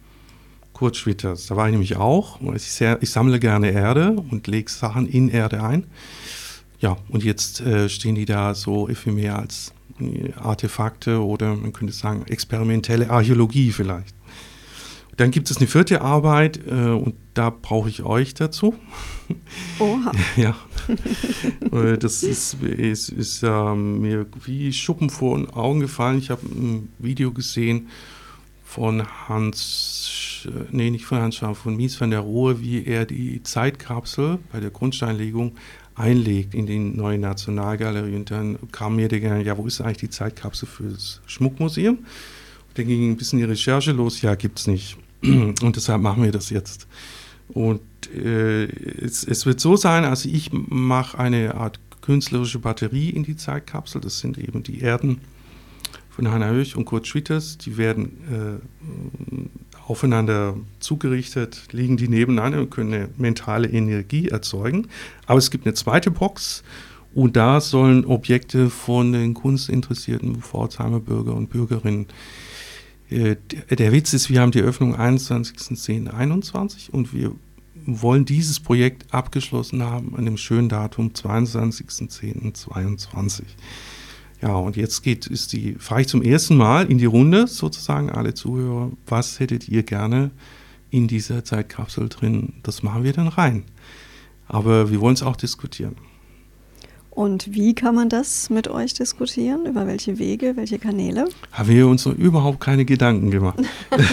Kurt 0.74 0.98
Schwitters. 0.98 1.46
Da 1.46 1.56
war 1.56 1.66
ich 1.66 1.72
nämlich 1.72 1.96
auch. 1.96 2.38
Ich, 2.54 2.64
sehr, 2.64 3.02
ich 3.02 3.10
sammle 3.10 3.40
gerne 3.40 3.70
Erde 3.70 4.10
und 4.30 4.46
lege 4.46 4.70
Sachen 4.70 5.06
in 5.06 5.30
Erde 5.30 5.62
ein. 5.62 5.86
Ja, 6.80 6.98
und 7.08 7.24
jetzt 7.24 7.62
äh, 7.62 7.88
stehen 7.88 8.14
die 8.14 8.26
da 8.26 8.54
so 8.54 8.90
ephemer 8.90 9.38
als 9.38 9.72
äh, 10.00 10.34
Artefakte 10.34 11.24
oder 11.24 11.56
man 11.56 11.72
könnte 11.72 11.94
sagen 11.94 12.26
experimentelle 12.26 13.08
Archäologie 13.08 13.72
vielleicht. 13.72 14.19
Dann 15.20 15.32
gibt 15.32 15.50
es 15.50 15.58
eine 15.58 15.66
vierte 15.66 16.00
Arbeit 16.00 16.60
äh, 16.66 16.70
und 16.70 17.14
da 17.34 17.50
brauche 17.50 17.90
ich 17.90 18.04
euch 18.04 18.32
dazu. 18.32 18.74
Oha. 19.78 20.12
ja. 20.36 20.56
Äh, 21.70 21.98
das 21.98 22.22
ist, 22.22 22.54
ist, 22.62 23.10
ist 23.10 23.42
äh, 23.42 23.74
mir 23.74 24.24
wie 24.46 24.72
Schuppen 24.72 25.10
vor 25.10 25.36
den 25.36 25.50
Augen 25.50 25.80
gefallen. 25.80 26.16
Ich 26.16 26.30
habe 26.30 26.46
ein 26.46 26.88
Video 26.98 27.32
gesehen 27.32 27.88
von 28.64 29.06
Hans, 29.28 30.48
nee, 30.70 30.88
nicht 30.88 31.04
von 31.04 31.18
Hans 31.18 31.36
Schaaf, 31.36 31.58
von 31.58 31.76
Mies 31.76 32.00
van 32.00 32.10
der 32.10 32.20
Rohe, 32.20 32.62
wie 32.62 32.86
er 32.86 33.04
die 33.04 33.42
Zeitkapsel 33.42 34.38
bei 34.50 34.60
der 34.60 34.70
Grundsteinlegung 34.70 35.52
einlegt 35.96 36.54
in 36.54 36.64
die 36.64 36.78
neue 36.78 37.18
Nationalgalerie. 37.18 38.16
Und 38.16 38.30
dann 38.30 38.58
kam 38.72 38.96
mir 38.96 39.08
der 39.08 39.20
Gedanke, 39.20 39.44
ja, 39.44 39.58
wo 39.58 39.66
ist 39.66 39.82
eigentlich 39.82 39.98
die 39.98 40.08
Zeitkapsel 40.08 40.66
für 40.66 40.84
das 40.84 41.20
Schmuckmuseum? 41.26 41.98
Und 41.98 42.78
dann 42.78 42.86
ging 42.86 43.10
ein 43.10 43.18
bisschen 43.18 43.38
die 43.38 43.44
Recherche 43.44 43.92
los, 43.92 44.22
ja, 44.22 44.34
gibt 44.34 44.60
es 44.60 44.66
nicht. 44.66 44.96
Und 45.22 45.76
deshalb 45.76 46.00
machen 46.00 46.22
wir 46.22 46.32
das 46.32 46.50
jetzt. 46.50 46.86
Und 47.48 47.80
äh, 48.14 48.64
es, 48.64 49.24
es, 49.24 49.44
wird 49.46 49.60
so 49.60 49.76
sein, 49.76 50.04
also 50.04 50.28
ich 50.28 50.50
mache 50.52 51.18
eine 51.18 51.54
Art 51.56 51.80
künstlerische 52.00 52.58
Batterie 52.58 53.10
in 53.10 53.24
die 53.24 53.36
Zeitkapsel. 53.36 54.00
Das 54.00 54.20
sind 54.20 54.38
eben 54.38 54.62
die 54.62 54.80
Erden 54.80 55.20
von 56.10 56.30
Hannah 56.30 56.50
Höch 56.50 56.76
und 56.76 56.84
Kurt 56.84 57.06
Schwitters, 57.06 57.58
die 57.58 57.76
werden 57.76 58.18
äh, 58.30 59.80
aufeinander 59.86 60.56
zugerichtet, 60.78 61.64
liegen 61.72 61.96
die 61.96 62.08
nebeneinander 62.08 62.60
und 62.60 62.70
können 62.70 62.94
eine 62.94 63.08
mentale 63.16 63.68
Energie 63.68 64.28
erzeugen. 64.28 64.88
Aber 65.26 65.38
es 65.38 65.50
gibt 65.50 65.66
eine 65.66 65.74
zweite 65.74 66.10
Box 66.10 66.62
und 67.14 67.36
da 67.36 67.60
sollen 67.60 68.04
Objekte 68.04 68.70
von 68.70 69.12
den 69.12 69.34
kunstinteressierten 69.34 70.42
Pforzheimer 70.42 71.00
Bürger 71.00 71.34
und 71.34 71.50
Bürgerinnen 71.50 72.06
äh, 72.06 72.49
der 73.10 73.92
Witz 73.92 74.12
ist, 74.12 74.30
wir 74.30 74.40
haben 74.40 74.52
die 74.52 74.60
Öffnung 74.60 74.96
21.10.21 74.96 76.90
und 76.90 77.12
wir 77.12 77.32
wollen 77.86 78.24
dieses 78.24 78.60
Projekt 78.60 79.12
abgeschlossen 79.12 79.82
haben 79.82 80.14
an 80.16 80.24
dem 80.24 80.36
schönen 80.36 80.68
Datum 80.68 81.08
22.10.22. 81.08 83.42
Ja, 84.42 84.54
und 84.54 84.76
jetzt 84.76 85.02
geht, 85.02 85.26
ist 85.26 85.52
die, 85.52 85.74
frage 85.74 86.02
ich 86.02 86.08
zum 86.08 86.22
ersten 86.22 86.56
Mal 86.56 86.88
in 86.90 86.98
die 86.98 87.06
Runde 87.06 87.46
sozusagen 87.46 88.10
alle 88.10 88.34
Zuhörer, 88.34 88.90
was 89.06 89.40
hättet 89.40 89.68
ihr 89.68 89.82
gerne 89.82 90.30
in 90.90 91.08
dieser 91.08 91.44
Zeitkapsel 91.44 92.08
drin? 92.08 92.54
Das 92.62 92.82
machen 92.82 93.04
wir 93.04 93.12
dann 93.12 93.28
rein. 93.28 93.64
Aber 94.46 94.90
wir 94.90 95.00
wollen 95.00 95.14
es 95.14 95.22
auch 95.22 95.36
diskutieren. 95.36 95.96
Und 97.20 97.52
wie 97.52 97.74
kann 97.74 97.94
man 97.94 98.08
das 98.08 98.48
mit 98.48 98.68
euch 98.68 98.94
diskutieren? 98.94 99.66
Über 99.66 99.86
welche 99.86 100.18
Wege, 100.18 100.54
welche 100.56 100.78
Kanäle? 100.78 101.28
Haben 101.52 101.68
wir 101.68 101.86
uns 101.86 102.06
noch 102.06 102.14
überhaupt 102.14 102.60
keine 102.60 102.86
Gedanken 102.86 103.30
gemacht. 103.30 103.58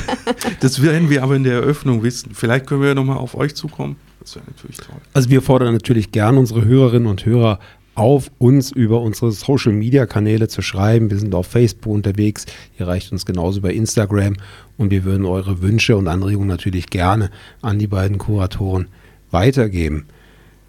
das 0.60 0.82
werden 0.82 1.10
wir 1.10 1.24
aber 1.24 1.38
in 1.38 1.46
der 1.46 1.54
Eröffnung 1.54 2.04
wissen. 2.04 2.32
Vielleicht 2.34 2.68
können 2.68 2.82
wir 2.82 2.94
nochmal 2.96 3.16
auf 3.16 3.34
euch 3.34 3.56
zukommen. 3.56 3.96
Das 4.20 4.36
wäre 4.36 4.44
natürlich 4.48 4.76
toll. 4.76 4.98
Also 5.14 5.30
wir 5.30 5.42
fordern 5.42 5.72
natürlich 5.74 6.12
gern 6.12 6.38
unsere 6.38 6.66
Hörerinnen 6.66 7.08
und 7.08 7.26
Hörer 7.26 7.60
auf, 7.96 8.30
uns 8.40 8.74
über 8.74 9.00
unsere 9.00 9.32
Social-Media-Kanäle 9.32 10.50
zu 10.50 10.62
schreiben. 10.62 11.10
Wir 11.10 11.18
sind 11.18 11.34
auf 11.34 11.48
Facebook 11.48 11.94
unterwegs. 11.94 12.46
Ihr 12.78 12.90
reicht 12.90 13.14
uns 13.14 13.26
genauso 13.26 13.62
bei 13.62 13.72
Instagram. 13.72 14.36
Und 14.76 14.92
wir 14.92 15.06
würden 15.06 15.26
eure 15.26 15.62
Wünsche 15.62 15.96
und 15.96 16.10
Anregungen 16.10 16.50
natürlich 16.50 16.88
gerne 16.90 17.32
an 17.62 17.80
die 17.80 17.88
beiden 17.88 18.18
Kuratoren 18.18 18.90
weitergeben. 19.32 20.08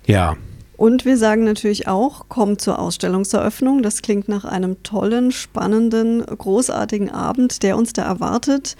Ja, 0.06 0.36
und 0.78 1.04
wir 1.04 1.16
sagen 1.16 1.42
natürlich 1.42 1.88
auch, 1.88 2.28
kommt 2.28 2.60
zur 2.60 2.78
Ausstellungseröffnung. 2.78 3.82
Das 3.82 4.00
klingt 4.00 4.28
nach 4.28 4.44
einem 4.44 4.80
tollen, 4.84 5.32
spannenden, 5.32 6.24
großartigen 6.24 7.10
Abend, 7.10 7.64
der 7.64 7.76
uns 7.76 7.92
da 7.92 8.04
erwartet. 8.04 8.76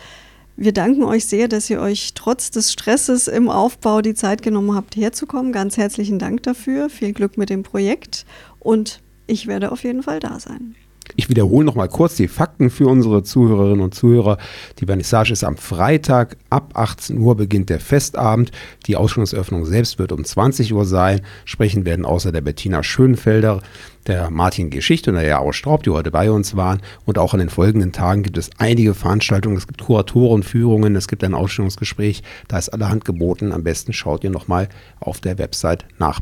Wir 0.54 0.72
danken 0.72 1.02
euch 1.02 1.26
sehr, 1.26 1.48
dass 1.48 1.68
ihr 1.68 1.80
euch 1.80 2.14
trotz 2.14 2.52
des 2.52 2.72
Stresses 2.72 3.26
im 3.26 3.48
Aufbau 3.48 4.00
die 4.00 4.14
Zeit 4.14 4.42
genommen 4.42 4.76
habt, 4.76 4.94
herzukommen. 4.94 5.50
Ganz 5.50 5.76
herzlichen 5.76 6.20
Dank 6.20 6.44
dafür. 6.44 6.88
Viel 6.88 7.12
Glück 7.12 7.36
mit 7.36 7.50
dem 7.50 7.64
Projekt 7.64 8.26
und 8.60 9.00
ich 9.26 9.48
werde 9.48 9.72
auf 9.72 9.82
jeden 9.82 10.04
Fall 10.04 10.20
da 10.20 10.38
sein. 10.38 10.76
Ich 11.16 11.28
wiederhole 11.28 11.64
noch 11.64 11.74
mal 11.74 11.88
kurz 11.88 12.16
die 12.16 12.28
Fakten 12.28 12.70
für 12.70 12.86
unsere 12.86 13.22
Zuhörerinnen 13.22 13.80
und 13.80 13.94
Zuhörer. 13.94 14.38
Die 14.78 14.86
Vernissage 14.86 15.32
ist 15.32 15.44
am 15.44 15.56
Freitag. 15.56 16.36
Ab 16.50 16.72
18 16.74 17.18
Uhr 17.18 17.36
beginnt 17.36 17.70
der 17.70 17.80
Festabend. 17.80 18.52
Die 18.86 18.96
Ausstellungseröffnung 18.96 19.64
selbst 19.64 19.98
wird 19.98 20.12
um 20.12 20.24
20 20.24 20.72
Uhr 20.72 20.84
sein. 20.84 21.22
Sprechen 21.44 21.84
werden 21.84 22.04
außer 22.04 22.32
der 22.32 22.40
Bettina 22.40 22.82
Schönfelder, 22.82 23.62
der 24.06 24.30
Martin 24.30 24.70
Geschichte 24.70 25.10
und 25.10 25.16
der 25.16 25.26
Jaro 25.26 25.52
Straub, 25.52 25.82
die 25.82 25.90
heute 25.90 26.10
bei 26.10 26.30
uns 26.30 26.56
waren. 26.56 26.80
Und 27.04 27.18
auch 27.18 27.34
an 27.34 27.40
den 27.40 27.50
folgenden 27.50 27.92
Tagen 27.92 28.22
gibt 28.22 28.38
es 28.38 28.50
einige 28.58 28.94
Veranstaltungen. 28.94 29.56
Es 29.56 29.66
gibt 29.66 29.82
Kuratorenführungen, 29.82 30.96
es 30.96 31.08
gibt 31.08 31.24
ein 31.24 31.34
Ausstellungsgespräch. 31.34 32.22
Da 32.48 32.58
ist 32.58 32.68
allerhand 32.68 33.04
geboten. 33.04 33.52
Am 33.52 33.64
besten 33.64 33.92
schaut 33.92 34.24
ihr 34.24 34.30
noch 34.30 34.48
mal 34.48 34.68
auf 35.00 35.20
der 35.20 35.38
Website 35.38 35.84
nach. 35.98 36.20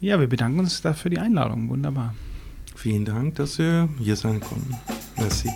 Ja, 0.00 0.20
wir 0.20 0.26
bedanken 0.26 0.58
uns 0.58 0.82
dafür 0.82 1.02
für 1.04 1.10
die 1.10 1.18
Einladung. 1.18 1.68
Wunderbar. 1.68 2.14
Vielen 2.84 3.06
Dank, 3.06 3.36
dass 3.36 3.56
wir 3.56 3.88
hier 3.98 4.14
sein 4.14 4.40
konnten. 4.40 4.76
Merci. 5.16 5.48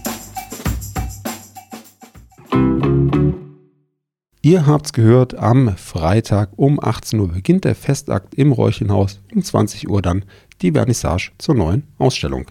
Ihr 4.40 4.64
habt's 4.64 4.94
gehört, 4.94 5.34
am 5.34 5.76
Freitag 5.76 6.52
um 6.56 6.82
18 6.82 7.20
Uhr 7.20 7.28
beginnt 7.28 7.66
der 7.66 7.74
Festakt 7.74 8.34
im 8.34 8.52
Räuchenhaus, 8.52 9.20
um 9.34 9.42
20 9.42 9.90
Uhr 9.90 10.00
dann 10.00 10.24
die 10.62 10.72
Vernissage 10.72 11.32
zur 11.36 11.54
neuen 11.54 11.82
Ausstellung. 11.98 12.46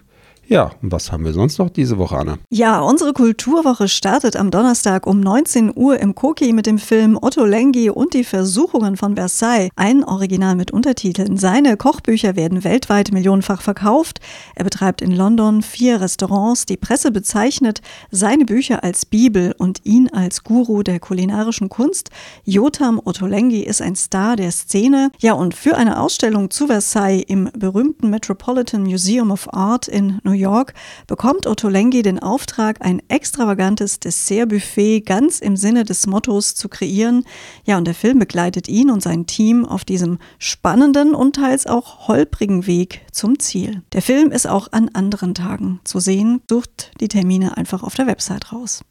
Ja, 0.50 0.70
und 0.80 0.90
was 0.90 1.12
haben 1.12 1.26
wir 1.26 1.34
sonst 1.34 1.58
noch 1.58 1.68
diese 1.68 1.98
Woche, 1.98 2.16
Anna? 2.16 2.38
Ja, 2.48 2.80
unsere 2.80 3.12
Kulturwoche 3.12 3.86
startet 3.86 4.34
am 4.34 4.50
Donnerstag 4.50 5.06
um 5.06 5.20
19 5.20 5.72
Uhr 5.76 6.00
im 6.00 6.14
Koki 6.14 6.54
mit 6.54 6.64
dem 6.64 6.78
Film 6.78 7.18
Otto 7.20 7.44
Lengi 7.44 7.90
und 7.90 8.14
die 8.14 8.24
Versuchungen 8.24 8.96
von 8.96 9.14
Versailles. 9.14 9.68
Ein 9.76 10.04
Original 10.04 10.56
mit 10.56 10.70
Untertiteln. 10.70 11.36
Seine 11.36 11.76
Kochbücher 11.76 12.34
werden 12.34 12.64
weltweit 12.64 13.12
millionenfach 13.12 13.60
verkauft. 13.60 14.20
Er 14.54 14.64
betreibt 14.64 15.02
in 15.02 15.14
London 15.14 15.60
vier 15.60 16.00
Restaurants. 16.00 16.64
Die 16.64 16.78
Presse 16.78 17.10
bezeichnet 17.10 17.82
seine 18.10 18.46
Bücher 18.46 18.82
als 18.82 19.04
Bibel 19.04 19.54
und 19.58 19.84
ihn 19.84 20.08
als 20.08 20.44
Guru 20.44 20.82
der 20.82 20.98
kulinarischen 20.98 21.68
Kunst. 21.68 22.08
Jotam 22.44 23.02
Ottolenghi 23.04 23.64
ist 23.64 23.82
ein 23.82 23.96
Star 23.96 24.34
der 24.34 24.50
Szene. 24.50 25.10
Ja, 25.18 25.34
und 25.34 25.54
für 25.54 25.76
eine 25.76 26.00
Ausstellung 26.00 26.48
zu 26.48 26.68
Versailles 26.68 27.24
im 27.28 27.50
berühmten 27.54 28.08
Metropolitan 28.08 28.84
Museum 28.84 29.30
of 29.30 29.52
Art 29.52 29.88
in 29.88 30.20
New 30.24 30.37
York 30.38 30.74
bekommt 31.06 31.46
Otto 31.46 31.68
Lengi 31.68 32.02
den 32.02 32.18
Auftrag, 32.18 32.78
ein 32.80 33.02
extravagantes 33.08 34.00
Dessertbuffet 34.00 35.00
ganz 35.00 35.40
im 35.40 35.56
Sinne 35.56 35.84
des 35.84 36.06
Mottos 36.06 36.54
zu 36.54 36.68
kreieren. 36.68 37.24
Ja, 37.64 37.76
und 37.76 37.86
der 37.86 37.94
Film 37.94 38.18
begleitet 38.18 38.68
ihn 38.68 38.90
und 38.90 39.02
sein 39.02 39.26
Team 39.26 39.64
auf 39.64 39.84
diesem 39.84 40.18
spannenden 40.38 41.14
und 41.14 41.36
teils 41.36 41.66
auch 41.66 42.08
holprigen 42.08 42.66
Weg 42.66 43.02
zum 43.12 43.38
Ziel. 43.38 43.82
Der 43.92 44.02
Film 44.02 44.30
ist 44.30 44.46
auch 44.46 44.72
an 44.72 44.88
anderen 44.92 45.34
Tagen 45.34 45.80
zu 45.84 46.00
sehen. 46.00 46.40
Sucht 46.48 46.92
die 47.00 47.08
Termine 47.08 47.56
einfach 47.56 47.82
auf 47.82 47.94
der 47.94 48.06
Website 48.06 48.52
raus. 48.52 48.82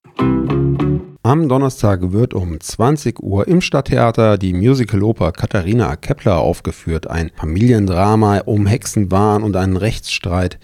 Am 1.23 1.49
Donnerstag 1.49 2.13
wird 2.13 2.33
um 2.33 2.57
20 2.57 3.21
Uhr 3.21 3.47
im 3.49 3.59
Stadttheater 3.59 4.37
die 4.37 4.53
Musicaloper 4.53 5.33
Katharina 5.33 5.95
Kepler 5.97 6.37
aufgeführt. 6.37 7.09
Ein 7.09 7.31
Familiendrama 7.35 8.39
um 8.45 8.65
Hexenwahn 8.65 9.43
und 9.43 9.57
einen 9.57 9.75
Rechtsstreit. 9.75 10.57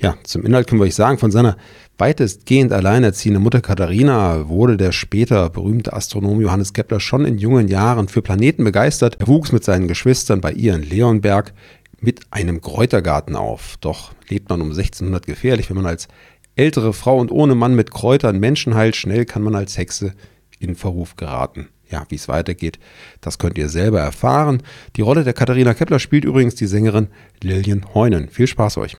Ja, 0.00 0.16
zum 0.24 0.44
Inhalt 0.44 0.66
können 0.66 0.80
wir 0.80 0.86
euch 0.86 0.94
sagen, 0.94 1.18
von 1.18 1.30
seiner 1.30 1.56
weitestgehend 1.98 2.72
alleinerziehenden 2.72 3.42
Mutter 3.42 3.60
Katharina 3.60 4.48
wurde 4.48 4.76
der 4.76 4.92
später 4.92 5.48
berühmte 5.50 5.92
Astronom 5.92 6.40
Johannes 6.40 6.72
Kepler 6.72 7.00
schon 7.00 7.24
in 7.24 7.38
jungen 7.38 7.68
Jahren 7.68 8.08
für 8.08 8.22
Planeten 8.22 8.64
begeistert. 8.64 9.16
Er 9.20 9.28
wuchs 9.28 9.52
mit 9.52 9.64
seinen 9.64 9.88
Geschwistern 9.88 10.40
bei 10.40 10.52
ihr 10.52 10.74
in 10.74 10.82
Leonberg 10.82 11.52
mit 12.00 12.20
einem 12.30 12.60
Kräutergarten 12.60 13.36
auf. 13.36 13.76
Doch 13.80 14.12
lebt 14.28 14.50
man 14.50 14.60
um 14.60 14.68
1600 14.68 15.26
gefährlich, 15.26 15.70
wenn 15.70 15.76
man 15.76 15.86
als 15.86 16.08
ältere 16.56 16.92
Frau 16.92 17.18
und 17.18 17.30
ohne 17.30 17.54
Mann 17.54 17.74
mit 17.74 17.90
Kräutern 17.90 18.40
Menschen 18.40 18.74
heilt. 18.74 18.96
Schnell 18.96 19.24
kann 19.24 19.42
man 19.42 19.54
als 19.54 19.78
Hexe 19.78 20.12
in 20.58 20.74
Verruf 20.74 21.16
geraten. 21.16 21.68
Ja, 21.90 22.04
wie 22.08 22.16
es 22.16 22.28
weitergeht, 22.28 22.78
das 23.20 23.38
könnt 23.38 23.58
ihr 23.58 23.68
selber 23.68 24.00
erfahren. 24.00 24.62
Die 24.96 25.02
Rolle 25.02 25.22
der 25.22 25.34
Katharina 25.34 25.74
Kepler 25.74 25.98
spielt 25.98 26.24
übrigens 26.24 26.54
die 26.54 26.66
Sängerin 26.66 27.08
Lillian 27.42 27.94
Heunen. 27.94 28.28
Viel 28.30 28.46
Spaß 28.46 28.78
euch. 28.78 28.96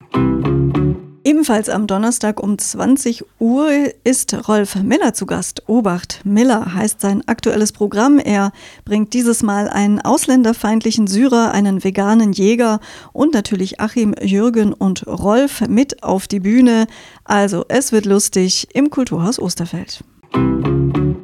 Ebenfalls 1.27 1.69
am 1.69 1.87
Donnerstag 1.87 2.39
um 2.39 2.55
20 2.55 3.25
Uhr 3.39 3.71
ist 4.03 4.47
Rolf 4.47 4.75
Miller 4.75 5.15
zu 5.15 5.25
Gast. 5.25 5.63
Obacht, 5.67 6.21
Miller 6.23 6.75
heißt 6.75 7.01
sein 7.01 7.27
aktuelles 7.27 7.71
Programm. 7.71 8.19
Er 8.19 8.51
bringt 8.85 9.15
dieses 9.15 9.41
Mal 9.41 9.67
einen 9.67 9.99
ausländerfeindlichen 9.99 11.07
Syrer, 11.07 11.51
einen 11.51 11.83
veganen 11.83 12.31
Jäger 12.31 12.79
und 13.11 13.33
natürlich 13.33 13.79
Achim, 13.79 14.13
Jürgen 14.21 14.71
und 14.71 15.07
Rolf 15.07 15.61
mit 15.67 16.03
auf 16.03 16.27
die 16.27 16.41
Bühne. 16.41 16.85
Also 17.23 17.65
es 17.69 17.91
wird 17.91 18.05
lustig 18.05 18.67
im 18.75 18.91
Kulturhaus 18.91 19.39
Osterfeld. 19.39 20.03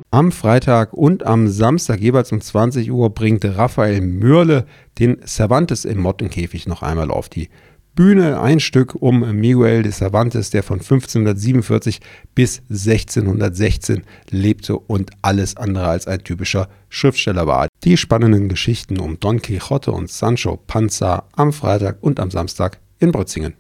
Am 0.09 0.31
Freitag 0.31 0.93
und 0.93 1.27
am 1.27 1.47
Samstag 1.47 1.99
jeweils 1.99 2.31
um 2.31 2.41
20 2.41 2.91
Uhr 2.91 3.11
bringt 3.11 3.45
Raphael 3.45 4.01
Mürle 4.01 4.65
den 4.97 5.19
Cervantes 5.27 5.85
im 5.85 5.99
Mottenkäfig 5.99 6.65
noch 6.65 6.81
einmal 6.81 7.11
auf 7.11 7.29
die 7.29 7.49
Bühne 7.95 8.39
ein 8.39 8.59
Stück 8.59 8.95
um 8.95 9.19
Miguel 9.35 9.83
de 9.83 9.91
Cervantes, 9.91 10.49
der 10.49 10.63
von 10.63 10.79
1547 10.79 11.99
bis 12.33 12.61
1616 12.69 14.03
lebte 14.29 14.77
und 14.77 15.11
alles 15.21 15.57
andere 15.57 15.87
als 15.87 16.07
ein 16.07 16.23
typischer 16.23 16.69
Schriftsteller 16.89 17.47
war. 17.47 17.67
Die 17.83 17.97
spannenden 17.97 18.47
Geschichten 18.47 18.99
um 18.99 19.19
Don 19.19 19.41
Quixote 19.41 19.91
und 19.91 20.09
Sancho 20.09 20.57
Panza 20.57 21.27
am 21.35 21.51
Freitag 21.51 21.97
und 22.01 22.19
am 22.19 22.31
Samstag 22.31 22.79
in 22.99 23.11
Brützingen. 23.11 23.55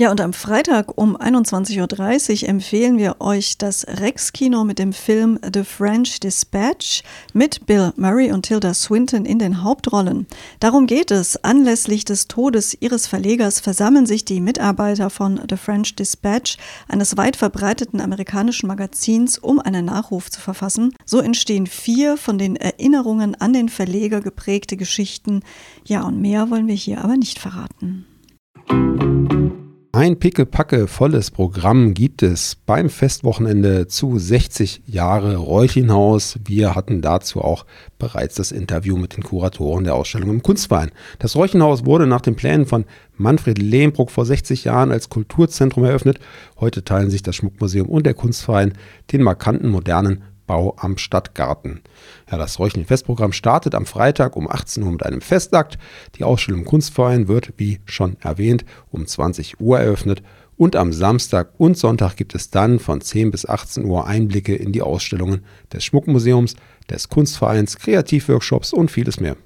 Ja, 0.00 0.10
und 0.10 0.22
am 0.22 0.32
Freitag 0.32 0.96
um 0.96 1.14
21.30 1.14 2.44
Uhr 2.44 2.48
empfehlen 2.48 2.96
wir 2.96 3.16
euch 3.20 3.58
das 3.58 3.86
Rex-Kino 3.86 4.64
mit 4.64 4.78
dem 4.78 4.94
Film 4.94 5.38
The 5.52 5.62
French 5.62 6.20
Dispatch 6.20 7.02
mit 7.34 7.66
Bill 7.66 7.92
Murray 7.96 8.32
und 8.32 8.46
Tilda 8.46 8.72
Swinton 8.72 9.26
in 9.26 9.38
den 9.38 9.62
Hauptrollen. 9.62 10.26
Darum 10.58 10.86
geht 10.86 11.10
es. 11.10 11.44
Anlässlich 11.44 12.06
des 12.06 12.28
Todes 12.28 12.74
ihres 12.80 13.08
Verlegers 13.08 13.60
versammeln 13.60 14.06
sich 14.06 14.24
die 14.24 14.40
Mitarbeiter 14.40 15.10
von 15.10 15.38
The 15.50 15.58
French 15.58 15.96
Dispatch, 15.96 16.56
eines 16.88 17.18
weit 17.18 17.36
verbreiteten 17.36 18.00
amerikanischen 18.00 18.68
Magazins, 18.68 19.36
um 19.36 19.58
einen 19.60 19.84
Nachruf 19.84 20.30
zu 20.30 20.40
verfassen. 20.40 20.94
So 21.04 21.20
entstehen 21.20 21.66
vier 21.66 22.16
von 22.16 22.38
den 22.38 22.56
Erinnerungen 22.56 23.34
an 23.34 23.52
den 23.52 23.68
Verleger 23.68 24.22
geprägte 24.22 24.78
Geschichten. 24.78 25.42
Ja, 25.84 26.04
und 26.04 26.22
mehr 26.22 26.48
wollen 26.48 26.68
wir 26.68 26.74
hier 26.74 27.04
aber 27.04 27.18
nicht 27.18 27.38
verraten. 27.38 28.06
Ein 29.92 30.20
pickepacke 30.20 30.86
volles 30.86 31.32
Programm 31.32 31.94
gibt 31.94 32.22
es 32.22 32.54
beim 32.54 32.88
Festwochenende 32.90 33.88
zu 33.88 34.20
60 34.20 34.82
Jahre 34.86 35.34
Reuchlinghaus. 35.34 36.38
Wir 36.44 36.76
hatten 36.76 37.02
dazu 37.02 37.40
auch 37.40 37.66
bereits 37.98 38.36
das 38.36 38.52
Interview 38.52 38.96
mit 38.96 39.16
den 39.16 39.24
Kuratoren 39.24 39.82
der 39.82 39.96
Ausstellung 39.96 40.30
im 40.30 40.44
Kunstverein. 40.44 40.92
Das 41.18 41.34
Reuchlinghaus 41.34 41.86
wurde 41.86 42.06
nach 42.06 42.20
den 42.20 42.36
Plänen 42.36 42.66
von 42.66 42.84
Manfred 43.16 43.58
Lehmbruck 43.58 44.12
vor 44.12 44.24
60 44.24 44.62
Jahren 44.62 44.92
als 44.92 45.08
Kulturzentrum 45.08 45.82
eröffnet. 45.82 46.20
Heute 46.60 46.84
teilen 46.84 47.10
sich 47.10 47.24
das 47.24 47.34
Schmuckmuseum 47.34 47.88
und 47.88 48.06
der 48.06 48.14
Kunstverein 48.14 48.74
den 49.10 49.24
markanten 49.24 49.70
modernen 49.70 50.22
Bau 50.50 50.74
am 50.78 50.98
Stadtgarten. 50.98 51.80
Ja, 52.28 52.36
das 52.36 52.58
Räuchling-Festprogramm 52.58 53.32
startet 53.32 53.76
am 53.76 53.86
Freitag 53.86 54.34
um 54.34 54.50
18 54.50 54.82
Uhr 54.82 54.90
mit 54.90 55.06
einem 55.06 55.20
Festakt. 55.20 55.78
Die 56.16 56.24
Ausstellung 56.24 56.64
Kunstverein 56.64 57.28
wird, 57.28 57.52
wie 57.56 57.78
schon 57.84 58.16
erwähnt, 58.18 58.64
um 58.90 59.06
20 59.06 59.60
Uhr 59.60 59.78
eröffnet. 59.78 60.24
Und 60.56 60.74
am 60.74 60.92
Samstag 60.92 61.52
und 61.56 61.78
Sonntag 61.78 62.16
gibt 62.16 62.34
es 62.34 62.50
dann 62.50 62.80
von 62.80 63.00
10 63.00 63.30
bis 63.30 63.48
18 63.48 63.84
Uhr 63.84 64.08
Einblicke 64.08 64.56
in 64.56 64.72
die 64.72 64.82
Ausstellungen 64.82 65.44
des 65.72 65.84
Schmuckmuseums, 65.84 66.56
des 66.90 67.08
Kunstvereins, 67.08 67.76
Kreativworkshops 67.78 68.72
und 68.72 68.90
vieles 68.90 69.20
mehr. 69.20 69.36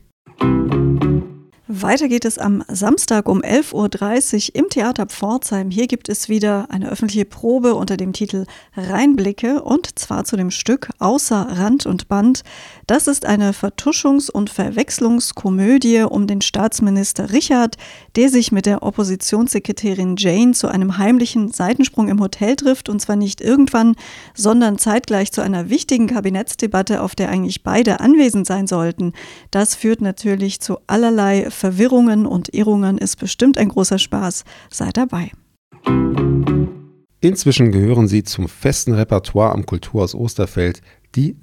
Weiter 1.82 2.06
geht 2.06 2.24
es 2.24 2.38
am 2.38 2.62
Samstag 2.68 3.28
um 3.28 3.40
11.30 3.40 4.50
Uhr 4.50 4.54
im 4.54 4.68
Theater 4.68 5.06
Pforzheim. 5.06 5.70
Hier 5.70 5.88
gibt 5.88 6.08
es 6.08 6.28
wieder 6.28 6.66
eine 6.70 6.88
öffentliche 6.88 7.24
Probe 7.24 7.74
unter 7.74 7.96
dem 7.96 8.12
Titel 8.12 8.46
Reinblicke 8.76 9.60
und 9.60 9.98
zwar 9.98 10.24
zu 10.24 10.36
dem 10.36 10.52
Stück 10.52 10.90
Außer 11.00 11.48
Rand 11.50 11.86
und 11.86 12.06
Band. 12.06 12.42
Das 12.86 13.06
ist 13.06 13.24
eine 13.24 13.52
Vertuschungs- 13.52 14.30
und 14.30 14.50
Verwechslungskomödie 14.50 16.02
um 16.02 16.26
den 16.26 16.42
Staatsminister 16.42 17.32
Richard, 17.32 17.76
der 18.14 18.28
sich 18.28 18.52
mit 18.52 18.66
der 18.66 18.82
Oppositionssekretärin 18.82 20.16
Jane 20.18 20.52
zu 20.52 20.68
einem 20.68 20.98
heimlichen 20.98 21.50
Seitensprung 21.50 22.08
im 22.08 22.20
Hotel 22.20 22.56
trifft 22.56 22.90
und 22.90 23.00
zwar 23.00 23.16
nicht 23.16 23.40
irgendwann, 23.40 23.94
sondern 24.34 24.76
zeitgleich 24.76 25.32
zu 25.32 25.40
einer 25.40 25.70
wichtigen 25.70 26.08
Kabinettsdebatte, 26.08 27.00
auf 27.00 27.14
der 27.14 27.30
eigentlich 27.30 27.62
beide 27.62 28.00
anwesend 28.00 28.46
sein 28.46 28.66
sollten. 28.66 29.14
Das 29.50 29.74
führt 29.74 30.02
natürlich 30.02 30.60
zu 30.60 30.78
allerlei 30.86 31.50
Verwirrungen 31.50 32.26
und 32.26 32.52
Irrungen 32.54 32.98
ist 32.98 33.16
bestimmt 33.16 33.56
ein 33.56 33.70
großer 33.70 33.98
Spaß. 33.98 34.44
Sei 34.70 34.90
dabei. 34.92 35.32
Inzwischen 37.20 37.72
gehören 37.72 38.08
sie 38.08 38.22
zum 38.24 38.48
festen 38.48 38.92
Repertoire 38.92 39.52
am 39.52 39.64
Kulturhaus 39.64 40.14
Osterfeld, 40.14 40.82
die 41.14 41.38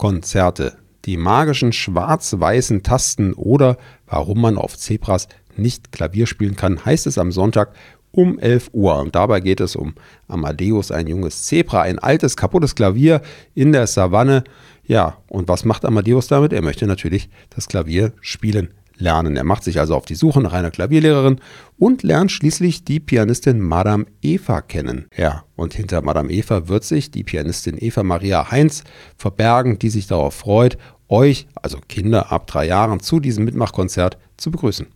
Sitzkissenkonzerte, 0.00 0.78
die 1.04 1.16
magischen 1.16 1.72
schwarz-weißen 1.72 2.82
Tasten 2.82 3.34
oder 3.34 3.76
warum 4.06 4.40
man 4.40 4.56
auf 4.56 4.76
Zebras 4.76 5.28
nicht 5.56 5.92
Klavier 5.92 6.26
spielen 6.26 6.56
kann, 6.56 6.84
heißt 6.84 7.06
es 7.06 7.18
am 7.18 7.32
Sonntag 7.32 7.74
um 8.10 8.38
11 8.38 8.70
Uhr. 8.72 8.98
Und 8.98 9.14
dabei 9.14 9.40
geht 9.40 9.60
es 9.60 9.76
um 9.76 9.94
Amadeus, 10.26 10.90
ein 10.90 11.06
junges 11.06 11.44
Zebra, 11.44 11.82
ein 11.82 11.98
altes, 11.98 12.36
kaputtes 12.36 12.74
Klavier 12.74 13.20
in 13.54 13.72
der 13.72 13.86
Savanne. 13.86 14.44
Ja, 14.84 15.18
und 15.28 15.48
was 15.48 15.64
macht 15.64 15.84
Amadeus 15.84 16.28
damit? 16.28 16.52
Er 16.52 16.62
möchte 16.62 16.86
natürlich 16.86 17.28
das 17.50 17.68
Klavier 17.68 18.12
spielen 18.20 18.72
lernen. 19.00 19.36
Er 19.36 19.44
macht 19.44 19.64
sich 19.64 19.80
also 19.80 19.94
auf 19.94 20.04
die 20.04 20.14
Suche 20.14 20.40
nach 20.40 20.52
einer 20.52 20.70
Klavierlehrerin 20.70 21.40
und 21.78 22.02
lernt 22.02 22.30
schließlich 22.30 22.84
die 22.84 23.00
Pianistin 23.00 23.60
Madame 23.60 24.06
Eva 24.22 24.60
kennen. 24.60 25.06
Ja, 25.16 25.44
und 25.56 25.74
hinter 25.74 26.02
Madame 26.02 26.30
Eva 26.30 26.68
wird 26.68 26.84
sich 26.84 27.10
die 27.10 27.24
Pianistin 27.24 27.76
Eva 27.78 28.02
Maria 28.02 28.50
Heinz 28.50 28.84
verbergen, 29.16 29.78
die 29.78 29.90
sich 29.90 30.06
darauf 30.06 30.34
freut, 30.34 30.78
euch, 31.08 31.46
also 31.54 31.78
Kinder 31.88 32.30
ab 32.30 32.46
drei 32.46 32.66
Jahren, 32.66 33.00
zu 33.00 33.20
diesem 33.20 33.44
Mitmachkonzert 33.44 34.18
zu 34.36 34.50
begrüßen. 34.50 34.86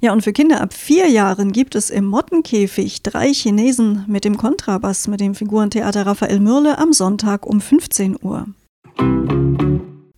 Ja, 0.00 0.12
und 0.12 0.22
für 0.22 0.34
Kinder 0.34 0.60
ab 0.60 0.74
vier 0.74 1.08
Jahren 1.08 1.50
gibt 1.52 1.74
es 1.74 1.88
im 1.88 2.04
Mottenkäfig 2.04 3.02
drei 3.02 3.32
Chinesen 3.32 4.04
mit 4.06 4.26
dem 4.26 4.36
Kontrabass 4.36 5.08
mit 5.08 5.20
dem 5.20 5.34
Figurentheater 5.34 6.04
Raphael 6.04 6.40
Mürle 6.40 6.76
am 6.76 6.92
Sonntag 6.92 7.46
um 7.46 7.62
15 7.62 8.18
Uhr. 8.20 8.46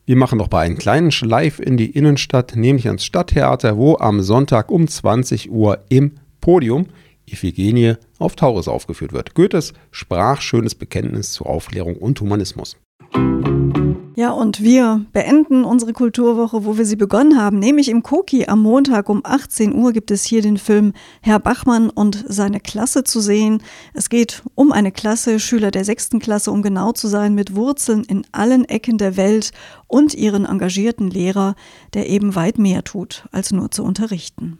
Wir 0.08 0.14
machen 0.14 0.38
noch 0.38 0.46
bei 0.46 0.60
einen 0.60 0.78
kleinen 0.78 1.10
Schleif 1.10 1.58
in 1.58 1.76
die 1.76 1.90
Innenstadt, 1.90 2.54
nämlich 2.54 2.86
ans 2.86 3.04
Stadttheater, 3.04 3.76
wo 3.76 3.96
am 3.96 4.22
Sonntag 4.22 4.70
um 4.70 4.86
20 4.86 5.50
Uhr 5.50 5.80
im 5.88 6.12
Podium 6.40 6.86
Iphigenie 7.28 7.94
auf 8.20 8.36
Taurus 8.36 8.68
aufgeführt 8.68 9.12
wird. 9.12 9.34
Goethes 9.34 9.72
sprachschönes 9.90 10.76
Bekenntnis 10.76 11.32
zu 11.32 11.44
Aufklärung 11.44 11.96
und 11.96 12.20
Humanismus. 12.20 12.76
Ja, 14.18 14.30
und 14.30 14.62
wir 14.62 15.04
beenden 15.12 15.62
unsere 15.64 15.92
Kulturwoche, 15.92 16.64
wo 16.64 16.78
wir 16.78 16.86
sie 16.86 16.96
begonnen 16.96 17.38
haben, 17.38 17.58
nämlich 17.58 17.90
im 17.90 18.02
Koki 18.02 18.46
am 18.46 18.62
Montag 18.62 19.10
um 19.10 19.20
18 19.22 19.74
Uhr 19.74 19.92
gibt 19.92 20.10
es 20.10 20.24
hier 20.24 20.40
den 20.40 20.56
Film 20.56 20.94
Herr 21.20 21.38
Bachmann 21.38 21.90
und 21.90 22.24
seine 22.26 22.58
Klasse 22.60 23.04
zu 23.04 23.20
sehen. 23.20 23.62
Es 23.92 24.08
geht 24.08 24.42
um 24.54 24.72
eine 24.72 24.90
Klasse, 24.90 25.38
Schüler 25.38 25.70
der 25.70 25.84
sechsten 25.84 26.18
Klasse, 26.18 26.50
um 26.50 26.62
genau 26.62 26.92
zu 26.92 27.08
sein, 27.08 27.34
mit 27.34 27.54
Wurzeln 27.54 28.04
in 28.04 28.22
allen 28.32 28.64
Ecken 28.64 28.96
der 28.96 29.18
Welt 29.18 29.50
und 29.86 30.14
ihren 30.14 30.46
engagierten 30.46 31.10
Lehrer, 31.10 31.54
der 31.92 32.08
eben 32.08 32.34
weit 32.34 32.56
mehr 32.56 32.84
tut, 32.84 33.28
als 33.32 33.52
nur 33.52 33.70
zu 33.70 33.84
unterrichten. 33.84 34.58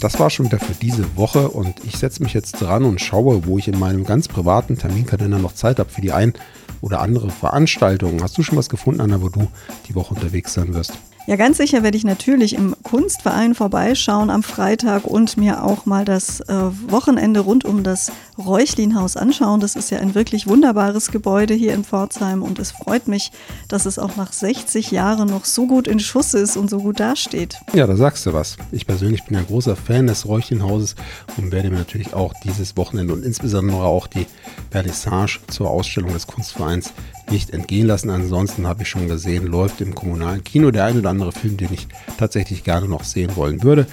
Das 0.00 0.18
war 0.18 0.30
schon 0.30 0.46
wieder 0.46 0.58
für 0.58 0.72
diese 0.72 1.14
Woche 1.18 1.50
und 1.50 1.84
ich 1.84 1.98
setze 1.98 2.22
mich 2.22 2.32
jetzt 2.32 2.52
dran 2.52 2.84
und 2.86 3.02
schaue, 3.02 3.44
wo 3.44 3.58
ich 3.58 3.68
in 3.68 3.78
meinem 3.78 4.04
ganz 4.04 4.28
privaten 4.28 4.78
Terminkalender 4.78 5.38
noch 5.38 5.52
Zeit 5.52 5.78
habe 5.78 5.90
für 5.90 6.00
die 6.00 6.10
ein 6.10 6.32
oder 6.80 7.02
andere 7.02 7.28
Veranstaltung. 7.30 8.22
Hast 8.22 8.38
du 8.38 8.42
schon 8.42 8.56
was 8.56 8.70
gefunden, 8.70 9.02
Anna, 9.02 9.20
wo 9.20 9.28
du 9.28 9.50
die 9.88 9.94
Woche 9.94 10.14
unterwegs 10.14 10.54
sein 10.54 10.72
wirst? 10.72 10.94
Ja, 11.30 11.36
ganz 11.36 11.58
sicher 11.58 11.84
werde 11.84 11.96
ich 11.96 12.02
natürlich 12.02 12.56
im 12.56 12.74
Kunstverein 12.82 13.54
vorbeischauen 13.54 14.30
am 14.30 14.42
Freitag 14.42 15.04
und 15.04 15.36
mir 15.36 15.62
auch 15.62 15.86
mal 15.86 16.04
das 16.04 16.40
äh, 16.40 16.52
Wochenende 16.88 17.38
rund 17.38 17.64
um 17.64 17.84
das 17.84 18.10
Räuchlinhaus 18.36 19.16
anschauen. 19.16 19.60
Das 19.60 19.76
ist 19.76 19.90
ja 19.90 20.00
ein 20.00 20.16
wirklich 20.16 20.48
wunderbares 20.48 21.12
Gebäude 21.12 21.54
hier 21.54 21.72
in 21.72 21.84
Pforzheim 21.84 22.42
und 22.42 22.58
es 22.58 22.72
freut 22.72 23.06
mich, 23.06 23.30
dass 23.68 23.86
es 23.86 24.00
auch 24.00 24.16
nach 24.16 24.32
60 24.32 24.90
Jahren 24.90 25.28
noch 25.28 25.44
so 25.44 25.68
gut 25.68 25.86
in 25.86 26.00
Schuss 26.00 26.34
ist 26.34 26.56
und 26.56 26.68
so 26.68 26.78
gut 26.78 26.98
dasteht. 26.98 27.60
Ja, 27.74 27.86
da 27.86 27.94
sagst 27.94 28.26
du 28.26 28.32
was. 28.32 28.56
Ich 28.72 28.88
persönlich 28.88 29.22
bin 29.22 29.36
ein 29.36 29.46
großer 29.46 29.76
Fan 29.76 30.08
des 30.08 30.26
Räuchlinhauses 30.26 30.96
und 31.36 31.52
werde 31.52 31.70
mir 31.70 31.78
natürlich 31.78 32.12
auch 32.12 32.34
dieses 32.42 32.76
Wochenende 32.76 33.14
und 33.14 33.24
insbesondere 33.24 33.84
auch 33.84 34.08
die 34.08 34.26
Vernissage 34.72 35.38
zur 35.46 35.70
Ausstellung 35.70 36.12
des 36.12 36.26
Kunstvereins 36.26 36.92
nicht 37.30 37.50
entgehen 37.50 37.86
lassen. 37.86 38.10
Ansonsten 38.10 38.66
habe 38.66 38.82
ich 38.82 38.88
schon 38.88 39.08
gesehen, 39.08 39.46
läuft 39.46 39.80
im 39.80 39.94
kommunalen 39.94 40.44
Kino 40.44 40.70
der 40.70 40.84
ein 40.84 40.98
oder 40.98 41.10
andere 41.10 41.32
Film, 41.32 41.56
den 41.56 41.72
ich 41.72 41.88
tatsächlich 42.18 42.64
gerne 42.64 42.88
noch 42.88 43.04
sehen 43.04 43.36
wollen 43.36 43.62
würde. 43.62 43.86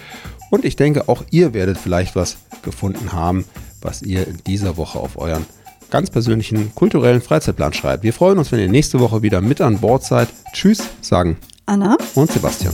Und 0.49 0.65
ich 0.65 0.75
denke, 0.75 1.09
auch 1.09 1.23
ihr 1.31 1.53
werdet 1.53 1.77
vielleicht 1.77 2.15
was 2.15 2.37
gefunden 2.63 3.13
haben, 3.13 3.45
was 3.81 4.01
ihr 4.01 4.27
in 4.27 4.37
dieser 4.45 4.77
Woche 4.77 4.99
auf 4.99 5.17
euren 5.17 5.45
ganz 5.89 6.09
persönlichen 6.09 6.73
kulturellen 6.75 7.21
Freizeitplan 7.21 7.73
schreibt. 7.73 8.03
Wir 8.03 8.13
freuen 8.13 8.37
uns, 8.37 8.51
wenn 8.51 8.59
ihr 8.59 8.69
nächste 8.69 8.99
Woche 8.99 9.21
wieder 9.21 9.41
mit 9.41 9.61
an 9.61 9.79
Bord 9.79 10.03
seid. 10.03 10.29
Tschüss, 10.53 10.83
sagen 11.01 11.37
Anna 11.65 11.97
und 12.15 12.31
Sebastian. 12.31 12.73